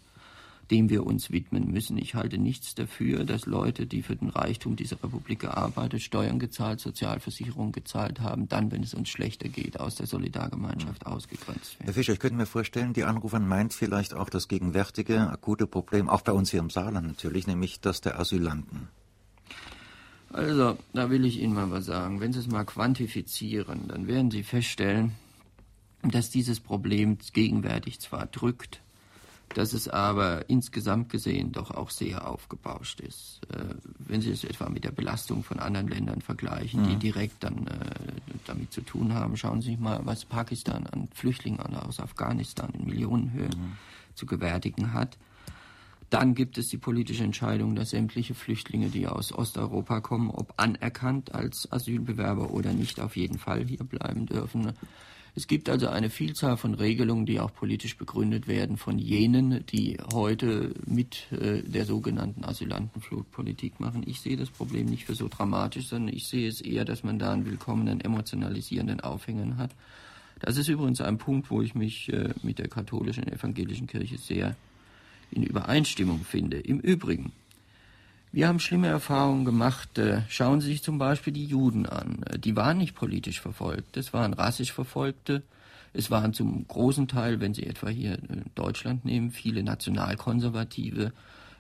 dem 0.70 0.90
wir 0.90 1.07
uns 1.07 1.31
widmen 1.31 1.70
müssen. 1.70 1.96
Ich 1.96 2.14
halte 2.14 2.38
nichts 2.38 2.74
dafür, 2.74 3.24
dass 3.24 3.46
Leute, 3.46 3.87
die 3.87 4.02
für 4.02 4.16
den 4.16 4.28
Reichtum 4.28 4.76
dieser 4.76 5.02
Republik 5.02 5.40
gearbeitet, 5.40 6.02
Steuern 6.02 6.38
gezahlt, 6.38 6.81
Sozialversicherungen 6.81 7.72
gezahlt 7.72 8.20
haben, 8.20 8.48
dann, 8.48 8.70
wenn 8.70 8.83
es 8.83 8.94
uns 8.94 9.09
schlechter 9.09 9.48
geht, 9.48 9.81
aus 9.81 9.94
der 9.94 10.07
Solidargemeinschaft 10.07 11.07
mhm. 11.07 11.12
ausgegrenzt 11.12 11.78
werden. 11.78 11.85
Herr 11.85 11.94
Fischer, 11.94 12.12
ich 12.12 12.20
könnte 12.20 12.37
mir 12.37 12.46
vorstellen, 12.46 12.92
die 12.92 13.04
Anrufer 13.04 13.40
meint 13.40 13.72
vielleicht 13.72 14.14
auch 14.14 14.28
das 14.28 14.48
gegenwärtige 14.48 15.31
akute 15.31 15.66
Problem, 15.66 16.09
auch 16.09 16.22
bei 16.22 16.33
uns 16.33 16.50
hier 16.50 16.61
im 16.61 16.70
Saarland 16.70 17.07
natürlich, 17.07 17.46
nämlich 17.46 17.81
das 17.81 18.00
der 18.00 18.18
Asylanten. 18.18 18.88
Also, 20.31 20.76
da 20.92 21.09
will 21.09 21.24
ich 21.24 21.40
Ihnen 21.40 21.54
mal 21.54 21.70
was 21.70 21.87
sagen. 21.87 22.20
Wenn 22.20 22.35
Sie 22.35 22.40
es 22.40 22.48
mal 22.48 22.64
quantifizieren, 22.64 23.88
dann 23.88 24.07
werden 24.07 24.31
Sie 24.31 24.42
feststellen, 24.42 25.12
dass 26.02 26.31
dieses 26.31 26.61
Problem 26.61 27.16
gegenwärtig 27.33 28.00
zwar 28.00 28.26
drückt, 28.26 28.81
dass 29.54 29.72
es 29.72 29.88
aber 29.88 30.48
insgesamt 30.48 31.08
gesehen 31.08 31.52
doch 31.52 31.70
auch 31.70 31.90
sehr 31.90 32.28
aufgebauscht 32.28 33.00
ist. 33.00 33.40
Äh, 33.52 33.74
wenn 33.98 34.20
Sie 34.20 34.30
es 34.30 34.44
etwa 34.44 34.68
mit 34.68 34.84
der 34.84 34.90
Belastung 34.90 35.42
von 35.42 35.58
anderen 35.58 35.88
Ländern 35.88 36.20
vergleichen, 36.20 36.82
mhm. 36.82 36.88
die 36.88 36.96
direkt 36.96 37.42
dann 37.42 37.66
äh, 37.66 37.72
damit 38.46 38.72
zu 38.72 38.82
tun 38.82 39.14
haben, 39.14 39.37
schauen 39.37 39.61
Sie 39.61 39.70
sich 39.70 39.78
mal, 39.78 40.00
was 40.04 40.24
Pakistan 40.24 40.87
an 40.87 41.08
Flüchtlingen 41.14 41.61
aus 41.61 42.00
Afghanistan 42.00 42.70
in 42.78 42.87
Millionenhöhe 42.87 43.48
mhm. 43.48 43.76
zu 44.14 44.26
gewärtigen 44.26 44.92
hat. 44.92 45.16
Dann 46.11 46.34
gibt 46.34 46.56
es 46.56 46.68
die 46.68 46.78
politische 46.78 47.24
Entscheidung, 47.24 47.74
dass 47.74 47.90
sämtliche 47.90 48.34
Flüchtlinge, 48.34 48.88
die 48.88 49.07
aus 49.07 49.32
Osteuropa 49.32 50.01
kommen, 50.01 50.30
ob 50.30 50.55
anerkannt 50.57 51.34
als 51.34 51.70
Asylbewerber 51.70 52.51
oder 52.51 52.72
nicht, 52.72 53.01
auf 53.01 53.16
jeden 53.16 53.38
Fall 53.38 53.64
hier 53.66 53.84
bleiben 53.84 54.24
dürfen. 54.24 54.72
Es 55.39 55.47
gibt 55.47 55.68
also 55.68 55.86
eine 55.86 56.11
Vielzahl 56.11 56.57
von 56.57 56.74
Regelungen, 56.74 57.24
die 57.24 57.39
auch 57.39 57.55
politisch 57.55 57.97
begründet 57.97 58.49
werden 58.49 58.76
von 58.76 58.99
jenen, 58.99 59.64
die 59.66 59.97
heute 60.12 60.74
mit 60.84 61.30
äh, 61.30 61.62
der 61.62 61.84
sogenannten 61.84 62.45
Asylantenflutpolitik 62.45 63.78
machen. 63.78 64.03
Ich 64.05 64.20
sehe 64.20 64.36
das 64.36 64.51
Problem 64.51 64.86
nicht 64.86 65.05
für 65.05 65.14
so 65.14 65.28
dramatisch, 65.28 65.86
sondern 65.86 66.12
ich 66.12 66.26
sehe 66.26 66.49
es 66.49 66.61
eher, 66.61 66.84
dass 66.84 67.05
man 67.05 67.20
da 67.20 67.32
einen 67.32 67.47
willkommenen 67.47 68.01
emotionalisierenden 68.01 68.99
Aufhänger 68.99 69.59
hat. 69.59 69.70
Das 70.41 70.57
ist 70.57 70.66
übrigens 70.66 71.01
ein 71.01 71.18
Punkt, 71.18 71.53
wo 71.53 71.62
ich 71.62 71.76
mich 71.76 72.12
äh, 72.12 72.34
mit 72.43 72.59
der 72.59 72.66
katholischen 72.66 73.22
und 73.22 73.32
evangelischen 73.32 73.86
Kirche 73.86 74.18
sehr 74.18 74.57
in 75.30 75.45
Übereinstimmung 75.45 76.24
finde. 76.24 76.59
Im 76.59 76.80
Übrigen, 76.80 77.30
wir 78.33 78.49
haben 78.49 78.61
schlimme 78.61 78.89
Erfahrungen 78.89 79.45
gemacht. 79.45 79.99
Äh, 79.99 80.22
schauen 80.29 80.61
Sie 80.61 80.68
sich 80.68 80.83
zum 80.83 80.99
Beispiel 80.99 81.33
die 81.33 81.47
Juden 81.47 81.87
an. 81.87 82.22
Äh, 82.24 82.39
die 82.39 82.57
waren 82.57 82.79
nicht 82.79 82.95
politisch 82.95 83.41
verfolgt, 83.41 83.97
es 83.97 84.12
waren 84.12 84.33
rassisch 84.35 84.72
Verfolgte. 84.72 85.43
Es 85.95 86.11
waren 86.11 86.35
zum 86.35 86.68
großen 86.68 87.09
Teil, 87.09 87.41
wenn 87.41 87.55
Sie 87.55 87.64
etwa 87.64 87.89
hier 87.89 88.12
äh, 88.12 88.43
Deutschland 88.55 89.05
nehmen, 89.05 89.31
viele 89.31 89.62
nationalkonservative 89.62 91.12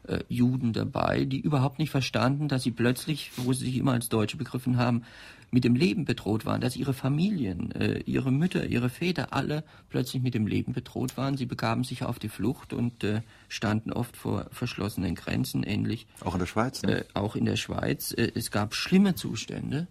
äh, 0.08 0.24
Juden 0.28 0.72
dabei, 0.72 1.24
die 1.24 1.40
überhaupt 1.40 1.78
nicht 1.78 1.90
verstanden, 1.90 2.48
dass 2.48 2.62
sie 2.62 2.70
plötzlich, 2.70 3.30
wo 3.36 3.52
sie 3.52 3.66
sich 3.66 3.76
immer 3.76 3.92
als 3.92 4.08
Deutsche 4.08 4.36
begriffen 4.36 4.76
haben, 4.76 5.02
mit 5.50 5.64
dem 5.64 5.74
Leben 5.74 6.04
bedroht 6.04 6.44
waren, 6.44 6.60
dass 6.60 6.76
ihre 6.76 6.92
Familien, 6.92 7.72
äh, 7.72 8.00
ihre 8.00 8.30
Mütter, 8.30 8.66
ihre 8.66 8.90
Väter 8.90 9.32
alle 9.32 9.64
plötzlich 9.88 10.22
mit 10.22 10.34
dem 10.34 10.46
Leben 10.46 10.72
bedroht 10.72 11.16
waren. 11.16 11.36
Sie 11.36 11.46
begaben 11.46 11.84
sich 11.84 12.04
auf 12.04 12.18
die 12.18 12.28
Flucht 12.28 12.72
und 12.72 13.02
äh, 13.04 13.22
standen 13.48 13.92
oft 13.92 14.16
vor 14.16 14.46
verschlossenen 14.50 15.14
Grenzen, 15.14 15.62
ähnlich. 15.62 16.06
Auch 16.22 16.34
in 16.34 16.40
der 16.40 16.46
Schweiz? 16.46 16.82
Ne? 16.82 17.00
Äh, 17.00 17.04
auch 17.14 17.34
in 17.34 17.46
der 17.46 17.56
Schweiz. 17.56 18.12
Äh, 18.12 18.30
es 18.34 18.50
gab 18.50 18.74
schlimme 18.74 19.14
Zustände. 19.14 19.86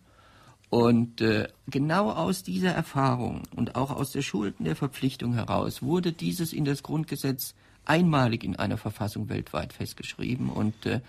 Und 0.70 1.22
äh, 1.22 1.48
genau 1.68 2.12
aus 2.12 2.44
dieser 2.44 2.72
Erfahrung 2.72 3.44
und 3.56 3.76
auch 3.76 3.90
aus 3.90 4.12
der 4.12 4.22
Schulden 4.22 4.66
der 4.66 4.76
Verpflichtung 4.76 5.34
heraus 5.34 5.82
wurde 5.82 6.12
dieses 6.12 6.52
in 6.52 6.66
das 6.66 6.84
Grundgesetz 6.84 7.56
einmalig 7.88 8.44
in 8.44 8.56
einer 8.56 8.78
Verfassung 8.78 9.30
weltweit 9.30 9.74
festgeschrieben. 9.74 10.50
Und 10.50 10.86
äh, 10.86 11.02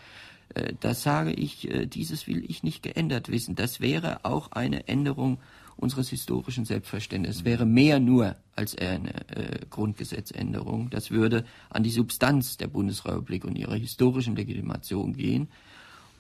äh, 0.55 0.75
das 0.81 1.03
sage 1.03 1.33
ich, 1.33 1.71
äh, 1.71 1.87
dieses 1.87 2.27
will 2.27 2.45
ich 2.49 2.63
nicht 2.63 2.83
geändert 2.83 3.31
wissen. 3.31 3.55
Das 3.55 3.81
wäre 3.81 4.25
auch 4.25 4.53
eine 4.53 4.89
Änderung 4.89 5.39
unseres 5.77 6.09
historischen 6.09 6.65
Selbstverständnisses. 6.65 7.41
Es 7.41 7.45
wäre 7.45 7.65
mehr 7.65 8.01
nur 8.01 8.37
als 8.57 8.77
eine 8.77 9.15
äh, 9.29 9.61
Grundgesetzänderung. 9.71 10.91
Das 10.91 11.11
würde 11.11 11.45
an 11.71 11.85
die 11.85 11.91
Substanz 11.91 12.57
der 12.57 12.67
Bundesrepublik 12.67 13.45
und 13.45 13.57
ihrer 13.57 13.77
historischen 13.77 14.35
Legitimation 14.35 15.13
gehen. 15.15 15.49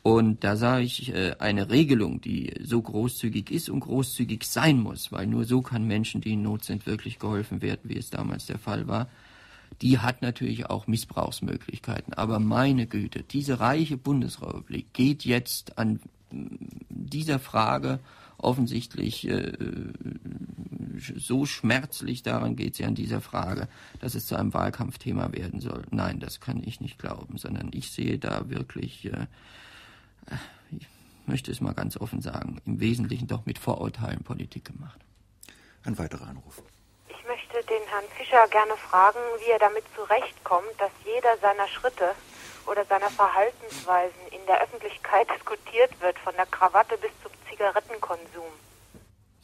Und 0.05 0.45
da 0.45 0.57
sage 0.57 0.85
ich, 0.85 1.13
äh, 1.13 1.35
eine 1.41 1.71
Regelung, 1.71 2.21
die 2.21 2.55
so 2.63 2.81
großzügig 2.81 3.51
ist 3.51 3.69
und 3.69 3.81
großzügig 3.81 4.45
sein 4.45 4.79
muss, 4.79 5.11
weil 5.11 5.27
nur 5.27 5.45
so 5.45 5.61
kann 5.61 5.87
Menschen, 5.87 6.21
die 6.21 6.35
in 6.35 6.43
Not 6.43 6.65
sind, 6.65 6.87
wirklich 6.87 7.19
geholfen 7.19 7.61
werden, 7.61 7.81
wie 7.85 7.99
es 7.99 8.11
damals 8.11 8.47
der 8.47 8.59
Fall 8.59 8.87
war, 8.87 9.09
die 9.83 9.99
hat 9.99 10.23
natürlich 10.23 10.67
auch 10.67 10.87
Missbrauchsmöglichkeiten. 10.87 12.13
Aber 12.15 12.39
meine 12.39 12.87
Güte, 12.87 13.23
diese 13.23 13.61
reiche 13.61 13.97
Bundesrepublik 13.97 14.93
geht 14.93 15.25
jetzt 15.25 15.79
an 15.79 16.01
dieser 16.31 17.39
Frage 17.39 18.01
offensichtlich 18.39 19.29
äh, 19.29 19.53
so 21.17 21.47
schmerzlich 21.47 22.23
daran 22.23 22.57
geht 22.57 22.77
sie 22.77 22.85
an 22.85 22.95
dieser 22.95 23.21
Frage, 23.21 23.69
dass 24.01 24.15
es 24.15 24.27
zu 24.27 24.37
einem 24.37 24.55
Wahlkampfthema 24.55 25.33
werden 25.33 25.61
soll. 25.61 25.85
Nein, 25.91 26.21
das 26.21 26.41
kann 26.41 26.63
ich 26.65 26.81
nicht 26.81 26.99
glauben, 26.99 27.39
sondern 27.39 27.71
ich 27.73 27.91
sehe 27.91 28.19
da 28.19 28.49
wirklich, 28.49 29.07
äh, 29.07 29.27
ich 30.71 30.87
möchte 31.27 31.51
es 31.51 31.61
mal 31.61 31.75
ganz 31.75 31.97
offen 31.97 32.21
sagen, 32.21 32.61
im 32.65 32.81
Wesentlichen 32.81 33.27
doch 33.27 33.47
mit 33.47 33.59
Vorurteilen 33.59 34.23
Politik 34.23 34.65
gemacht. 34.65 35.01
Ein 35.85 35.99
weiterer 35.99 36.27
Anruf 36.27 36.63
möchte 37.49 37.67
den 37.69 37.83
Herrn 37.89 38.05
Fischer 38.17 38.47
gerne 38.49 38.77
fragen, 38.77 39.19
wie 39.41 39.51
er 39.51 39.59
damit 39.59 39.85
zurechtkommt, 39.95 40.69
dass 40.79 40.91
jeder 41.05 41.37
seiner 41.41 41.69
Schritte 41.69 42.15
oder 42.67 42.85
seiner 42.85 43.11
Verhaltensweisen 43.11 44.21
in 44.31 44.45
der 44.47 44.63
Öffentlichkeit 44.63 45.27
diskutiert 45.35 45.91
wird, 46.01 46.19
von 46.19 46.35
der 46.37 46.47
Krawatte 46.47 46.97
bis 46.99 47.11
zum 47.23 47.33
Zigarettenkonsum. 47.51 48.53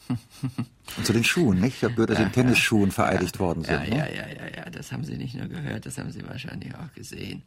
Und 0.97 1.07
zu 1.07 1.13
den 1.13 1.25
Schuhen, 1.25 1.61
nicht? 1.61 1.83
Herr 1.83 1.89
Böhr, 1.89 2.07
dass 2.07 2.19
ja, 2.19 2.27
in 2.27 2.33
Tennisschuhen 2.33 2.91
ja, 2.91 2.95
vereidigt 2.95 3.37
ja, 3.37 3.41
worden 3.41 3.65
sind. 3.65 3.89
Ja, 3.89 3.97
ne? 3.97 3.97
ja, 3.97 4.07
ja, 4.07 4.29
ja, 4.29 4.57
ja, 4.57 4.71
das 4.71 4.93
haben 4.93 5.03
Sie 5.03 5.17
nicht 5.17 5.35
nur 5.35 5.49
gehört, 5.49 5.87
das 5.87 5.99
haben 5.99 6.13
Sie 6.13 6.27
wahrscheinlich 6.29 6.73
auch 6.75 6.95
gesehen. 6.95 7.43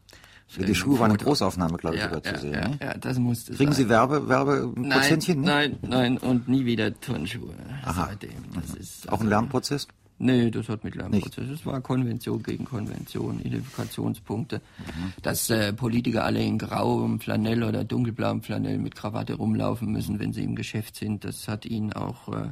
Für 0.49 0.65
die 0.65 0.75
Schuhe 0.75 0.97
war 0.99 1.05
eine 1.05 1.17
Großaufnahme, 1.17 1.77
glaube 1.77 1.97
ich, 1.97 2.03
sogar 2.03 2.23
zu 2.23 2.39
sehen. 2.39 2.53
Ja, 2.53 2.67
ne? 2.67 2.79
ja, 2.81 2.97
das 2.97 3.19
musste 3.19 3.53
Kriegen 3.53 3.73
sein. 3.73 3.83
Sie 3.83 3.89
Werbe, 3.89 4.27
Werbeprozentchen? 4.27 5.41
Nein, 5.41 5.77
nein, 5.81 5.89
nein, 5.89 6.17
und 6.17 6.47
nie 6.47 6.65
wieder 6.65 6.99
Turnschuhe 6.99 7.53
Aha. 7.83 8.07
seitdem. 8.07 8.43
Das 8.55 8.73
ist, 8.73 9.09
auch 9.09 9.21
ein 9.21 9.27
Lernprozess? 9.27 9.87
Nee, 10.19 10.49
das 10.49 10.67
hat 10.67 10.83
mit 10.83 10.95
Lernprozess. 10.95 11.47
Es 11.49 11.65
war 11.65 11.79
Konvention 11.81 12.41
gegen 12.41 12.65
Konvention, 12.65 13.39
Identifikationspunkte. 13.39 14.61
Mhm. 14.79 15.13
Dass 15.21 15.49
äh, 15.49 15.73
Politiker 15.73 16.23
alle 16.23 16.43
in 16.43 16.57
grauem 16.57 17.19
Flanell 17.19 17.63
oder 17.63 17.83
dunkelblauem 17.83 18.41
Flanell 18.41 18.79
mit 18.79 18.95
Krawatte 18.95 19.35
rumlaufen 19.35 19.91
müssen, 19.91 20.19
wenn 20.19 20.33
sie 20.33 20.43
im 20.43 20.55
Geschäft 20.55 20.95
sind, 20.95 21.23
das 21.23 21.47
hat 21.47 21.65
ihnen 21.65 21.93
auch 21.93 22.29
äh, 22.29 22.49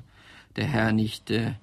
der 0.56 0.66
Herr 0.66 0.92
nicht 0.92 1.32
äh, 1.32 1.54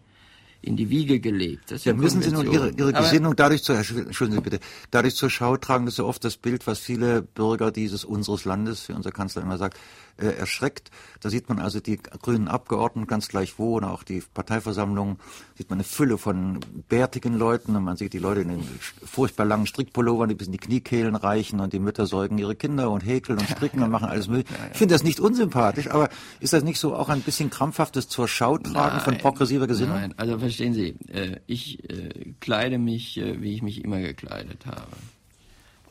in 0.62 0.76
die 0.76 0.90
Wiege 0.90 1.20
gelegt. 1.20 1.70
Das 1.70 1.84
ja, 1.84 1.92
müssen 1.92 2.22
Sie 2.22 2.30
nun 2.30 2.50
Ihre, 2.50 2.70
Ihre 2.70 2.92
Gesinnung 2.92 3.34
dadurch 3.34 3.64
zur, 3.64 3.76
Entschuldigen 3.76 4.38
Sie 4.38 4.40
bitte, 4.40 4.60
dadurch 4.90 5.16
zur 5.16 5.28
Schau 5.28 5.56
tragen, 5.56 5.86
dass 5.86 5.96
so 5.96 6.06
oft 6.06 6.24
das 6.24 6.36
Bild, 6.36 6.66
was 6.66 6.78
viele 6.78 7.22
Bürger 7.22 7.72
dieses 7.72 8.04
unseres 8.04 8.44
Landes, 8.44 8.88
wie 8.88 8.92
unser 8.92 9.10
Kanzler 9.10 9.42
immer 9.42 9.58
sagt, 9.58 9.76
äh, 10.22 10.36
erschreckt. 10.36 10.90
Da 11.20 11.30
sieht 11.30 11.48
man 11.48 11.58
also 11.58 11.80
die 11.80 11.98
grünen 11.98 12.48
Abgeordneten 12.48 13.06
ganz 13.06 13.28
gleich 13.28 13.58
wo 13.58 13.76
und 13.76 13.84
auch 13.84 14.02
die 14.02 14.22
Parteiversammlungen, 14.34 15.18
sieht 15.56 15.68
man 15.68 15.78
eine 15.78 15.84
Fülle 15.84 16.16
von 16.16 16.60
bärtigen 16.88 17.34
Leuten 17.34 17.74
und 17.76 17.84
man 17.84 17.96
sieht 17.96 18.12
die 18.12 18.18
Leute 18.18 18.42
in 18.42 18.48
den 18.48 18.62
furchtbar 19.04 19.44
langen 19.44 19.66
Strickpullovern, 19.66 20.28
die 20.28 20.34
bis 20.34 20.46
in 20.46 20.52
die 20.52 20.58
Kniekehlen 20.58 21.16
reichen 21.16 21.60
und 21.60 21.72
die 21.72 21.78
Mütter 21.78 22.06
säugen 22.06 22.38
ihre 22.38 22.54
Kinder 22.54 22.90
und 22.90 23.04
häkeln 23.04 23.38
und 23.38 23.48
stricken 23.48 23.82
und 23.82 23.90
machen 23.90 24.08
alles 24.08 24.28
mögliche. 24.28 24.54
Ich 24.72 24.78
finde 24.78 24.94
das 24.94 25.02
nicht 25.02 25.20
unsympathisch, 25.20 25.88
aber 25.88 26.08
ist 26.40 26.52
das 26.52 26.62
nicht 26.62 26.78
so 26.78 26.94
auch 26.94 27.08
ein 27.08 27.20
bisschen 27.20 27.50
krampfhaftes 27.50 28.08
zur 28.08 28.28
Schau 28.28 28.58
tragen 28.58 28.96
nein, 28.96 29.04
von 29.04 29.18
progressiver 29.18 29.66
Gesinnung? 29.66 29.96
Nein, 29.96 30.14
also 30.16 30.38
verstehen 30.38 30.74
Sie, 30.74 30.96
äh, 31.08 31.40
ich 31.46 31.88
äh, 31.90 32.34
kleide 32.40 32.78
mich, 32.78 33.20
wie 33.22 33.54
ich 33.54 33.62
mich 33.62 33.84
immer 33.84 34.00
gekleidet 34.00 34.66
habe. 34.66 34.86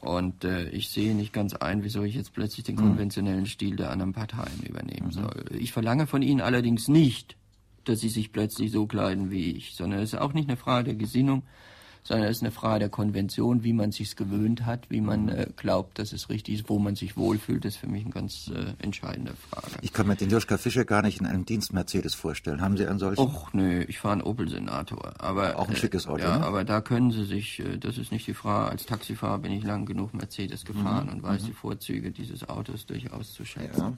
Und 0.01 0.43
äh, 0.43 0.67
ich 0.69 0.89
sehe 0.89 1.13
nicht 1.13 1.31
ganz 1.31 1.53
ein, 1.53 1.83
wieso 1.83 2.03
ich 2.03 2.15
jetzt 2.15 2.33
plötzlich 2.33 2.65
den 2.65 2.77
hm. 2.77 2.85
konventionellen 2.85 3.45
Stil 3.45 3.75
der 3.75 3.91
anderen 3.91 4.13
Parteien 4.13 4.61
übernehmen 4.67 5.07
mhm. 5.07 5.11
soll. 5.11 5.45
Ich 5.57 5.71
verlange 5.71 6.07
von 6.07 6.23
ihnen 6.23 6.41
allerdings 6.41 6.87
nicht, 6.87 7.37
dass 7.85 7.99
sie 7.99 8.09
sich 8.09 8.31
plötzlich 8.31 8.71
so 8.71 8.87
kleiden 8.87 9.29
wie 9.31 9.51
ich, 9.51 9.75
sondern 9.75 9.99
es 9.99 10.13
ist 10.13 10.19
auch 10.19 10.33
nicht 10.33 10.49
eine 10.49 10.57
Frage 10.57 10.85
der 10.85 10.95
Gesinnung, 10.95 11.43
sondern 12.03 12.27
es 12.27 12.37
ist 12.37 12.43
eine 12.43 12.51
Frage 12.51 12.79
der 12.79 12.89
Konvention, 12.89 13.63
wie 13.63 13.73
man 13.73 13.91
sich's 13.91 14.15
gewöhnt 14.15 14.65
hat, 14.65 14.89
wie 14.89 15.01
man 15.01 15.29
äh, 15.29 15.47
glaubt, 15.55 15.99
dass 15.99 16.13
es 16.13 16.29
richtig 16.29 16.55
ist, 16.55 16.69
wo 16.69 16.79
man 16.79 16.95
sich 16.95 17.17
wohlfühlt, 17.17 17.63
das 17.63 17.75
ist 17.75 17.79
für 17.79 17.87
mich 17.87 18.03
eine 18.03 18.13
ganz 18.13 18.51
äh, 18.53 18.73
entscheidende 18.83 19.33
Frage. 19.49 19.77
Ich 19.81 19.93
kann 19.93 20.07
mir 20.07 20.15
den 20.15 20.29
Joschka 20.29 20.57
Fischer 20.57 20.85
gar 20.85 21.01
nicht 21.01 21.19
in 21.19 21.25
einem 21.25 21.45
Dienst 21.45 21.73
Mercedes 21.73 22.15
vorstellen. 22.15 22.61
Haben 22.61 22.77
Sie 22.77 22.87
einen 22.87 22.99
solchen? 22.99 23.21
Och, 23.21 23.53
nö, 23.53 23.83
ich 23.87 23.99
fahre 23.99 24.13
einen 24.13 24.21
Opel 24.23 24.49
Senator. 24.49 25.13
Aber, 25.19 25.59
Auch 25.59 25.69
ein 25.69 25.75
schickes 25.75 26.07
Auto, 26.07 26.23
Ja, 26.23 26.39
ne? 26.39 26.45
aber 26.45 26.63
da 26.63 26.81
können 26.81 27.11
Sie 27.11 27.25
sich, 27.25 27.59
äh, 27.59 27.77
das 27.77 27.97
ist 27.97 28.11
nicht 28.11 28.27
die 28.27 28.33
Frage, 28.33 28.71
als 28.71 28.85
Taxifahrer 28.85 29.39
bin 29.39 29.51
ich 29.51 29.63
lang 29.63 29.85
genug 29.85 30.13
Mercedes 30.13 30.65
gefahren 30.65 31.07
mhm. 31.07 31.13
und 31.13 31.23
weiß 31.23 31.43
mhm. 31.43 31.47
die 31.47 31.53
Vorzüge 31.53 32.11
dieses 32.11 32.47
Autos 32.49 32.85
durchaus 32.85 33.33
zu 33.33 33.45
schätzen. 33.45 33.79
Ja. 33.79 33.97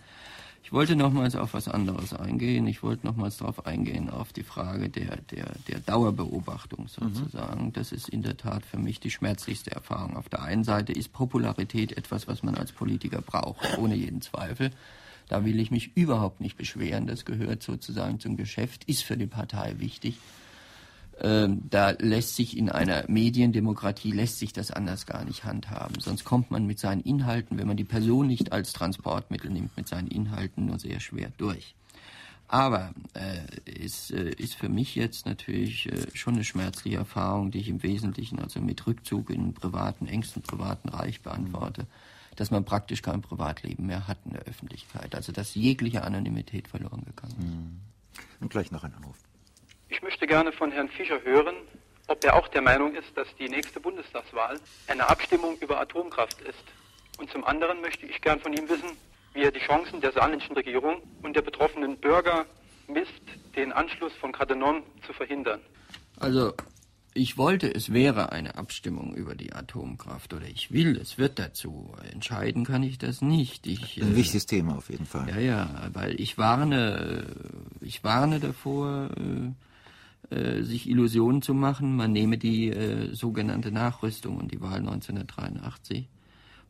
Ich 0.64 0.72
wollte 0.72 0.96
nochmals 0.96 1.36
auf 1.36 1.54
was 1.54 1.68
anderes 1.68 2.14
eingehen. 2.14 2.66
Ich 2.68 2.84
wollte 2.84 3.06
nochmals 3.06 3.38
darauf 3.38 3.66
eingehen, 3.66 4.10
auf 4.10 4.32
die 4.32 4.44
Frage 4.44 4.90
der, 4.90 5.18
der, 5.18 5.52
der 5.68 5.80
Dauerbeobachtung 5.82 6.88
sozusagen. 6.88 7.66
Mhm. 7.66 7.74
Das 7.74 7.92
ist 7.92 8.08
in 8.08 8.22
der 8.24 8.38
Tat 8.38 8.66
für 8.66 8.78
mich 8.78 9.02
die 9.02 9.12
schmerzlichste 9.12 9.72
Erfahrung. 9.72 10.16
Auf 10.16 10.30
der 10.30 10.42
einen 10.42 10.64
Seite 10.64 10.94
ist 10.94 11.12
Popularität 11.12 11.98
etwas, 11.98 12.28
was 12.28 12.44
man 12.44 12.56
als 12.56 12.72
Politiker 12.72 13.22
braucht, 13.22 13.78
ohne 13.78 13.96
jeden 13.96 14.22
Zweifel. 14.22 14.72
Da 15.28 15.46
will 15.46 15.60
ich 15.60 15.70
mich 15.70 15.96
überhaupt 15.96 16.40
nicht 16.40 16.58
beschweren. 16.58 17.08
Das 17.08 17.26
gehört 17.26 17.62
sozusagen 17.62 18.20
zum 18.20 18.38
Geschäft, 18.38 18.86
ist 18.86 19.04
für 19.04 19.18
die 19.18 19.28
Partei 19.28 19.76
wichtig. 19.80 20.18
Ähm, 21.22 21.64
da 21.70 21.92
lässt 21.92 22.36
sich 22.36 22.58
in 22.58 22.70
einer 22.70 23.06
Mediendemokratie 23.08 24.12
lässt 24.12 24.40
sich 24.40 24.52
das 24.52 24.72
anders 24.72 25.06
gar 25.06 25.24
nicht 25.26 25.44
handhaben. 25.44 26.00
Sonst 26.00 26.24
kommt 26.24 26.50
man 26.50 26.66
mit 26.66 26.80
seinen 26.80 27.02
Inhalten, 27.02 27.58
wenn 27.58 27.68
man 27.68 27.78
die 27.78 27.84
Person 27.84 28.28
nicht 28.28 28.52
als 28.52 28.74
Transportmittel 28.74 29.52
nimmt, 29.52 29.78
mit 29.78 29.88
seinen 29.88 30.08
Inhalten 30.08 30.66
nur 30.66 30.80
sehr 30.80 31.00
schwer 31.00 31.32
durch. 31.38 31.76
Aber 32.48 32.94
äh, 33.14 33.72
ist, 33.72 34.12
äh, 34.12 34.30
ist 34.32 34.56
für 34.56 34.70
mich 34.70 34.96
jetzt 34.96 35.26
natürlich 35.26 35.92
äh, 35.92 36.08
schon 36.14 36.36
eine 36.36 36.44
schmerzliche 36.44 36.98
Erfahrung, 36.98 37.52
die 37.52 37.60
ich 37.60 37.70
im 37.70 37.82
Wesentlichen 37.84 38.40
also 38.40 38.60
mit 38.60 38.86
Rückzug 38.86 39.30
in 39.30 39.54
privaten, 39.54 40.08
engsten 40.08 40.42
privaten 40.42 40.90
Reich 40.90 41.22
beantworte, 41.22 41.88
dass 42.36 42.52
man 42.52 42.66
praktisch 42.66 43.02
kein 43.02 43.22
Privatleben 43.22 43.86
mehr 43.86 44.08
hat 44.08 44.18
in 44.26 44.34
der 44.34 44.44
Öffentlichkeit. 44.44 45.16
Also 45.16 45.32
dass 45.32 45.56
jegliche 45.56 46.04
Anonymität 46.04 46.68
verloren 46.68 47.04
gegangen 47.06 47.36
ist. 47.40 47.46
Mhm. 47.48 47.80
Und 48.42 48.50
gleich 48.50 48.72
noch 48.72 48.84
ein 48.84 48.94
Anruf. 48.94 49.18
Ich 49.94 50.02
möchte 50.02 50.26
gerne 50.26 50.52
von 50.52 50.72
Herrn 50.72 50.90
Fischer 50.90 51.22
hören, 51.24 51.54
ob 52.08 52.24
er 52.24 52.36
auch 52.36 52.48
der 52.48 52.64
Meinung 52.64 52.96
ist, 52.96 53.16
dass 53.16 53.28
die 53.38 53.48
nächste 53.48 53.80
Bundestagswahl 53.80 54.60
eine 54.88 55.08
Abstimmung 55.08 55.56
über 55.60 55.80
Atomkraft 55.80 56.42
ist. 56.42 56.64
Und 57.20 57.30
zum 57.30 57.44
anderen 57.44 57.80
möchte 57.80 58.08
ich 58.08 58.20
gern 58.20 58.40
von 58.40 58.54
ihm 58.54 58.68
wissen, 58.68 58.90
wie 59.36 59.44
er 59.44 59.52
die 59.52 59.60
Chancen 59.60 60.02
der 60.02 60.12
saarländischen 60.12 60.56
Regierung 60.56 61.04
und 61.22 61.36
der 61.36 61.44
betroffenen 61.44 61.96
Bürger 61.98 62.48
misst, 62.88 63.22
den 63.56 63.72
Anschluss 63.72 64.12
von 64.14 64.32
Kadenon 64.32 64.82
zu 65.06 65.14
verhindern. 65.14 65.62
Also, 66.18 66.54
ich 67.14 67.38
wollte, 67.38 67.72
es 67.72 67.94
wäre 67.94 68.32
eine 68.32 68.56
Abstimmung 68.56 69.14
über 69.14 69.36
die 69.36 69.54
Atomkraft 69.54 70.34
oder 70.34 70.48
ich 70.48 70.72
will, 70.72 70.98
es 70.98 71.20
wird 71.20 71.38
dazu. 71.38 71.94
Entscheiden 72.12 72.66
kann 72.66 72.82
ich 72.82 72.98
das 72.98 73.22
nicht. 73.22 73.68
Ich, 73.68 74.02
Ein 74.02 74.14
äh, 74.14 74.16
wichtiges 74.16 74.48
Thema 74.48 74.76
auf 74.76 74.90
jeden 74.90 75.06
Fall. 75.06 75.30
Ja, 75.30 75.38
ja, 75.38 75.90
weil 75.94 76.20
ich 76.20 76.40
warne, 76.40 77.28
ich 77.80 78.04
warne 78.04 78.40
davor, 78.40 79.12
äh, 79.16 79.52
äh, 80.34 80.64
sich 80.64 80.90
Illusionen 80.90 81.42
zu 81.42 81.54
machen, 81.54 81.96
man 81.96 82.12
nehme 82.12 82.38
die 82.38 82.70
äh, 82.70 83.14
sogenannte 83.14 83.72
Nachrüstung 83.72 84.38
und 84.38 84.52
die 84.52 84.62
Wahl 84.62 84.80
1983. 84.80 86.08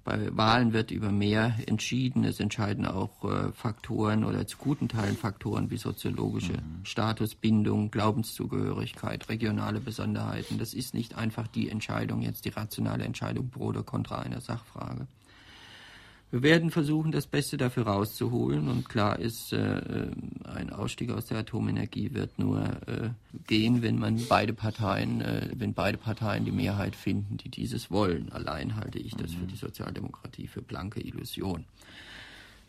Bei 0.03 0.35
Wahlen 0.35 0.73
wird 0.73 0.91
über 0.91 1.11
mehr 1.11 1.55
entschieden. 1.65 2.25
Es 2.25 2.41
entscheiden 2.41 2.85
auch 2.85 3.23
äh, 3.23 3.53
Faktoren 3.53 4.25
oder 4.25 4.45
zu 4.45 4.57
guten 4.57 4.89
Teilen 4.89 5.15
Faktoren 5.15 5.71
wie 5.71 5.77
soziologische 5.77 6.53
mhm. 6.53 6.83
Statusbindung, 6.83 7.89
Glaubenszugehörigkeit, 7.89 9.29
regionale 9.29 9.79
Besonderheiten. 9.79 10.57
Das 10.57 10.73
ist 10.73 10.93
nicht 10.93 11.15
einfach 11.15 11.47
die 11.47 11.69
Entscheidung, 11.69 12.21
jetzt 12.21 12.43
die 12.43 12.49
rationale 12.49 13.05
Entscheidung 13.05 13.49
pro 13.49 13.67
oder 13.67 13.83
contra 13.83 14.19
einer 14.19 14.41
Sachfrage. 14.41 15.07
Wir 16.33 16.41
werden 16.41 16.71
versuchen, 16.71 17.11
das 17.11 17.27
Beste 17.27 17.57
dafür 17.57 17.83
rauszuholen. 17.83 18.67
Und 18.67 18.89
klar 18.89 19.19
ist, 19.19 19.53
äh, 19.53 19.77
äh, 19.77 20.11
ein 20.45 20.71
Ausstieg 20.71 21.11
aus 21.11 21.27
der 21.27 21.37
Atomenergie 21.37 22.15
wird 22.15 22.39
nur 22.39 22.63
äh, 22.87 23.09
gehen, 23.45 23.83
wenn 23.83 23.99
man 23.99 24.19
beide 24.27 24.51
Parteien, 24.51 25.21
äh, 25.21 25.51
wenn 25.55 25.75
beide 25.75 25.99
Parteien 25.99 26.43
die 26.43 26.51
Mehrheit 26.51 26.95
finden, 26.95 27.37
die 27.37 27.49
dieses 27.49 27.91
wollen. 27.91 28.31
Allein 28.31 28.77
halte 28.77 28.97
ich 28.97 29.13
das 29.13 29.31
für 29.31 29.45
die 29.45 29.55
Sozialdemokratie 29.55 30.47
für 30.47 30.63
blanke 30.63 31.01
Illusion. 31.01 31.65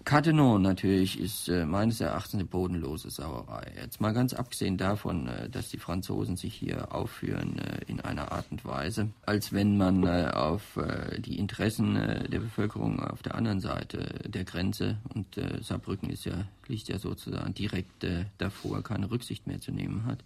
Cattenom 0.05 0.61
natürlich 0.61 1.19
ist 1.19 1.49
äh, 1.49 1.65
meines 1.65 1.99
Erachtens 2.03 2.35
eine 2.35 2.45
bodenlose 2.45 3.09
Sauerei. 3.09 3.73
Jetzt 3.81 4.03
mal 4.03 4.13
ganz 4.13 4.35
abgesehen 4.35 4.77
davon, 4.77 5.29
äh, 5.29 5.49
dass 5.49 5.71
die 5.71 5.79
Franzosen 5.79 6.37
sich 6.37 6.55
hier 6.55 6.95
aufführen 6.95 7.59
äh, 7.59 7.81
in 7.87 8.01
einer 8.01 8.31
Art 8.31 8.45
und 8.51 8.67
Weise, 8.67 9.09
als 9.25 9.55
wenn 9.55 9.79
man 9.79 10.05
äh, 10.05 10.31
auf 10.35 10.77
äh, 10.77 11.19
die 11.23 11.39
Interessen 11.39 11.97
äh, 11.97 12.29
der 12.29 12.41
Bevölkerung 12.41 13.01
auf 13.01 13.23
der 13.23 13.35
anderen 13.35 13.61
Seite 13.61 14.21
der 14.27 14.45
Grenze 14.45 14.99
und 15.15 15.41
Saarbrücken 15.63 16.11
ist 16.11 16.27
ja, 16.27 16.45
liegt 16.69 16.89
ja 16.89 16.99
sozusagen 16.99 17.55
direkt 17.55 18.07
davor, 18.39 18.83
keine 18.83 19.11
Rücksicht 19.11 19.47
mehr 19.47 19.61
zu 19.61 19.73
nehmen 19.73 20.05
hat. 20.05 20.19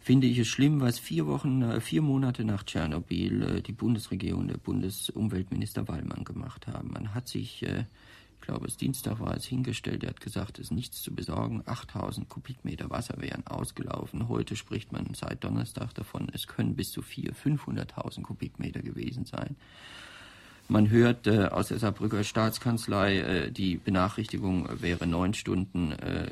Finde 0.00 0.26
ich 0.26 0.38
es 0.38 0.48
schlimm, 0.48 0.80
was 0.80 0.98
vier 0.98 1.26
Wochen, 1.26 1.80
vier 1.80 2.02
Monate 2.02 2.44
nach 2.44 2.62
Tschernobyl 2.62 3.62
die 3.62 3.72
Bundesregierung, 3.72 4.48
der 4.48 4.58
Bundesumweltminister 4.58 5.88
Wallmann 5.88 6.24
gemacht 6.24 6.66
haben. 6.66 6.92
Man 6.92 7.14
hat 7.14 7.28
sich 7.28 7.64
ich 8.40 8.46
glaube, 8.46 8.66
es 8.66 8.76
Dienstag 8.76 9.20
war 9.20 9.36
es 9.36 9.44
hingestellt, 9.44 10.04
er 10.04 10.10
hat 10.10 10.20
gesagt, 10.20 10.58
es 10.58 10.66
ist 10.66 10.70
nichts 10.70 11.02
zu 11.02 11.14
besorgen. 11.14 11.62
8000 11.66 12.28
Kubikmeter 12.28 12.88
Wasser 12.88 13.16
wären 13.18 13.46
ausgelaufen. 13.46 14.28
Heute 14.28 14.56
spricht 14.56 14.92
man 14.92 15.12
seit 15.12 15.44
Donnerstag 15.44 15.92
davon, 15.94 16.30
es 16.32 16.46
können 16.46 16.74
bis 16.74 16.90
zu 16.92 17.02
400.000, 17.02 17.58
500.000 17.58 18.22
Kubikmeter 18.22 18.80
gewesen 18.80 19.26
sein. 19.26 19.56
Man 20.70 20.90
hört 20.90 21.26
äh, 21.26 21.46
aus 21.46 21.68
der 21.68 21.78
Saarbrücker 21.78 22.22
Staatskanzlei, 22.24 23.20
äh, 23.20 23.50
die 23.50 23.78
Benachrichtigung 23.78 24.68
wäre 24.82 25.06
neun 25.06 25.32
Stunden 25.32 25.92
äh, 25.92 26.28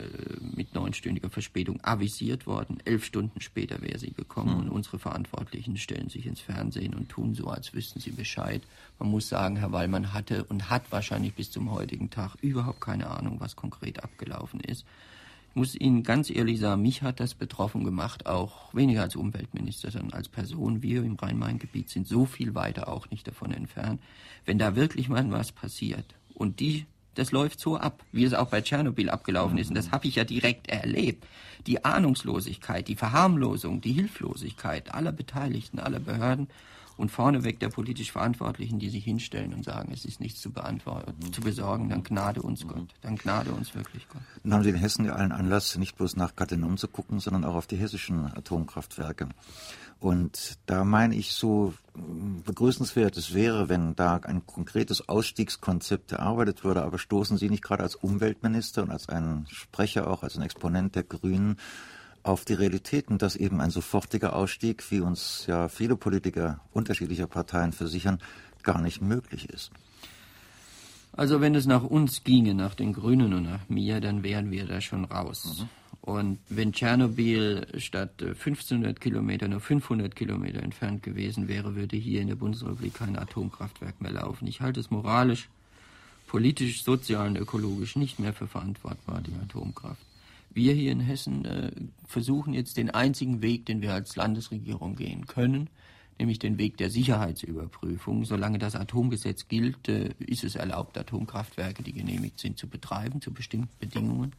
mit 0.54 0.74
neunstündiger 0.74 1.30
Verspätung 1.30 1.82
avisiert 1.82 2.46
worden. 2.46 2.76
Elf 2.84 3.06
Stunden 3.06 3.40
später 3.40 3.80
wäre 3.80 3.98
sie 3.98 4.12
gekommen 4.12 4.52
mhm. 4.52 4.60
und 4.60 4.68
unsere 4.68 4.98
Verantwortlichen 4.98 5.78
stellen 5.78 6.10
sich 6.10 6.26
ins 6.26 6.40
Fernsehen 6.40 6.92
und 6.92 7.08
tun 7.08 7.34
so, 7.34 7.46
als 7.46 7.72
wüssten 7.72 7.98
sie 7.98 8.10
Bescheid. 8.10 8.60
Man 8.98 9.08
muss 9.08 9.26
sagen, 9.26 9.56
Herr 9.56 9.72
Wallmann 9.72 10.12
hatte 10.12 10.44
und 10.44 10.68
hat 10.68 10.92
wahrscheinlich 10.92 11.32
bis 11.32 11.50
zum 11.50 11.70
heutigen 11.70 12.10
Tag 12.10 12.34
überhaupt 12.42 12.82
keine 12.82 13.08
Ahnung, 13.08 13.40
was 13.40 13.56
konkret 13.56 14.04
abgelaufen 14.04 14.60
ist 14.60 14.84
muss 15.56 15.74
Ihnen 15.74 16.02
ganz 16.02 16.30
ehrlich 16.30 16.60
sagen, 16.60 16.82
mich 16.82 17.02
hat 17.02 17.18
das 17.18 17.34
betroffen 17.34 17.82
gemacht, 17.82 18.26
auch 18.26 18.74
weniger 18.74 19.02
als 19.02 19.16
Umweltminister, 19.16 19.90
sondern 19.90 20.12
als 20.12 20.28
Person. 20.28 20.82
Wir 20.82 21.02
im 21.02 21.16
Rhein-Main-Gebiet 21.16 21.88
sind 21.88 22.06
so 22.06 22.26
viel 22.26 22.54
weiter 22.54 22.88
auch 22.88 23.10
nicht 23.10 23.26
davon 23.26 23.52
entfernt. 23.52 24.00
Wenn 24.44 24.58
da 24.58 24.76
wirklich 24.76 25.08
mal 25.08 25.28
was 25.30 25.52
passiert 25.52 26.14
und 26.34 26.60
die, 26.60 26.86
das 27.14 27.32
läuft 27.32 27.58
so 27.58 27.78
ab, 27.78 28.04
wie 28.12 28.24
es 28.24 28.34
auch 28.34 28.48
bei 28.48 28.60
Tschernobyl 28.60 29.08
abgelaufen 29.08 29.56
ist, 29.56 29.70
und 29.70 29.74
das 29.74 29.90
habe 29.90 30.06
ich 30.06 30.16
ja 30.16 30.24
direkt 30.24 30.68
erlebt. 30.68 31.26
Die 31.66 31.84
Ahnungslosigkeit, 31.84 32.86
die 32.86 32.94
Verharmlosung, 32.94 33.80
die 33.80 33.92
Hilflosigkeit 33.92 34.94
aller 34.94 35.12
Beteiligten, 35.12 35.78
aller 35.78 36.00
Behörden 36.00 36.48
und 36.96 37.10
vorneweg 37.10 37.60
der 37.60 37.68
politisch 37.68 38.12
Verantwortlichen, 38.12 38.78
die 38.78 38.88
sich 38.88 39.04
hinstellen 39.04 39.52
und 39.54 39.64
sagen, 39.64 39.92
es 39.92 40.04
ist 40.04 40.20
nichts 40.20 40.40
zu 40.40 40.50
beantworten, 40.50 41.14
mhm. 41.18 41.32
zu 41.32 41.40
besorgen, 41.40 41.88
dann 41.88 42.02
gnade 42.02 42.42
uns 42.42 42.64
mhm. 42.64 42.68
Gott, 42.68 42.94
dann 43.02 43.16
gnade 43.16 43.50
uns 43.52 43.74
wirklich 43.74 44.08
Gott. 44.08 44.22
Dann 44.42 44.54
haben 44.54 44.62
Sie 44.62 44.70
in 44.70 44.76
Hessen 44.76 45.04
ja 45.04 45.14
allen 45.14 45.32
Anlass, 45.32 45.76
nicht 45.76 45.96
bloß 45.96 46.16
nach 46.16 46.36
Cattenom 46.36 46.76
zu 46.76 46.88
gucken, 46.88 47.20
sondern 47.20 47.44
auch 47.44 47.54
auf 47.54 47.66
die 47.66 47.76
hessischen 47.76 48.26
Atomkraftwerke. 48.36 49.28
Und 49.98 50.58
da 50.66 50.84
meine 50.84 51.16
ich 51.16 51.32
so 51.32 51.72
begrüßenswert 52.44 53.16
es 53.16 53.32
wäre, 53.32 53.70
wenn 53.70 53.96
da 53.96 54.16
ein 54.16 54.44
konkretes 54.46 55.08
Ausstiegskonzept 55.08 56.12
erarbeitet 56.12 56.64
würde, 56.64 56.82
aber 56.82 56.98
stoßen 56.98 57.38
Sie 57.38 57.48
nicht 57.48 57.64
gerade 57.64 57.82
als 57.82 57.94
Umweltminister 57.94 58.82
und 58.82 58.90
als 58.90 59.08
ein 59.08 59.46
Sprecher 59.48 60.08
auch, 60.08 60.22
als 60.22 60.36
ein 60.36 60.42
Exponent 60.42 60.94
der 60.96 61.04
Grünen 61.04 61.56
auf 62.26 62.44
die 62.44 62.54
Realitäten, 62.54 63.18
dass 63.18 63.36
eben 63.36 63.60
ein 63.60 63.70
sofortiger 63.70 64.34
Ausstieg, 64.34 64.90
wie 64.90 65.00
uns 65.00 65.44
ja 65.46 65.68
viele 65.68 65.96
Politiker 65.96 66.60
unterschiedlicher 66.72 67.26
Parteien 67.26 67.72
versichern, 67.72 68.18
gar 68.62 68.80
nicht 68.80 69.00
möglich 69.00 69.48
ist. 69.48 69.70
Also 71.12 71.40
wenn 71.40 71.54
es 71.54 71.66
nach 71.66 71.82
uns 71.82 72.24
ginge, 72.24 72.54
nach 72.54 72.74
den 72.74 72.92
Grünen 72.92 73.32
und 73.32 73.44
nach 73.44 73.68
mir, 73.68 74.00
dann 74.00 74.22
wären 74.22 74.50
wir 74.50 74.66
da 74.66 74.80
schon 74.80 75.04
raus. 75.04 75.58
Mhm. 75.58 75.68
Und 76.02 76.38
wenn 76.48 76.72
Tschernobyl 76.72 77.66
statt 77.78 78.22
1500 78.22 79.00
Kilometer 79.00 79.48
nur 79.48 79.60
500 79.60 80.14
Kilometer 80.14 80.62
entfernt 80.62 81.02
gewesen 81.02 81.48
wäre, 81.48 81.74
würde 81.74 81.96
hier 81.96 82.20
in 82.20 82.28
der 82.28 82.36
Bundesrepublik 82.36 82.94
kein 82.94 83.16
Atomkraftwerk 83.16 84.00
mehr 84.00 84.12
laufen. 84.12 84.46
Ich 84.46 84.60
halte 84.60 84.78
es 84.78 84.90
moralisch, 84.90 85.48
politisch, 86.28 86.84
sozial 86.84 87.28
und 87.28 87.38
ökologisch 87.38 87.96
nicht 87.96 88.18
mehr 88.18 88.34
für 88.34 88.46
verantwortbar, 88.46 89.20
die 89.22 89.34
Atomkraft. 89.42 90.05
Wir 90.56 90.72
hier 90.72 90.90
in 90.90 91.00
Hessen 91.00 91.44
äh, 91.44 91.70
versuchen 92.06 92.54
jetzt 92.54 92.78
den 92.78 92.88
einzigen 92.88 93.42
Weg, 93.42 93.66
den 93.66 93.82
wir 93.82 93.92
als 93.92 94.16
Landesregierung 94.16 94.96
gehen 94.96 95.26
können, 95.26 95.68
nämlich 96.18 96.38
den 96.38 96.56
Weg 96.56 96.78
der 96.78 96.88
Sicherheitsüberprüfung. 96.88 98.24
Solange 98.24 98.58
das 98.58 98.74
Atomgesetz 98.74 99.48
gilt, 99.48 99.86
äh, 99.90 100.14
ist 100.18 100.44
es 100.44 100.54
erlaubt, 100.54 100.96
Atomkraftwerke, 100.96 101.82
die 101.82 101.92
genehmigt 101.92 102.40
sind, 102.40 102.56
zu 102.56 102.70
betreiben, 102.70 103.20
zu 103.20 103.34
bestimmten 103.34 103.76
Bedingungen. 103.78 104.34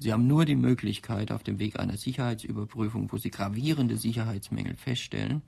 Sie 0.00 0.12
haben 0.12 0.26
nur 0.26 0.44
die 0.44 0.56
Möglichkeit, 0.56 1.30
auf 1.30 1.44
dem 1.44 1.60
Weg 1.60 1.78
einer 1.78 1.98
Sicherheitsüberprüfung, 1.98 3.12
wo 3.12 3.16
Sie 3.16 3.30
gravierende 3.30 3.96
Sicherheitsmängel 3.96 4.74
feststellen, 4.74 5.42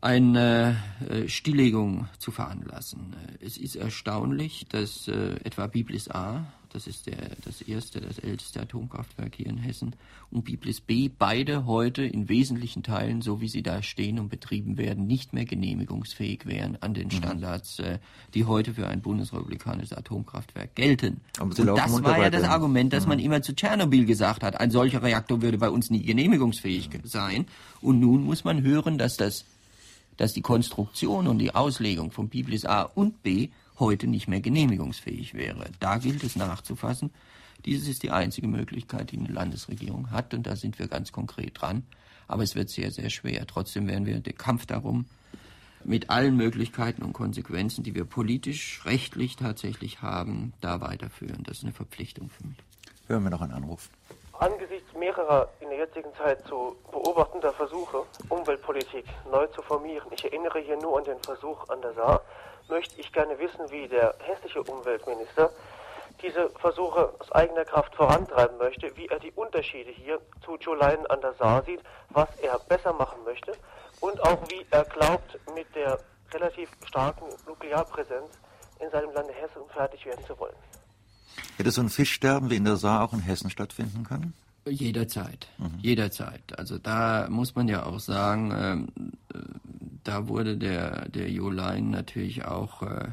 eine 0.00 0.80
äh, 1.10 1.26
Stilllegung 1.26 2.06
zu 2.18 2.30
veranlassen. 2.30 3.16
Es 3.40 3.56
ist 3.56 3.74
erstaunlich, 3.74 4.66
dass 4.68 5.08
äh, 5.08 5.34
etwa 5.42 5.66
Biblis 5.66 6.08
A, 6.08 6.46
das 6.72 6.86
ist 6.86 7.06
der, 7.06 7.36
das 7.44 7.62
erste, 7.62 8.00
das 8.00 8.18
älteste 8.18 8.60
Atomkraftwerk 8.60 9.34
hier 9.34 9.46
in 9.46 9.58
Hessen, 9.58 9.94
und 10.30 10.44
Biblis 10.44 10.80
B 10.80 11.08
beide 11.08 11.64
heute 11.64 12.04
in 12.04 12.28
wesentlichen 12.28 12.82
Teilen, 12.82 13.22
so 13.22 13.40
wie 13.40 13.48
sie 13.48 13.62
da 13.62 13.82
stehen 13.82 14.18
und 14.18 14.28
betrieben 14.28 14.76
werden, 14.76 15.06
nicht 15.06 15.32
mehr 15.32 15.46
genehmigungsfähig 15.46 16.44
wären 16.44 16.76
an 16.82 16.92
den 16.92 17.06
mhm. 17.06 17.12
Standards, 17.12 17.78
mhm. 17.78 17.98
die 18.34 18.44
heute 18.44 18.74
für 18.74 18.86
ein 18.86 19.00
bundesrepublikanisches 19.00 19.92
Atomkraftwerk 19.92 20.74
gelten. 20.74 21.20
und 21.40 21.58
das 21.58 22.02
war 22.02 22.18
ja 22.18 22.30
das 22.30 22.44
Argument, 22.44 22.92
das 22.92 23.04
mhm. 23.04 23.08
man 23.08 23.18
immer 23.20 23.42
zu 23.42 23.54
Tschernobyl 23.54 24.04
gesagt 24.04 24.42
hat. 24.42 24.60
Ein 24.60 24.70
solcher 24.70 25.02
Reaktor 25.02 25.40
würde 25.40 25.58
bei 25.58 25.70
uns 25.70 25.90
nie 25.90 26.02
genehmigungsfähig 26.02 26.90
mhm. 26.90 27.00
sein. 27.04 27.46
Und 27.80 28.00
nun 28.00 28.24
muss 28.24 28.44
man 28.44 28.62
hören, 28.62 28.98
dass 28.98 29.16
das 29.16 29.44
dass 30.18 30.32
die 30.32 30.42
Konstruktion 30.42 31.28
und 31.28 31.38
die 31.38 31.54
Auslegung 31.54 32.10
von 32.10 32.28
Biblis 32.28 32.66
A 32.66 32.82
und 32.82 33.22
B 33.22 33.50
heute 33.78 34.06
nicht 34.06 34.28
mehr 34.28 34.40
genehmigungsfähig 34.40 35.34
wäre. 35.34 35.66
Da 35.80 35.98
gilt 35.98 36.24
es 36.24 36.36
nachzufassen. 36.36 37.10
Dieses 37.64 37.88
ist 37.88 38.02
die 38.02 38.10
einzige 38.10 38.48
Möglichkeit, 38.48 39.10
die 39.10 39.18
eine 39.18 39.28
Landesregierung 39.28 40.10
hat, 40.10 40.32
und 40.34 40.46
da 40.46 40.56
sind 40.56 40.78
wir 40.78 40.88
ganz 40.88 41.12
konkret 41.12 41.60
dran. 41.60 41.84
Aber 42.28 42.42
es 42.42 42.54
wird 42.54 42.70
sehr, 42.70 42.90
sehr 42.90 43.10
schwer. 43.10 43.46
Trotzdem 43.46 43.88
werden 43.88 44.06
wir 44.06 44.20
den 44.20 44.36
Kampf 44.36 44.66
darum 44.66 45.06
mit 45.84 46.10
allen 46.10 46.36
Möglichkeiten 46.36 47.02
und 47.02 47.12
Konsequenzen, 47.12 47.82
die 47.82 47.94
wir 47.94 48.04
politisch, 48.04 48.82
rechtlich 48.84 49.36
tatsächlich 49.36 50.02
haben, 50.02 50.52
da 50.60 50.80
weiterführen. 50.80 51.44
Das 51.44 51.58
ist 51.58 51.64
eine 51.64 51.72
Verpflichtung 51.72 52.30
für 52.30 52.46
mich. 52.46 52.58
Hören 53.06 53.22
wir 53.22 53.30
noch 53.30 53.40
einen 53.40 53.52
Anruf. 53.52 53.88
Angesichts 54.38 54.92
mehrerer 54.96 55.48
in 55.60 55.70
der 55.70 55.78
jetzigen 55.78 56.12
Zeit 56.14 56.46
zu 56.46 56.76
beobachtender 56.92 57.52
Versuche, 57.54 58.04
Umweltpolitik 58.28 59.04
neu 59.32 59.46
zu 59.48 59.62
formieren, 59.62 60.06
ich 60.12 60.24
erinnere 60.24 60.60
hier 60.60 60.76
nur 60.76 60.98
an 60.98 61.04
den 61.04 61.18
Versuch 61.20 61.68
an 61.68 61.80
der 61.82 61.94
Saar, 61.94 62.20
möchte 62.68 63.00
ich 63.00 63.12
gerne 63.12 63.38
wissen, 63.38 63.70
wie 63.70 63.88
der 63.88 64.14
hessische 64.20 64.62
Umweltminister 64.62 65.50
diese 66.22 66.50
Versuche 66.50 67.14
aus 67.18 67.30
eigener 67.32 67.64
Kraft 67.64 67.94
vorantreiben 67.94 68.58
möchte, 68.58 68.96
wie 68.96 69.06
er 69.06 69.20
die 69.20 69.32
Unterschiede 69.32 69.90
hier 69.90 70.20
zu 70.44 70.56
Jolainen 70.56 71.06
an 71.06 71.20
der 71.20 71.34
Saar 71.34 71.62
sieht, 71.64 71.80
was 72.10 72.28
er 72.42 72.58
besser 72.58 72.92
machen 72.92 73.22
möchte 73.24 73.52
und 74.00 74.20
auch 74.22 74.42
wie 74.50 74.66
er 74.70 74.84
glaubt, 74.84 75.38
mit 75.54 75.66
der 75.74 75.98
relativ 76.32 76.68
starken 76.86 77.26
Nuklearpräsenz 77.46 78.30
in 78.80 78.90
seinem 78.90 79.12
Lande 79.12 79.32
Hessen 79.32 79.62
fertig 79.72 80.04
werden 80.06 80.24
zu 80.26 80.38
wollen. 80.38 80.56
Hätte 81.56 81.70
so 81.70 81.80
ein 81.80 81.88
Fischsterben 81.88 82.50
wie 82.50 82.56
in 82.56 82.64
der 82.64 82.76
Saar 82.76 83.04
auch 83.04 83.12
in 83.12 83.20
Hessen 83.20 83.50
stattfinden 83.50 84.04
können? 84.04 84.34
Jederzeit, 84.70 85.48
mhm. 85.58 85.78
jederzeit. 85.80 86.58
Also 86.58 86.78
da 86.78 87.28
muss 87.30 87.54
man 87.54 87.68
ja 87.68 87.84
auch 87.84 88.00
sagen, 88.00 88.52
ähm, 88.54 88.88
äh, 89.34 89.38
da 90.04 90.28
wurde 90.28 90.56
der, 90.56 91.08
der 91.08 91.30
Jolein 91.30 91.90
natürlich 91.90 92.44
auch 92.44 92.82
äh, 92.82 93.08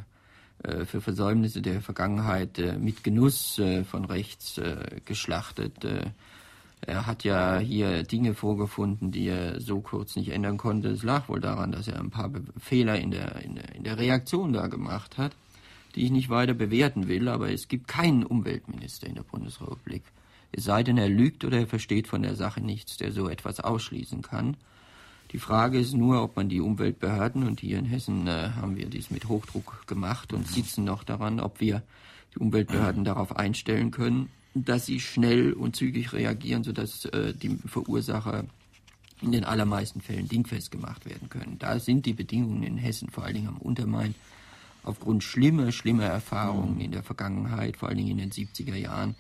äh, 0.63 0.85
für 0.85 1.01
Versäumnisse 1.01 1.61
der 1.61 1.81
Vergangenheit 1.81 2.57
äh, 2.59 2.77
mit 2.77 3.03
Genuss 3.03 3.59
äh, 3.59 3.83
von 3.83 4.05
rechts 4.05 4.57
äh, 4.57 5.01
geschlachtet. 5.05 5.85
Er 6.81 7.07
hat 7.07 7.23
ja 7.23 7.57
hier 7.57 8.03
Dinge 8.03 8.33
vorgefunden, 8.35 9.11
die 9.11 9.27
er 9.27 9.59
so 9.59 9.79
kurz 9.79 10.15
nicht 10.15 10.29
ändern 10.29 10.57
konnte. 10.57 10.89
Es 10.89 11.03
lag 11.03 11.29
wohl 11.29 11.39
daran, 11.39 11.71
dass 11.71 11.87
er 11.87 11.99
ein 11.99 12.11
paar 12.11 12.29
Fehler 12.59 12.99
in 12.99 13.11
der, 13.11 13.41
in 13.41 13.55
der, 13.55 13.75
in 13.75 13.83
der 13.83 13.97
Reaktion 13.97 14.53
da 14.53 14.67
gemacht 14.67 15.17
hat, 15.17 15.35
die 15.95 16.05
ich 16.05 16.11
nicht 16.11 16.29
weiter 16.29 16.53
bewerten 16.53 17.07
will. 17.07 17.27
Aber 17.27 17.51
es 17.51 17.67
gibt 17.67 17.87
keinen 17.87 18.23
Umweltminister 18.23 19.07
in 19.07 19.15
der 19.15 19.23
Bundesrepublik. 19.23 20.03
Es 20.51 20.63
sei 20.63 20.83
denn, 20.83 20.97
er 20.97 21.09
lügt 21.09 21.43
oder 21.43 21.59
er 21.59 21.67
versteht 21.67 22.07
von 22.07 22.21
der 22.21 22.35
Sache 22.35 22.61
nichts, 22.61 22.97
der 22.97 23.11
so 23.11 23.29
etwas 23.29 23.59
ausschließen 23.59 24.21
kann. 24.21 24.57
Die 25.31 25.39
Frage 25.39 25.79
ist 25.79 25.93
nur, 25.93 26.23
ob 26.23 26.35
man 26.35 26.49
die 26.49 26.61
Umweltbehörden, 26.61 27.45
und 27.47 27.59
hier 27.59 27.79
in 27.79 27.85
Hessen 27.85 28.27
äh, 28.27 28.51
haben 28.55 28.77
wir 28.77 28.85
dies 28.85 29.11
mit 29.11 29.27
Hochdruck 29.27 29.85
gemacht 29.87 30.31
und 30.33 30.47
sitzen 30.47 30.85
noch 30.85 31.03
daran, 31.03 31.39
ob 31.39 31.59
wir 31.59 31.83
die 32.33 32.39
Umweltbehörden 32.39 33.03
darauf 33.03 33.35
einstellen 33.35 33.91
können, 33.91 34.29
dass 34.53 34.85
sie 34.85 34.99
schnell 34.99 35.53
und 35.53 35.75
zügig 35.75 36.13
reagieren, 36.13 36.63
sodass 36.63 37.05
äh, 37.05 37.33
die 37.33 37.57
Verursacher 37.65 38.45
in 39.21 39.31
den 39.31 39.43
allermeisten 39.43 40.01
Fällen 40.01 40.27
dingfest 40.27 40.71
gemacht 40.71 41.05
werden 41.05 41.29
können. 41.29 41.57
Da 41.59 41.79
sind 41.79 42.05
die 42.05 42.13
Bedingungen 42.13 42.63
in 42.63 42.77
Hessen, 42.77 43.09
vor 43.09 43.25
allen 43.25 43.35
Dingen 43.35 43.47
am 43.47 43.57
Untermain, 43.57 44.15
aufgrund 44.83 45.23
schlimmer, 45.23 45.71
schlimmer 45.71 46.05
Erfahrungen 46.05 46.79
in 46.79 46.91
der 46.91 47.03
Vergangenheit, 47.03 47.77
vor 47.77 47.89
allen 47.89 47.97
Dingen 47.97 48.11
in 48.11 48.17
den 48.17 48.31
70er 48.31 48.75
Jahren, 48.75 49.15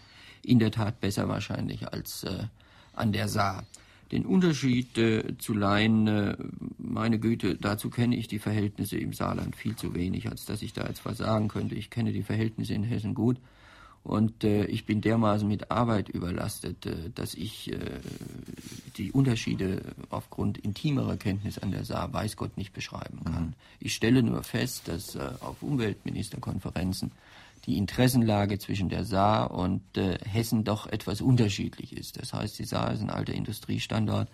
in 0.45 0.59
der 0.59 0.71
Tat 0.71 0.99
besser 0.99 1.27
wahrscheinlich 1.27 1.87
als 1.91 2.23
äh, 2.23 2.45
an 2.93 3.11
der 3.11 3.27
Saar. 3.27 3.65
Den 4.11 4.25
Unterschied 4.25 4.97
äh, 4.97 5.37
zu 5.39 5.53
leihen, 5.53 6.07
äh, 6.07 6.37
meine 6.77 7.19
Güte, 7.19 7.55
dazu 7.55 7.89
kenne 7.89 8.15
ich 8.15 8.27
die 8.27 8.39
Verhältnisse 8.39 8.97
im 8.97 9.13
Saarland 9.13 9.55
viel 9.55 9.75
zu 9.75 9.95
wenig, 9.95 10.29
als 10.29 10.45
dass 10.45 10.61
ich 10.61 10.73
da 10.73 10.85
jetzt 10.85 11.05
was 11.05 11.17
sagen 11.17 11.47
könnte. 11.47 11.75
Ich 11.75 11.89
kenne 11.89 12.11
die 12.11 12.23
Verhältnisse 12.23 12.73
in 12.73 12.83
Hessen 12.83 13.15
gut. 13.15 13.37
Und 14.05 14.43
äh, 14.43 14.65
ich 14.65 14.85
bin 14.85 15.01
dermaßen 15.01 15.47
mit 15.47 15.71
Arbeit 15.71 16.09
überlastet, 16.09 16.85
äh, 16.85 17.09
dass 17.15 17.33
ich 17.33 17.73
äh, 17.73 17.79
die 18.97 19.11
Unterschiede 19.11 19.81
aufgrund 20.11 20.59
intimerer 20.59 21.17
Kenntnis 21.17 21.57
an 21.57 21.71
der 21.71 21.85
Saar, 21.85 22.13
weiß 22.13 22.37
Gott, 22.37 22.55
nicht 22.55 22.71
beschreiben 22.71 23.23
kann. 23.25 23.45
Mhm. 23.47 23.53
Ich 23.79 23.95
stelle 23.95 24.21
nur 24.21 24.43
fest, 24.43 24.87
dass 24.87 25.15
äh, 25.15 25.31
auf 25.39 25.63
Umweltministerkonferenzen 25.63 27.11
die 27.65 27.77
Interessenlage 27.77 28.59
zwischen 28.59 28.89
der 28.89 29.05
Saar 29.05 29.51
und 29.51 29.97
äh, 29.97 30.17
Hessen 30.23 30.63
doch 30.63 30.87
etwas 30.87 31.21
unterschiedlich 31.21 31.95
ist. 31.97 32.21
Das 32.21 32.33
heißt, 32.33 32.59
die 32.59 32.65
Saar 32.65 32.93
ist 32.93 33.01
ein 33.01 33.09
alter 33.09 33.33
Industriestandort 33.33 34.29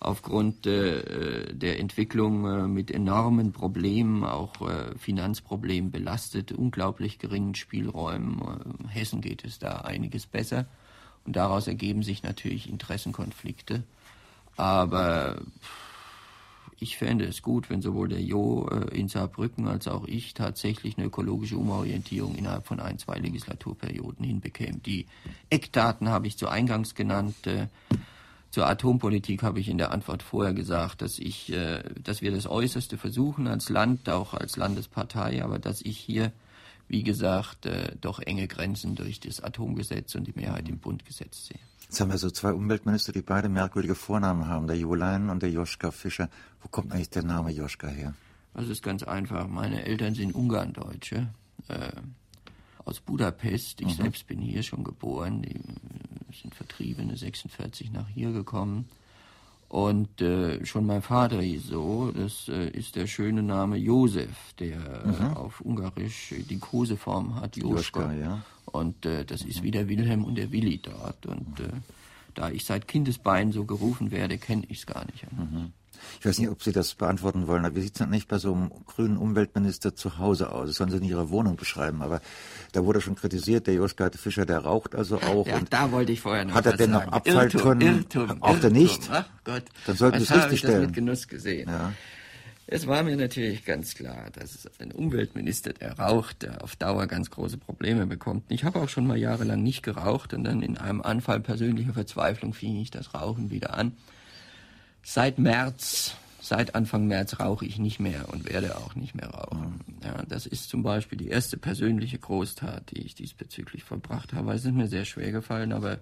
aufgrund 0.00 0.66
äh, 0.66 1.54
der 1.54 1.78
Entwicklung 1.78 2.46
äh, 2.46 2.66
mit 2.66 2.90
enormen 2.90 3.52
Problemen, 3.52 4.24
auch 4.24 4.60
äh, 4.62 4.96
Finanzproblemen 4.98 5.90
belastet, 5.90 6.52
unglaublich 6.52 7.18
geringen 7.18 7.54
Spielräumen. 7.54 8.40
Äh, 8.40 8.88
Hessen 8.88 9.20
geht 9.20 9.44
es 9.44 9.58
da 9.58 9.82
einiges 9.82 10.26
besser 10.26 10.66
und 11.26 11.36
daraus 11.36 11.68
ergeben 11.68 12.02
sich 12.02 12.22
natürlich 12.22 12.68
Interessenkonflikte. 12.68 13.84
Aber 14.56 15.36
ich 16.80 16.96
fände 16.96 17.26
es 17.26 17.42
gut, 17.42 17.68
wenn 17.68 17.82
sowohl 17.82 18.08
der 18.08 18.22
Jo 18.22 18.66
äh, 18.68 18.98
in 18.98 19.08
Saarbrücken 19.08 19.68
als 19.68 19.86
auch 19.86 20.06
ich 20.06 20.32
tatsächlich 20.32 20.96
eine 20.96 21.06
ökologische 21.06 21.58
Umorientierung 21.58 22.34
innerhalb 22.34 22.66
von 22.66 22.80
ein, 22.80 22.98
zwei 22.98 23.18
Legislaturperioden 23.18 24.24
hinbekämen. 24.24 24.82
Die 24.82 25.06
Eckdaten 25.50 26.08
habe 26.08 26.26
ich 26.26 26.38
zu 26.38 26.48
Eingangs 26.48 26.94
genannt. 26.94 27.46
Äh, 27.46 27.66
zur 28.50 28.66
Atompolitik 28.66 29.42
habe 29.42 29.60
ich 29.60 29.68
in 29.68 29.78
der 29.78 29.92
Antwort 29.92 30.22
vorher 30.22 30.54
gesagt, 30.54 31.02
dass 31.02 31.18
ich, 31.18 31.52
äh, 31.52 31.82
dass 32.02 32.22
wir 32.22 32.32
das 32.32 32.46
Äußerste 32.46 32.96
versuchen 32.96 33.46
als 33.46 33.68
Land, 33.68 34.08
auch 34.08 34.32
als 34.32 34.56
Landespartei, 34.56 35.44
aber 35.44 35.58
dass 35.58 35.82
ich 35.82 35.98
hier, 35.98 36.32
wie 36.88 37.02
gesagt, 37.04 37.68
doch 38.00 38.18
enge 38.18 38.48
Grenzen 38.48 38.96
durch 38.96 39.20
das 39.20 39.40
Atomgesetz 39.40 40.16
und 40.16 40.26
die 40.26 40.32
Mehrheit 40.34 40.68
im 40.68 40.78
Bund 40.78 41.04
gesetzt 41.04 41.46
sehe. 41.46 41.69
Jetzt 41.90 42.00
haben 42.00 42.12
wir 42.12 42.18
so 42.18 42.30
zwei 42.30 42.52
Umweltminister, 42.52 43.10
die 43.10 43.20
beide 43.20 43.48
merkwürdige 43.48 43.96
Vornamen 43.96 44.46
haben, 44.46 44.68
der 44.68 44.76
Jolein 44.76 45.28
und 45.28 45.42
der 45.42 45.50
Joschka 45.50 45.90
Fischer. 45.90 46.30
Wo 46.62 46.68
kommt 46.68 46.92
eigentlich 46.92 47.10
der 47.10 47.24
Name 47.24 47.50
Joschka 47.50 47.88
her? 47.88 48.14
Das 48.54 48.68
ist 48.68 48.84
ganz 48.84 49.02
einfach. 49.02 49.48
Meine 49.48 49.84
Eltern 49.84 50.14
sind 50.14 50.32
Ungarndeutsche. 50.32 51.30
Äh, 51.66 51.90
aus 52.84 53.00
Budapest. 53.00 53.80
Ich 53.80 53.88
mhm. 53.88 54.02
selbst 54.02 54.28
bin 54.28 54.38
hier 54.38 54.62
schon 54.62 54.84
geboren. 54.84 55.42
Die 55.42 55.60
sind 56.32 56.54
Vertriebene 56.54 57.16
46 57.16 57.90
nach 57.90 58.06
hier 58.06 58.30
gekommen. 58.30 58.88
Und 59.70 60.20
äh, 60.20 60.66
schon 60.66 60.84
mein 60.84 61.00
Vater 61.00 61.40
hieß 61.40 61.68
so, 61.68 62.10
das 62.10 62.48
äh, 62.48 62.70
ist 62.70 62.96
der 62.96 63.06
schöne 63.06 63.40
Name 63.40 63.76
Josef, 63.76 64.52
der 64.58 64.78
mhm. 65.06 65.14
äh, 65.14 65.36
auf 65.36 65.60
Ungarisch 65.60 66.34
die 66.50 66.58
Koseform 66.58 67.36
hat, 67.36 67.56
Joschka. 67.56 68.12
ja. 68.12 68.42
Und 68.64 69.06
äh, 69.06 69.24
das 69.24 69.44
mhm. 69.44 69.50
ist 69.50 69.62
wie 69.62 69.70
der 69.70 69.88
Wilhelm 69.88 70.24
und 70.24 70.34
der 70.34 70.50
Willi 70.50 70.78
dort. 70.78 71.24
Und 71.24 71.60
äh, 71.60 71.68
da 72.34 72.50
ich 72.50 72.64
seit 72.64 72.88
Kindesbeinen 72.88 73.52
so 73.52 73.64
gerufen 73.64 74.10
werde, 74.10 74.38
kenne 74.38 74.64
ich 74.68 74.78
es 74.78 74.86
gar 74.86 75.04
nicht. 75.06 75.24
Mhm. 75.30 75.72
Ich 76.18 76.26
weiß 76.26 76.38
nicht, 76.38 76.48
ob 76.48 76.62
Sie 76.62 76.72
das 76.72 76.94
beantworten 76.94 77.46
wollen, 77.46 77.64
aber 77.64 77.76
wie 77.76 77.82
sieht 77.82 78.00
es 78.00 78.06
nicht 78.06 78.28
bei 78.28 78.38
so 78.38 78.52
einem 78.52 78.70
grünen 78.86 79.16
Umweltminister 79.16 79.94
zu 79.94 80.18
Hause 80.18 80.52
aus? 80.52 80.68
Das 80.68 80.76
sollen 80.76 80.90
Sie 80.90 80.98
in 80.98 81.04
Ihrer 81.04 81.30
Wohnung 81.30 81.56
beschreiben, 81.56 82.02
aber 82.02 82.20
da 82.72 82.84
wurde 82.84 83.00
schon 83.00 83.14
kritisiert, 83.14 83.66
der 83.66 83.74
Joschka 83.74 84.10
Fischer, 84.10 84.46
der 84.46 84.58
raucht 84.58 84.94
also 84.94 85.20
auch. 85.20 85.46
Ja, 85.46 85.60
da 85.68 85.92
wollte 85.92 86.12
ich 86.12 86.20
vorher 86.20 86.44
noch 86.44 86.54
Hat 86.54 86.66
er 86.66 86.76
denn 86.76 86.90
noch 86.90 87.06
Abfalltonnen? 87.06 87.80
Irrtum, 87.80 88.22
Irrtum, 88.22 88.42
auch 88.42 88.58
der 88.58 88.70
nicht? 88.70 89.08
Ach 89.10 89.28
Gott. 89.44 89.64
Dann 89.86 89.96
sollten 89.96 90.18
Sie 90.18 90.24
es 90.24 90.34
richtig 90.34 90.58
stellen. 90.60 90.74
Ich 90.74 90.80
das 90.80 90.86
mit 90.86 90.94
Genuss 90.94 91.28
gesehen. 91.28 91.68
Ja. 91.68 91.92
Es 92.72 92.86
war 92.86 93.02
mir 93.02 93.16
natürlich 93.16 93.64
ganz 93.64 93.96
klar, 93.96 94.30
dass 94.32 94.68
ein 94.78 94.92
Umweltminister, 94.92 95.72
der 95.72 95.98
raucht, 95.98 96.42
der 96.42 96.62
auf 96.62 96.76
Dauer 96.76 97.08
ganz 97.08 97.28
große 97.28 97.58
Probleme 97.58 98.06
bekommt. 98.06 98.44
Ich 98.48 98.62
habe 98.62 98.80
auch 98.80 98.88
schon 98.88 99.08
mal 99.08 99.16
jahrelang 99.16 99.60
nicht 99.60 99.82
geraucht 99.82 100.34
und 100.34 100.44
dann 100.44 100.62
in 100.62 100.78
einem 100.78 101.02
Anfall 101.02 101.40
persönlicher 101.40 101.94
Verzweiflung 101.94 102.54
fing 102.54 102.76
ich 102.76 102.92
das 102.92 103.12
Rauchen 103.12 103.50
wieder 103.50 103.74
an. 103.74 103.96
Seit 105.02 105.38
März 105.38 106.16
Seit 106.50 106.74
Anfang 106.74 107.06
März 107.06 107.38
rauche 107.38 107.64
ich 107.64 107.78
nicht 107.78 108.00
mehr 108.00 108.28
und 108.32 108.48
werde 108.50 108.76
auch 108.76 108.96
nicht 108.96 109.14
mehr 109.14 109.28
rauchen. 109.28 109.80
Mhm. 109.86 109.94
Ja, 110.02 110.22
das 110.26 110.46
ist 110.46 110.68
zum 110.68 110.82
Beispiel 110.82 111.16
die 111.16 111.28
erste 111.28 111.56
persönliche 111.56 112.18
Großtat, 112.18 112.90
die 112.90 113.02
ich 113.02 113.14
diesbezüglich 113.14 113.84
vollbracht 113.84 114.32
habe. 114.32 114.52
Es 114.52 114.64
ist 114.64 114.72
mir 114.72 114.88
sehr 114.88 115.04
schwer 115.04 115.30
gefallen, 115.32 115.72
aber 115.72 115.98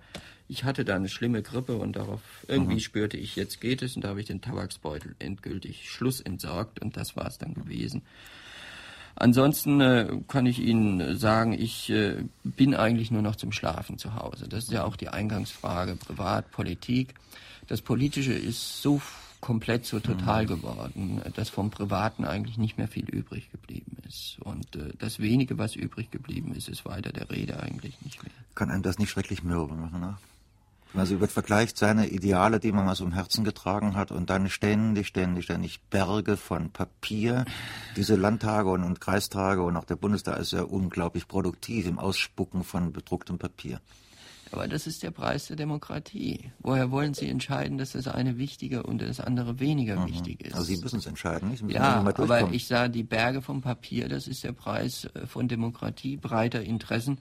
ich 0.49 0.65
hatte 0.65 0.87
da 0.87 0.95
eine 0.95 1.11
schlimme 1.11 1.43
Grippe 1.43 1.77
und 1.77 1.97
darauf 1.97 2.23
irgendwie 2.47 2.77
mhm. 2.77 2.81
spürte 2.81 3.19
ich, 3.19 3.37
jetzt 3.37 3.61
geht 3.61 3.83
es 3.83 3.95
und 3.95 4.05
da 4.05 4.09
habe 4.09 4.21
ich 4.21 4.27
den 4.27 4.41
Tabaksbeutel 4.41 5.17
endgültig 5.19 5.91
Schluss 5.91 6.23
entsorgt 6.23 6.81
und 6.81 6.97
das 6.97 7.15
war 7.15 7.27
es 7.27 7.37
dann 7.37 7.53
gewesen. 7.53 8.01
Ansonsten 9.17 9.83
äh, 9.83 10.09
kann 10.29 10.47
ich 10.47 10.61
Ihnen 10.61 11.19
sagen, 11.19 11.53
ich 11.53 11.91
äh, 11.91 12.25
bin 12.45 12.75
eigentlich 12.75 13.11
nur 13.11 13.21
noch 13.23 13.37
zum 13.37 13.53
Schlafen 13.53 13.99
zu 13.99 14.15
Hause. 14.15 14.49
Das 14.49 14.65
ist 14.65 14.73
ja 14.73 14.85
auch 14.85 14.97
die 14.97 15.09
Eingangsfrage, 15.09 15.97
Privat, 15.97 16.53
Politik. 16.53 17.15
Das 17.69 17.83
Politische 17.83 18.33
ist 18.33 18.83
so 18.83 19.01
komplett 19.41 19.87
so 19.87 20.01
total 20.01 20.45
mhm. 20.45 20.49
geworden, 20.49 21.23
dass 21.35 21.49
vom 21.49 21.71
Privaten 21.71 22.25
eigentlich 22.25 22.59
nicht 22.59 22.77
mehr 22.77 22.89
viel 22.89 23.09
übrig 23.09 23.51
geblieben 23.53 23.97
ist. 24.09 24.39
Und 24.41 24.75
äh, 24.77 24.93
das 24.99 25.21
wenige, 25.21 25.59
was 25.59 25.77
übrig 25.77 26.11
geblieben 26.11 26.55
ist, 26.55 26.69
ist 26.69 26.85
weiter 26.85 27.13
der 27.13 27.31
Rede 27.31 27.61
eigentlich 27.63 28.01
nicht 28.03 28.23
mehr. 28.23 28.33
Kann 28.55 28.71
einem 28.71 28.83
das 28.83 28.99
nicht 28.99 29.11
schrecklich 29.11 29.45
mürbe 29.45 29.75
machen, 29.75 30.01
ne? 30.01 30.19
Wenn 30.93 31.01
man 31.01 31.07
so 31.07 31.17
über 31.17 31.29
vergleicht 31.29 31.77
seine 31.77 32.09
Ideale, 32.09 32.61
die 32.61 32.73
man 32.73 32.87
mal 32.87 32.95
so 32.95 33.05
im 33.05 33.13
Herzen 33.13 33.45
getragen 33.45 33.95
hat, 33.95 34.11
und 34.11 34.31
dann 34.31 34.49
ständig, 34.49 35.09
ständig, 35.09 35.45
ständig 35.45 35.81
Berge 35.91 36.39
von 36.39 36.71
Papier. 36.71 37.45
Diese 37.95 38.17
Landtage 38.17 38.71
und, 38.71 38.85
und 38.85 38.99
Kreistage 38.99 39.63
und 39.63 39.77
auch 39.77 39.85
der 39.85 39.97
Bundestag 39.97 40.39
ist 40.39 40.53
ja 40.53 40.63
unglaublich 40.63 41.29
produktiv 41.29 41.87
im 41.87 41.99
Ausspucken 41.99 42.65
von 42.65 42.93
bedrucktem 42.95 43.37
Papier. 43.37 43.83
Aber 44.53 44.69
das 44.69 44.87
ist 44.87 45.03
der 45.03 45.11
Preis 45.11 45.47
der 45.47 45.57
Demokratie. 45.57 46.51
Woher 46.61 46.91
wollen 46.91 47.15
Sie 47.15 47.29
entscheiden, 47.29 47.79
dass 47.79 47.93
das 47.93 48.09
eine 48.09 48.39
wichtiger 48.39 48.85
und 48.85 49.03
das 49.03 49.21
andere 49.21 49.61
weniger 49.61 50.01
mhm. 50.01 50.09
wichtig 50.09 50.43
ist? 50.43 50.55
Also 50.55 50.65
Sie 50.65 50.79
müssen 50.79 50.99
es 50.99 51.07
entscheiden? 51.07 51.55
Sie 51.57 51.73
ja, 51.73 52.01
aber 52.01 52.53
ich 52.53 52.67
sah 52.67 52.89
die 52.89 53.03
Berge 53.03 53.43
vom 53.43 53.61
Papier, 53.61 54.09
das 54.09 54.27
ist 54.27 54.45
der 54.45 54.53
Preis 54.53 55.09
äh, 55.15 55.27
von 55.27 55.49
Demokratie, 55.49 56.17
breiter 56.17 56.63
Interessen, 56.63 57.19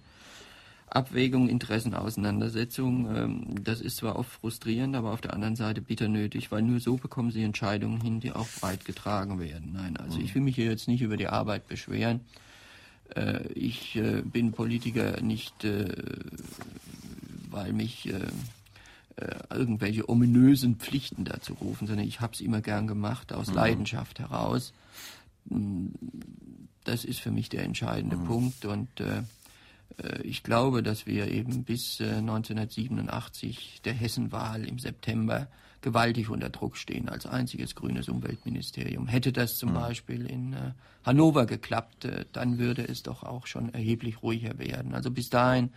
Abwägung, 0.89 1.49
Interessenauseinandersetzung. 1.49 3.15
Ähm, 3.15 3.63
das 3.63 3.81
ist 3.81 3.97
zwar 3.97 4.17
oft 4.17 4.31
frustrierend, 4.31 4.95
aber 4.95 5.11
auf 5.11 5.21
der 5.21 5.33
anderen 5.33 5.55
Seite 5.55 5.81
bitter 5.81 6.07
nötig, 6.07 6.51
weil 6.51 6.61
nur 6.61 6.79
so 6.79 6.95
bekommen 6.95 7.31
Sie 7.31 7.43
Entscheidungen 7.43 8.01
hin, 8.01 8.19
die 8.19 8.31
auch 8.31 8.47
breit 8.61 8.85
getragen 8.85 9.39
werden. 9.39 9.73
Nein, 9.73 9.97
also 9.97 10.17
mhm. 10.17 10.25
ich 10.25 10.35
will 10.35 10.41
mich 10.41 10.55
hier 10.55 10.65
jetzt 10.69 10.87
nicht 10.87 11.01
über 11.01 11.17
die 11.17 11.27
Arbeit 11.27 11.67
beschweren. 11.67 12.21
Äh, 13.15 13.47
ich 13.53 13.95
äh, 13.95 14.21
bin 14.21 14.51
Politiker 14.51 15.21
nicht 15.21 15.65
weil 17.49 17.73
mich 17.73 18.07
äh, 18.07 18.19
äh, 19.17 19.35
irgendwelche 19.49 20.07
ominösen 20.09 20.75
Pflichten 20.75 21.25
dazu 21.25 21.53
rufen, 21.55 21.87
sondern 21.87 22.07
ich 22.07 22.21
habe 22.21 22.33
es 22.33 22.41
immer 22.41 22.61
gern 22.61 22.87
gemacht, 22.87 23.33
aus 23.33 23.47
mhm. 23.47 23.55
Leidenschaft 23.55 24.19
heraus. 24.19 24.73
Hm, 25.49 25.91
das 26.83 27.03
ist 27.03 27.19
für 27.19 27.31
mich 27.31 27.49
der 27.49 27.63
entscheidende 27.63 28.15
mhm. 28.15 28.25
Punkt 28.25 28.65
und 28.65 28.99
äh, 28.99 29.23
äh 29.97 30.21
ich 30.21 30.43
glaube, 30.43 30.83
dass 30.83 31.05
wir 31.05 31.29
eben 31.31 31.63
bis 31.63 31.99
1987 31.99 33.77
äh, 33.79 33.81
der 33.85 33.93
Hessenwahl 33.93 34.65
im 34.65 34.79
September 34.79 35.47
gewaltig 35.81 36.29
unter 36.29 36.49
Druck 36.49 36.77
stehen 36.77 37.09
als 37.09 37.25
einziges 37.25 37.75
grünes 37.75 38.09
Umweltministerium. 38.09 39.07
Hätte 39.07 39.31
das 39.31 39.57
zum 39.57 39.69
mhm. 39.69 39.75
Beispiel 39.75 40.25
in 40.25 40.53
äh, 40.53 40.71
Hannover 41.03 41.45
geklappt, 41.45 42.05
äh, 42.05 42.25
dann 42.33 42.57
würde 42.57 42.87
es 42.87 43.03
doch 43.03 43.23
auch 43.23 43.47
schon 43.47 43.73
erheblich 43.73 44.23
ruhiger 44.23 44.57
werden. 44.57 44.93
Also 44.93 45.11
bis 45.11 45.29
dahin 45.29 45.69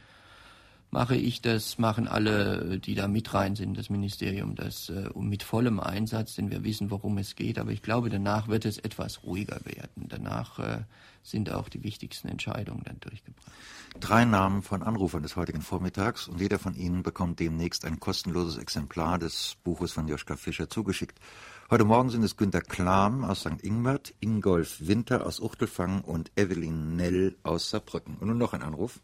mache 0.90 1.16
ich 1.16 1.40
das, 1.40 1.78
machen 1.78 2.08
alle, 2.08 2.78
die 2.78 2.94
da 2.94 3.06
mit 3.06 3.32
rein 3.32 3.54
sind, 3.54 3.78
das 3.78 3.90
Ministerium, 3.90 4.54
das 4.54 4.88
äh, 4.88 5.08
mit 5.14 5.42
vollem 5.42 5.80
Einsatz, 5.80 6.34
denn 6.34 6.50
wir 6.50 6.64
wissen, 6.64 6.90
worum 6.90 7.18
es 7.18 7.36
geht. 7.36 7.58
Aber 7.58 7.70
ich 7.70 7.82
glaube, 7.82 8.10
danach 8.10 8.48
wird 8.48 8.64
es 8.64 8.78
etwas 8.78 9.22
ruhiger 9.22 9.60
werden. 9.64 10.06
Danach 10.08 10.58
äh, 10.58 10.82
sind 11.22 11.52
auch 11.52 11.68
die 11.68 11.82
wichtigsten 11.82 12.28
Entscheidungen 12.28 12.82
dann 12.84 12.98
durchgebracht. 13.00 13.52
Drei 13.98 14.24
Namen 14.24 14.62
von 14.62 14.82
Anrufern 14.82 15.22
des 15.22 15.36
heutigen 15.36 15.62
Vormittags 15.62 16.28
und 16.28 16.40
jeder 16.40 16.58
von 16.58 16.74
Ihnen 16.74 17.02
bekommt 17.02 17.40
demnächst 17.40 17.84
ein 17.84 18.00
kostenloses 18.00 18.56
Exemplar 18.56 19.18
des 19.18 19.56
Buches 19.64 19.92
von 19.92 20.08
Joschka 20.08 20.36
Fischer 20.36 20.70
zugeschickt. 20.70 21.18
Heute 21.70 21.84
Morgen 21.84 22.10
sind 22.10 22.22
es 22.22 22.36
Günter 22.36 22.62
Klam 22.62 23.24
aus 23.24 23.40
St. 23.40 23.62
Ingbert, 23.62 24.14
Ingolf 24.20 24.78
Winter 24.80 25.26
aus 25.26 25.40
Uchtelfang 25.40 26.00
und 26.02 26.32
Evelyn 26.36 26.96
Nell 26.96 27.36
aus 27.42 27.70
Saarbrücken. 27.70 28.16
Und 28.16 28.28
nun 28.28 28.38
noch 28.38 28.54
ein 28.54 28.62
Anruf. 28.62 29.00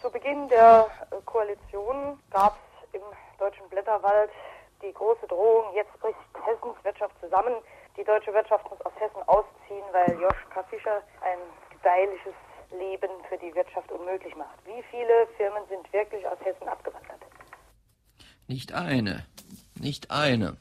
Zu 0.00 0.10
Beginn 0.10 0.48
der 0.48 0.86
äh, 1.10 1.20
Koalition 1.26 2.18
gab 2.30 2.56
es 2.56 2.94
im 2.94 3.02
deutschen 3.38 3.68
Blätterwald 3.68 4.30
die 4.80 4.92
große 4.94 5.26
Drohung, 5.28 5.74
jetzt 5.74 5.92
bricht 6.00 6.16
Hessens 6.42 6.82
Wirtschaft 6.82 7.14
zusammen. 7.20 7.52
Die 7.98 8.04
deutsche 8.04 8.32
Wirtschaft 8.32 8.64
muss 8.70 8.80
aus 8.80 8.92
Hessen 8.98 9.22
ausziehen, 9.26 9.84
weil 9.92 10.18
Joschka 10.18 10.62
Fischer 10.70 11.02
ein 11.20 11.38
gedeihliches 11.70 12.32
Leben 12.72 13.10
für 13.28 13.36
die 13.36 13.54
Wirtschaft 13.54 13.92
unmöglich 13.92 14.34
macht. 14.36 14.56
Wie 14.64 14.82
viele 14.90 15.26
Firmen 15.36 15.62
sind 15.68 15.92
wirklich 15.92 16.26
aus 16.26 16.38
Hessen 16.40 16.66
abgewandert? 16.66 17.20
Nicht 18.48 18.72
eine. 18.72 19.26
Nicht 19.78 20.10
eine. 20.10 20.56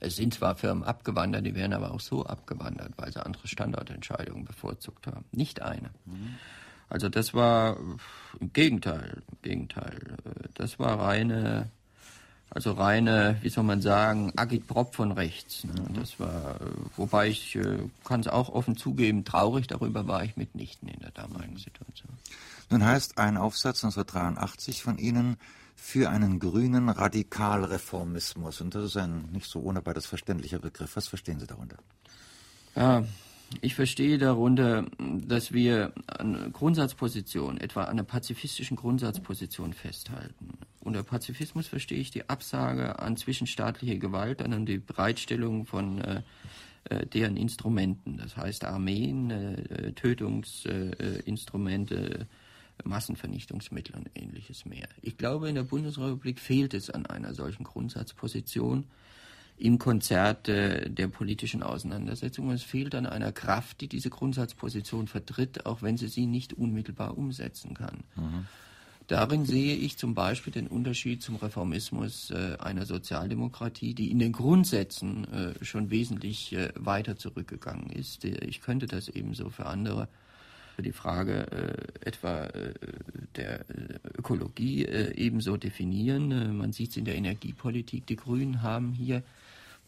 Es 0.00 0.16
sind 0.16 0.32
zwar 0.32 0.56
Firmen 0.56 0.84
abgewandert, 0.84 1.44
die 1.44 1.54
werden 1.54 1.74
aber 1.74 1.92
auch 1.92 2.00
so 2.00 2.24
abgewandert, 2.24 2.92
weil 2.96 3.12
sie 3.12 3.24
andere 3.24 3.48
Standortentscheidungen 3.48 4.46
bevorzugt 4.46 5.06
haben. 5.06 5.26
Nicht 5.30 5.60
eine. 5.60 5.90
Mhm. 6.06 6.38
Also 6.88 7.08
das 7.08 7.34
war 7.34 7.76
im 8.40 8.52
Gegenteil, 8.52 9.22
im 9.30 9.38
Gegenteil. 9.42 10.16
Das 10.54 10.78
war 10.78 10.98
reine, 11.00 11.70
also 12.50 12.72
reine, 12.72 13.36
wie 13.42 13.48
soll 13.48 13.64
man 13.64 13.82
sagen, 13.82 14.32
Agitprop 14.36 14.94
von 14.94 15.12
rechts. 15.12 15.64
Ne? 15.64 15.74
Das 15.94 16.18
war, 16.18 16.56
wobei 16.96 17.28
ich 17.28 17.56
äh, 17.56 17.78
kann 18.04 18.20
es 18.20 18.28
auch 18.28 18.48
offen 18.48 18.76
zugeben, 18.76 19.24
traurig 19.24 19.66
darüber 19.66 20.06
war 20.06 20.24
ich 20.24 20.36
mitnichten 20.36 20.88
in 20.88 21.00
der 21.00 21.10
damaligen 21.10 21.58
Situation. 21.58 22.12
Nun 22.70 22.84
heißt 22.84 23.18
ein 23.18 23.36
Aufsatz 23.36 23.84
1983 23.84 24.82
von 24.82 24.98
Ihnen, 24.98 25.36
für 25.80 26.10
einen 26.10 26.40
grünen 26.40 26.88
Radikalreformismus. 26.88 28.60
Und 28.60 28.74
das 28.74 28.84
ist 28.84 28.96
ein 28.96 29.30
nicht 29.32 29.48
so 29.48 29.60
ohne 29.60 29.80
beides 29.80 30.06
verständlicher 30.06 30.58
Begriff. 30.58 30.96
Was 30.96 31.06
verstehen 31.06 31.38
Sie 31.38 31.46
darunter? 31.46 31.76
Ja, 32.74 33.04
ich 33.60 33.74
verstehe 33.74 34.18
darunter, 34.18 34.86
dass 34.98 35.52
wir 35.52 35.92
eine 36.06 36.50
Grundsatzposition, 36.50 37.58
etwa 37.58 37.84
eine 37.84 38.04
pazifistischen 38.04 38.76
Grundsatzposition 38.76 39.72
festhalten. 39.72 40.58
Unter 40.80 41.02
Pazifismus 41.02 41.66
verstehe 41.66 41.98
ich 41.98 42.10
die 42.10 42.28
Absage 42.28 42.98
an 42.98 43.16
zwischenstaatliche 43.16 43.98
Gewalt, 43.98 44.42
an 44.42 44.66
die 44.66 44.76
Bereitstellung 44.78 45.64
von 45.66 46.00
äh, 46.00 46.22
äh 46.90 47.06
deren 47.06 47.36
Instrumenten, 47.36 48.18
das 48.18 48.36
heißt 48.36 48.64
Armeen, 48.64 49.30
äh, 49.30 49.92
Tötungsinstrumente, 49.92 52.26
Massenvernichtungsmittel 52.84 53.96
und 53.96 54.08
ähnliches 54.14 54.66
mehr. 54.66 54.88
Ich 55.02 55.16
glaube, 55.16 55.48
in 55.48 55.56
der 55.56 55.64
Bundesrepublik 55.64 56.38
fehlt 56.38 56.74
es 56.74 56.90
an 56.90 57.06
einer 57.06 57.34
solchen 57.34 57.64
Grundsatzposition 57.64 58.84
im 59.58 59.78
Konzert 59.78 60.48
äh, 60.48 60.88
der 60.88 61.08
politischen 61.08 61.62
Auseinandersetzung. 61.62 62.50
Es 62.50 62.62
fehlt 62.62 62.94
an 62.94 63.06
einer 63.06 63.32
Kraft, 63.32 63.80
die 63.80 63.88
diese 63.88 64.10
Grundsatzposition 64.10 65.08
vertritt, 65.08 65.66
auch 65.66 65.82
wenn 65.82 65.96
sie 65.96 66.08
sie 66.08 66.26
nicht 66.26 66.52
unmittelbar 66.52 67.18
umsetzen 67.18 67.74
kann. 67.74 68.04
Mhm. 68.16 68.46
Darin 69.08 69.46
sehe 69.46 69.74
ich 69.74 69.96
zum 69.96 70.14
Beispiel 70.14 70.52
den 70.52 70.66
Unterschied 70.66 71.22
zum 71.22 71.36
Reformismus 71.36 72.30
äh, 72.30 72.56
einer 72.58 72.84
Sozialdemokratie, 72.84 73.94
die 73.94 74.10
in 74.10 74.18
den 74.18 74.32
Grundsätzen 74.32 75.24
äh, 75.32 75.64
schon 75.64 75.90
wesentlich 75.90 76.52
äh, 76.52 76.68
weiter 76.74 77.16
zurückgegangen 77.16 77.90
ist. 77.90 78.24
Ich 78.24 78.60
könnte 78.60 78.86
das 78.86 79.08
ebenso 79.08 79.48
für 79.48 79.66
andere 79.66 80.08
für 80.78 80.82
die 80.82 80.92
Frage 80.92 81.50
äh, 81.50 82.06
etwa 82.08 82.44
äh, 82.44 82.72
der 83.34 83.60
äh, 83.60 83.64
Ökologie 84.16 84.84
äh, 84.84 85.12
ebenso 85.16 85.56
definieren. 85.56 86.30
Äh, 86.30 86.52
man 86.52 86.72
sieht 86.72 86.90
es 86.90 86.96
in 86.98 87.04
der 87.04 87.16
Energiepolitik. 87.16 88.06
Die 88.06 88.14
Grünen 88.14 88.62
haben 88.62 88.92
hier 88.92 89.24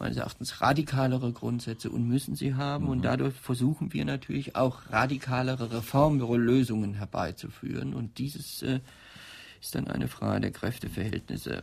meines 0.01 0.17
Erachtens 0.17 0.61
radikalere 0.61 1.33
Grundsätze 1.33 1.91
und 1.91 2.09
müssen 2.09 2.35
sie 2.35 2.55
haben. 2.55 2.85
Mhm. 2.85 2.91
Und 2.91 3.03
dadurch 3.03 3.35
versuchen 3.35 3.93
wir 3.93 4.05
natürlich 4.05 4.57
auch 4.57 4.91
radikalere 4.91 5.71
Reformlösungen 5.71 6.95
herbeizuführen. 6.95 7.95
Und 7.95 8.19
dieses 8.19 8.63
äh, 8.63 8.81
ist 9.61 9.75
dann 9.75 9.89
eine 9.89 10.09
Frage 10.09 10.41
der 10.41 10.53
Kräfteverhältnisse. 10.53 11.63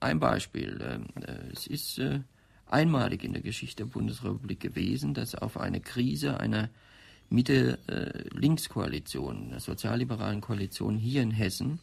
Ein 0.00 0.18
Beispiel. 0.18 0.80
es 1.52 1.66
ist 1.68 2.00
einmalig 2.66 3.22
in 3.22 3.34
der 3.34 3.42
Geschichte 3.42 3.84
der 3.84 3.90
Bundesrepublik 3.90 4.58
gewesen, 4.58 5.14
dass 5.14 5.36
auf 5.36 5.58
eine 5.58 5.80
Krise 5.80 6.40
einer 6.40 6.70
Mitte-Links-Koalition, 7.28 9.50
der 9.50 9.60
sozialliberalen 9.60 10.40
Koalition 10.40 10.96
hier 10.96 11.22
in 11.22 11.30
Hessen, 11.30 11.78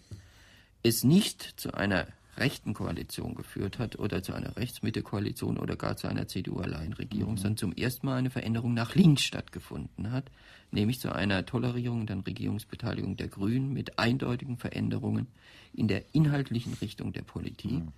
es 0.84 1.04
nicht 1.04 1.60
zu 1.60 1.74
einer 1.74 2.08
rechten 2.40 2.74
Koalition 2.74 3.36
geführt 3.36 3.80
hat 3.80 4.00
oder 4.00 4.24
zu 4.24 4.34
einer 4.34 4.56
Rechts-Mitte-Koalition 4.56 5.58
oder 5.58 5.76
gar 5.76 5.96
zu 5.98 6.08
einer 6.08 6.28
CDU-Alleinregierung, 6.28 7.34
mhm. 7.34 7.38
sondern 7.38 7.58
zum 7.58 7.74
ersten 7.74 8.06
Mal 8.06 8.18
eine 8.18 8.30
Veränderung 8.30 8.74
nach 8.74 8.96
links 8.96 9.24
stattgefunden 9.24 10.12
hat, 10.12 10.32
nämlich 10.72 11.00
zu 11.00 11.14
einer 11.14 11.46
Tolerierung 11.46 12.02
und 12.02 12.10
dann 12.10 12.22
Regierungsbeteiligung 12.22 13.18
der 13.18 13.28
Grünen 13.28 13.74
mit 13.74 14.00
eindeutigen 14.00 14.58
Veränderungen 14.58 15.28
in 15.74 15.88
der 15.88 16.04
inhaltlichen 16.14 16.74
Richtung 16.82 17.14
der 17.14 17.24
Politik. 17.24 17.72
Mhm. 17.72 17.94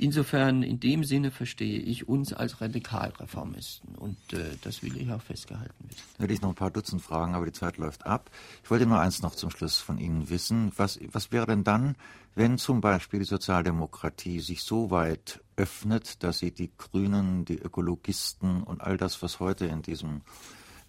Insofern, 0.00 0.62
in 0.62 0.78
dem 0.78 1.02
Sinne 1.02 1.32
verstehe 1.32 1.80
ich 1.80 2.06
uns 2.06 2.32
als 2.32 2.60
Radikalreformisten 2.60 3.96
und 3.96 4.16
äh, 4.32 4.56
das 4.62 4.80
will 4.84 4.96
ich 4.96 5.10
auch 5.10 5.20
festgehalten 5.20 5.74
wissen. 5.88 6.02
Hätte 6.18 6.32
ich 6.32 6.40
noch 6.40 6.50
ein 6.50 6.54
paar 6.54 6.70
Dutzend 6.70 7.02
Fragen, 7.02 7.34
aber 7.34 7.46
die 7.46 7.52
Zeit 7.52 7.78
läuft 7.78 8.06
ab. 8.06 8.30
Ich 8.62 8.70
wollte 8.70 8.86
nur 8.86 9.00
eins 9.00 9.22
noch 9.22 9.34
zum 9.34 9.50
Schluss 9.50 9.78
von 9.78 9.98
Ihnen 9.98 10.30
wissen. 10.30 10.70
Was, 10.76 11.00
was 11.10 11.32
wäre 11.32 11.46
denn 11.46 11.64
dann, 11.64 11.96
wenn 12.36 12.58
zum 12.58 12.80
Beispiel 12.80 13.18
die 13.18 13.26
Sozialdemokratie 13.26 14.38
sich 14.38 14.62
so 14.62 14.92
weit 14.92 15.40
öffnet, 15.56 16.22
dass 16.22 16.38
sie 16.38 16.52
die 16.52 16.70
Grünen, 16.78 17.44
die 17.44 17.58
Ökologisten 17.58 18.62
und 18.62 18.80
all 18.80 18.98
das, 18.98 19.20
was 19.20 19.40
heute 19.40 19.66
in 19.66 19.82
diesem 19.82 20.20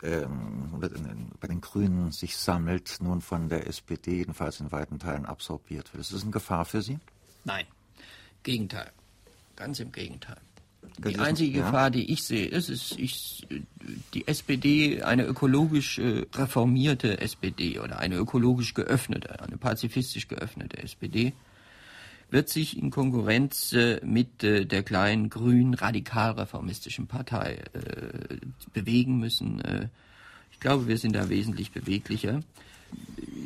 ähm, 0.03 0.80
bei 1.39 1.47
den 1.47 1.62
Grünen 1.62 2.12
sich 2.12 2.38
sammelt, 2.38 2.99
nun 3.01 3.22
von 3.22 3.49
der 3.49 3.66
SPD 3.66 4.18
jedenfalls 4.18 4.60
in 4.60 4.72
weiten 4.72 4.99
Teilen 4.99 5.26
absorbiert 5.26 5.93
wird. 5.93 6.01
Ist 6.01 6.14
das 6.14 6.22
eine 6.22 6.32
Gefahr 6.32 6.66
für 6.66 6.84
Sie? 6.84 6.99
Nein, 7.43 7.66
Gegenteil. 8.43 8.91
Ganz 9.60 9.80
im 9.82 9.91
Gegenteil. 9.91 10.38
Die 11.05 11.20
einzige. 11.20 11.60
Gefahr, 11.60 11.91
die 11.91 12.12
ich 12.12 12.24
sehe, 12.24 12.47
ist, 12.47 12.70
ist 12.70 12.97
ich, 12.97 13.45
die 14.14 14.28
SPD, 14.28 15.03
eine 15.03 15.26
ökologisch 15.26 15.99
äh, 15.99 16.26
reformierte 16.34 17.20
SPD 17.20 17.80
oder 17.80 17.99
eine 17.99 18.16
ökologisch 18.16 18.74
geöffnete, 18.74 19.41
eine 19.41 19.57
pazifistisch 19.57 20.30
geöffnete 20.30 20.78
SPD, 20.82 21.34
wird 22.32 22.47
sich 22.47 22.78
in 22.78 22.89
Konkurrenz 22.89 23.74
äh, 23.74 23.99
mit 24.03 24.43
äh, 24.43 24.66
der 24.66 24.84
kleinen 24.84 25.30
grün 25.30 25.74
radikal-reformistischen 25.74 27.07
Partei 27.07 27.60
äh, 27.74 28.38
bewegen 28.74 29.20
müssen. 29.20 29.60
Äh, 29.62 29.89
ich 30.51 30.60
glaube, 30.60 30.88
wir 30.88 30.97
sind 30.97 31.16
da 31.16 31.30
wesentlich 31.30 31.72
beweglicher 31.72 32.41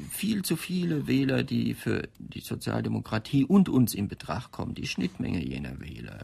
viel 0.10 0.44
zu 0.44 0.56
viele 0.56 1.08
Wähler, 1.08 1.44
die 1.44 1.74
für 1.74 2.08
die 2.20 2.42
Sozialdemokratie 2.42 3.44
und 3.46 3.68
uns 3.68 3.94
in 3.94 4.08
Betracht 4.08 4.52
kommen, 4.52 4.76
die 4.76 4.88
Schnittmenge 4.88 5.44
jener 5.44 5.80
Wähler, 5.80 6.20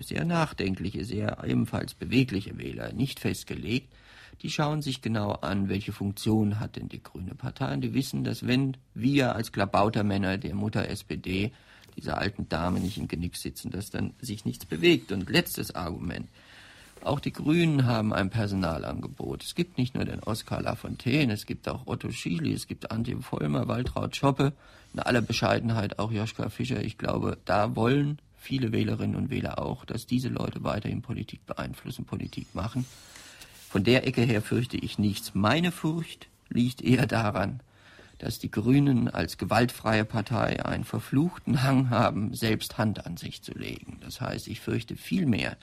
sehr 0.00 0.24
nachdenkliche, 0.24 1.04
sehr 1.04 1.42
ebenfalls 1.44 1.94
bewegliche 1.94 2.56
Wähler, 2.58 2.92
nicht 2.92 3.20
festgelegt, 3.20 3.92
die 4.42 4.50
schauen 4.50 4.82
sich 4.82 5.02
genau 5.02 5.32
an, 5.32 5.68
welche 5.68 5.92
Funktion 5.92 6.60
hat 6.60 6.76
denn 6.76 6.88
die 6.88 7.02
Grüne 7.02 7.34
Partei. 7.34 7.74
Und 7.74 7.80
die 7.82 7.94
wissen, 7.94 8.24
dass 8.24 8.46
wenn 8.46 8.76
wir 8.94 9.34
als 9.34 9.52
Klabautermänner 9.52 10.38
der 10.38 10.54
Mutter 10.54 10.88
SPD 10.88 11.52
dieser 11.96 12.18
alten 12.18 12.48
Dame 12.48 12.80
nicht 12.80 12.98
im 12.98 13.08
Genick 13.08 13.36
sitzen, 13.36 13.70
dass 13.70 13.90
dann 13.90 14.14
sich 14.20 14.44
nichts 14.44 14.66
bewegt. 14.66 15.12
Und 15.12 15.30
letztes 15.30 15.74
Argument. 15.74 16.28
Auch 17.04 17.20
die 17.20 17.34
Grünen 17.34 17.84
haben 17.84 18.14
ein 18.14 18.30
Personalangebot. 18.30 19.44
Es 19.44 19.54
gibt 19.54 19.76
nicht 19.76 19.94
nur 19.94 20.06
den 20.06 20.20
Oskar 20.20 20.62
Lafontaine, 20.62 21.34
es 21.34 21.44
gibt 21.44 21.68
auch 21.68 21.86
Otto 21.86 22.10
Schily, 22.10 22.54
es 22.54 22.66
gibt 22.66 22.90
Antje 22.90 23.20
Vollmer, 23.20 23.68
Waltraud 23.68 24.16
Schoppe, 24.16 24.54
in 24.94 25.00
aller 25.00 25.20
Bescheidenheit 25.20 25.98
auch 25.98 26.10
Joschka 26.10 26.48
Fischer. 26.48 26.82
Ich 26.82 26.96
glaube, 26.96 27.36
da 27.44 27.76
wollen 27.76 28.18
viele 28.38 28.72
Wählerinnen 28.72 29.16
und 29.16 29.28
Wähler 29.28 29.58
auch, 29.58 29.84
dass 29.84 30.06
diese 30.06 30.28
Leute 30.28 30.64
weiterhin 30.64 31.02
Politik 31.02 31.44
beeinflussen, 31.44 32.06
Politik 32.06 32.54
machen. 32.54 32.86
Von 33.68 33.84
der 33.84 34.06
Ecke 34.06 34.22
her 34.22 34.40
fürchte 34.40 34.78
ich 34.78 34.98
nichts. 34.98 35.34
Meine 35.34 35.72
Furcht 35.72 36.28
liegt 36.48 36.80
eher 36.80 37.06
daran, 37.06 37.60
dass 38.16 38.38
die 38.38 38.50
Grünen 38.50 39.10
als 39.10 39.36
gewaltfreie 39.36 40.06
Partei 40.06 40.64
einen 40.64 40.84
verfluchten 40.84 41.62
Hang 41.64 41.90
haben, 41.90 42.32
selbst 42.32 42.78
Hand 42.78 43.04
an 43.04 43.18
sich 43.18 43.42
zu 43.42 43.52
legen. 43.52 43.98
Das 44.00 44.22
heißt, 44.22 44.48
ich 44.48 44.60
fürchte 44.60 44.96
vielmehr, 44.96 45.58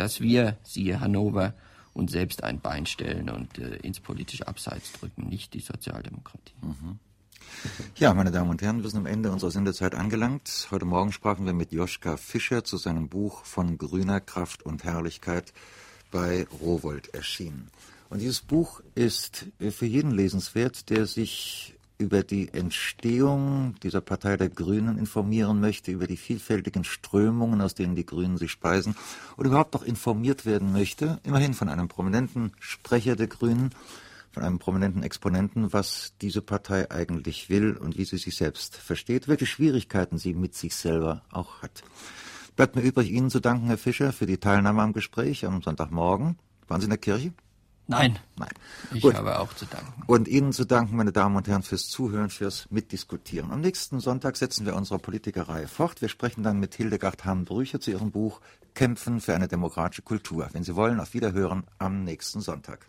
dass 0.00 0.22
wir, 0.22 0.56
siehe 0.62 0.98
Hannover, 0.98 1.52
uns 1.92 2.12
selbst 2.12 2.42
ein 2.42 2.58
Bein 2.58 2.86
stellen 2.86 3.28
und 3.28 3.58
äh, 3.58 3.76
ins 3.82 4.00
politische 4.00 4.48
Abseits 4.48 4.92
drücken, 4.92 5.28
nicht 5.28 5.52
die 5.52 5.60
Sozialdemokratie. 5.60 6.54
Mhm. 6.62 6.98
Ja, 7.96 8.14
meine 8.14 8.30
Damen 8.30 8.48
und 8.48 8.62
Herren, 8.62 8.82
wir 8.82 8.88
sind 8.88 9.00
am 9.00 9.06
Ende 9.06 9.30
unserer 9.30 9.50
Sendezeit 9.50 9.94
angelangt. 9.94 10.68
Heute 10.70 10.86
Morgen 10.86 11.12
sprachen 11.12 11.44
wir 11.44 11.52
mit 11.52 11.72
Joschka 11.72 12.16
Fischer 12.16 12.64
zu 12.64 12.78
seinem 12.78 13.10
Buch 13.10 13.44
von 13.44 13.76
grüner 13.76 14.20
Kraft 14.20 14.62
und 14.62 14.84
Herrlichkeit 14.84 15.52
bei 16.10 16.46
Rowold 16.62 17.12
erschienen. 17.12 17.68
Und 18.08 18.20
dieses 18.20 18.40
Buch 18.40 18.80
ist 18.94 19.48
für 19.58 19.86
jeden 19.86 20.12
lesenswert, 20.12 20.88
der 20.88 21.04
sich 21.04 21.74
über 22.00 22.22
die 22.22 22.52
Entstehung 22.52 23.74
dieser 23.82 24.00
Partei 24.00 24.36
der 24.36 24.48
Grünen 24.48 24.98
informieren 24.98 25.60
möchte, 25.60 25.92
über 25.92 26.06
die 26.06 26.16
vielfältigen 26.16 26.82
Strömungen, 26.82 27.60
aus 27.60 27.74
denen 27.74 27.94
die 27.94 28.06
Grünen 28.06 28.38
sich 28.38 28.50
speisen, 28.50 28.96
und 29.36 29.46
überhaupt 29.46 29.76
auch 29.76 29.82
informiert 29.82 30.46
werden 30.46 30.72
möchte, 30.72 31.20
immerhin 31.22 31.52
von 31.52 31.68
einem 31.68 31.88
prominenten 31.88 32.52
Sprecher 32.58 33.16
der 33.16 33.26
Grünen, 33.26 33.70
von 34.32 34.42
einem 34.42 34.58
prominenten 34.58 35.02
Exponenten, 35.02 35.72
was 35.72 36.14
diese 36.22 36.40
Partei 36.40 36.90
eigentlich 36.90 37.50
will 37.50 37.76
und 37.76 37.98
wie 37.98 38.04
sie 38.04 38.16
sich 38.16 38.36
selbst 38.36 38.76
versteht, 38.76 39.28
welche 39.28 39.46
Schwierigkeiten 39.46 40.18
sie 40.18 40.34
mit 40.34 40.54
sich 40.54 40.74
selber 40.74 41.22
auch 41.30 41.62
hat. 41.62 41.82
Bleibt 42.56 42.76
mir 42.76 42.82
übrig, 42.82 43.10
Ihnen 43.10 43.30
zu 43.30 43.40
danken, 43.40 43.66
Herr 43.66 43.78
Fischer, 43.78 44.12
für 44.12 44.26
die 44.26 44.38
Teilnahme 44.38 44.82
am 44.82 44.92
Gespräch 44.92 45.44
am 45.44 45.62
Sonntagmorgen. 45.62 46.36
Waren 46.68 46.80
Sie 46.80 46.86
in 46.86 46.90
der 46.90 46.98
Kirche? 46.98 47.32
Nein. 47.90 48.18
Nein. 48.36 48.48
Ich 48.94 49.02
Gut. 49.02 49.14
habe 49.14 49.38
auch 49.38 49.52
zu 49.54 49.66
danken. 49.66 50.02
Und 50.06 50.28
Ihnen 50.28 50.52
zu 50.52 50.64
danken, 50.64 50.96
meine 50.96 51.12
Damen 51.12 51.36
und 51.36 51.48
Herren, 51.48 51.62
fürs 51.62 51.88
Zuhören, 51.88 52.30
fürs 52.30 52.66
Mitdiskutieren. 52.70 53.50
Am 53.50 53.60
nächsten 53.60 54.00
Sonntag 54.00 54.36
setzen 54.36 54.64
wir 54.64 54.76
unsere 54.76 54.98
Politikerreihe 54.98 55.68
fort. 55.68 56.00
Wir 56.00 56.08
sprechen 56.08 56.42
dann 56.42 56.60
mit 56.60 56.74
Hildegard 56.74 57.24
Hahn-Brücher 57.24 57.80
zu 57.80 57.90
ihrem 57.90 58.10
Buch 58.10 58.40
Kämpfen 58.74 59.20
für 59.20 59.34
eine 59.34 59.48
demokratische 59.48 60.02
Kultur. 60.02 60.48
Wenn 60.52 60.62
Sie 60.62 60.76
wollen, 60.76 61.00
auf 61.00 61.14
Wiederhören 61.14 61.64
am 61.78 62.04
nächsten 62.04 62.40
Sonntag. 62.40 62.86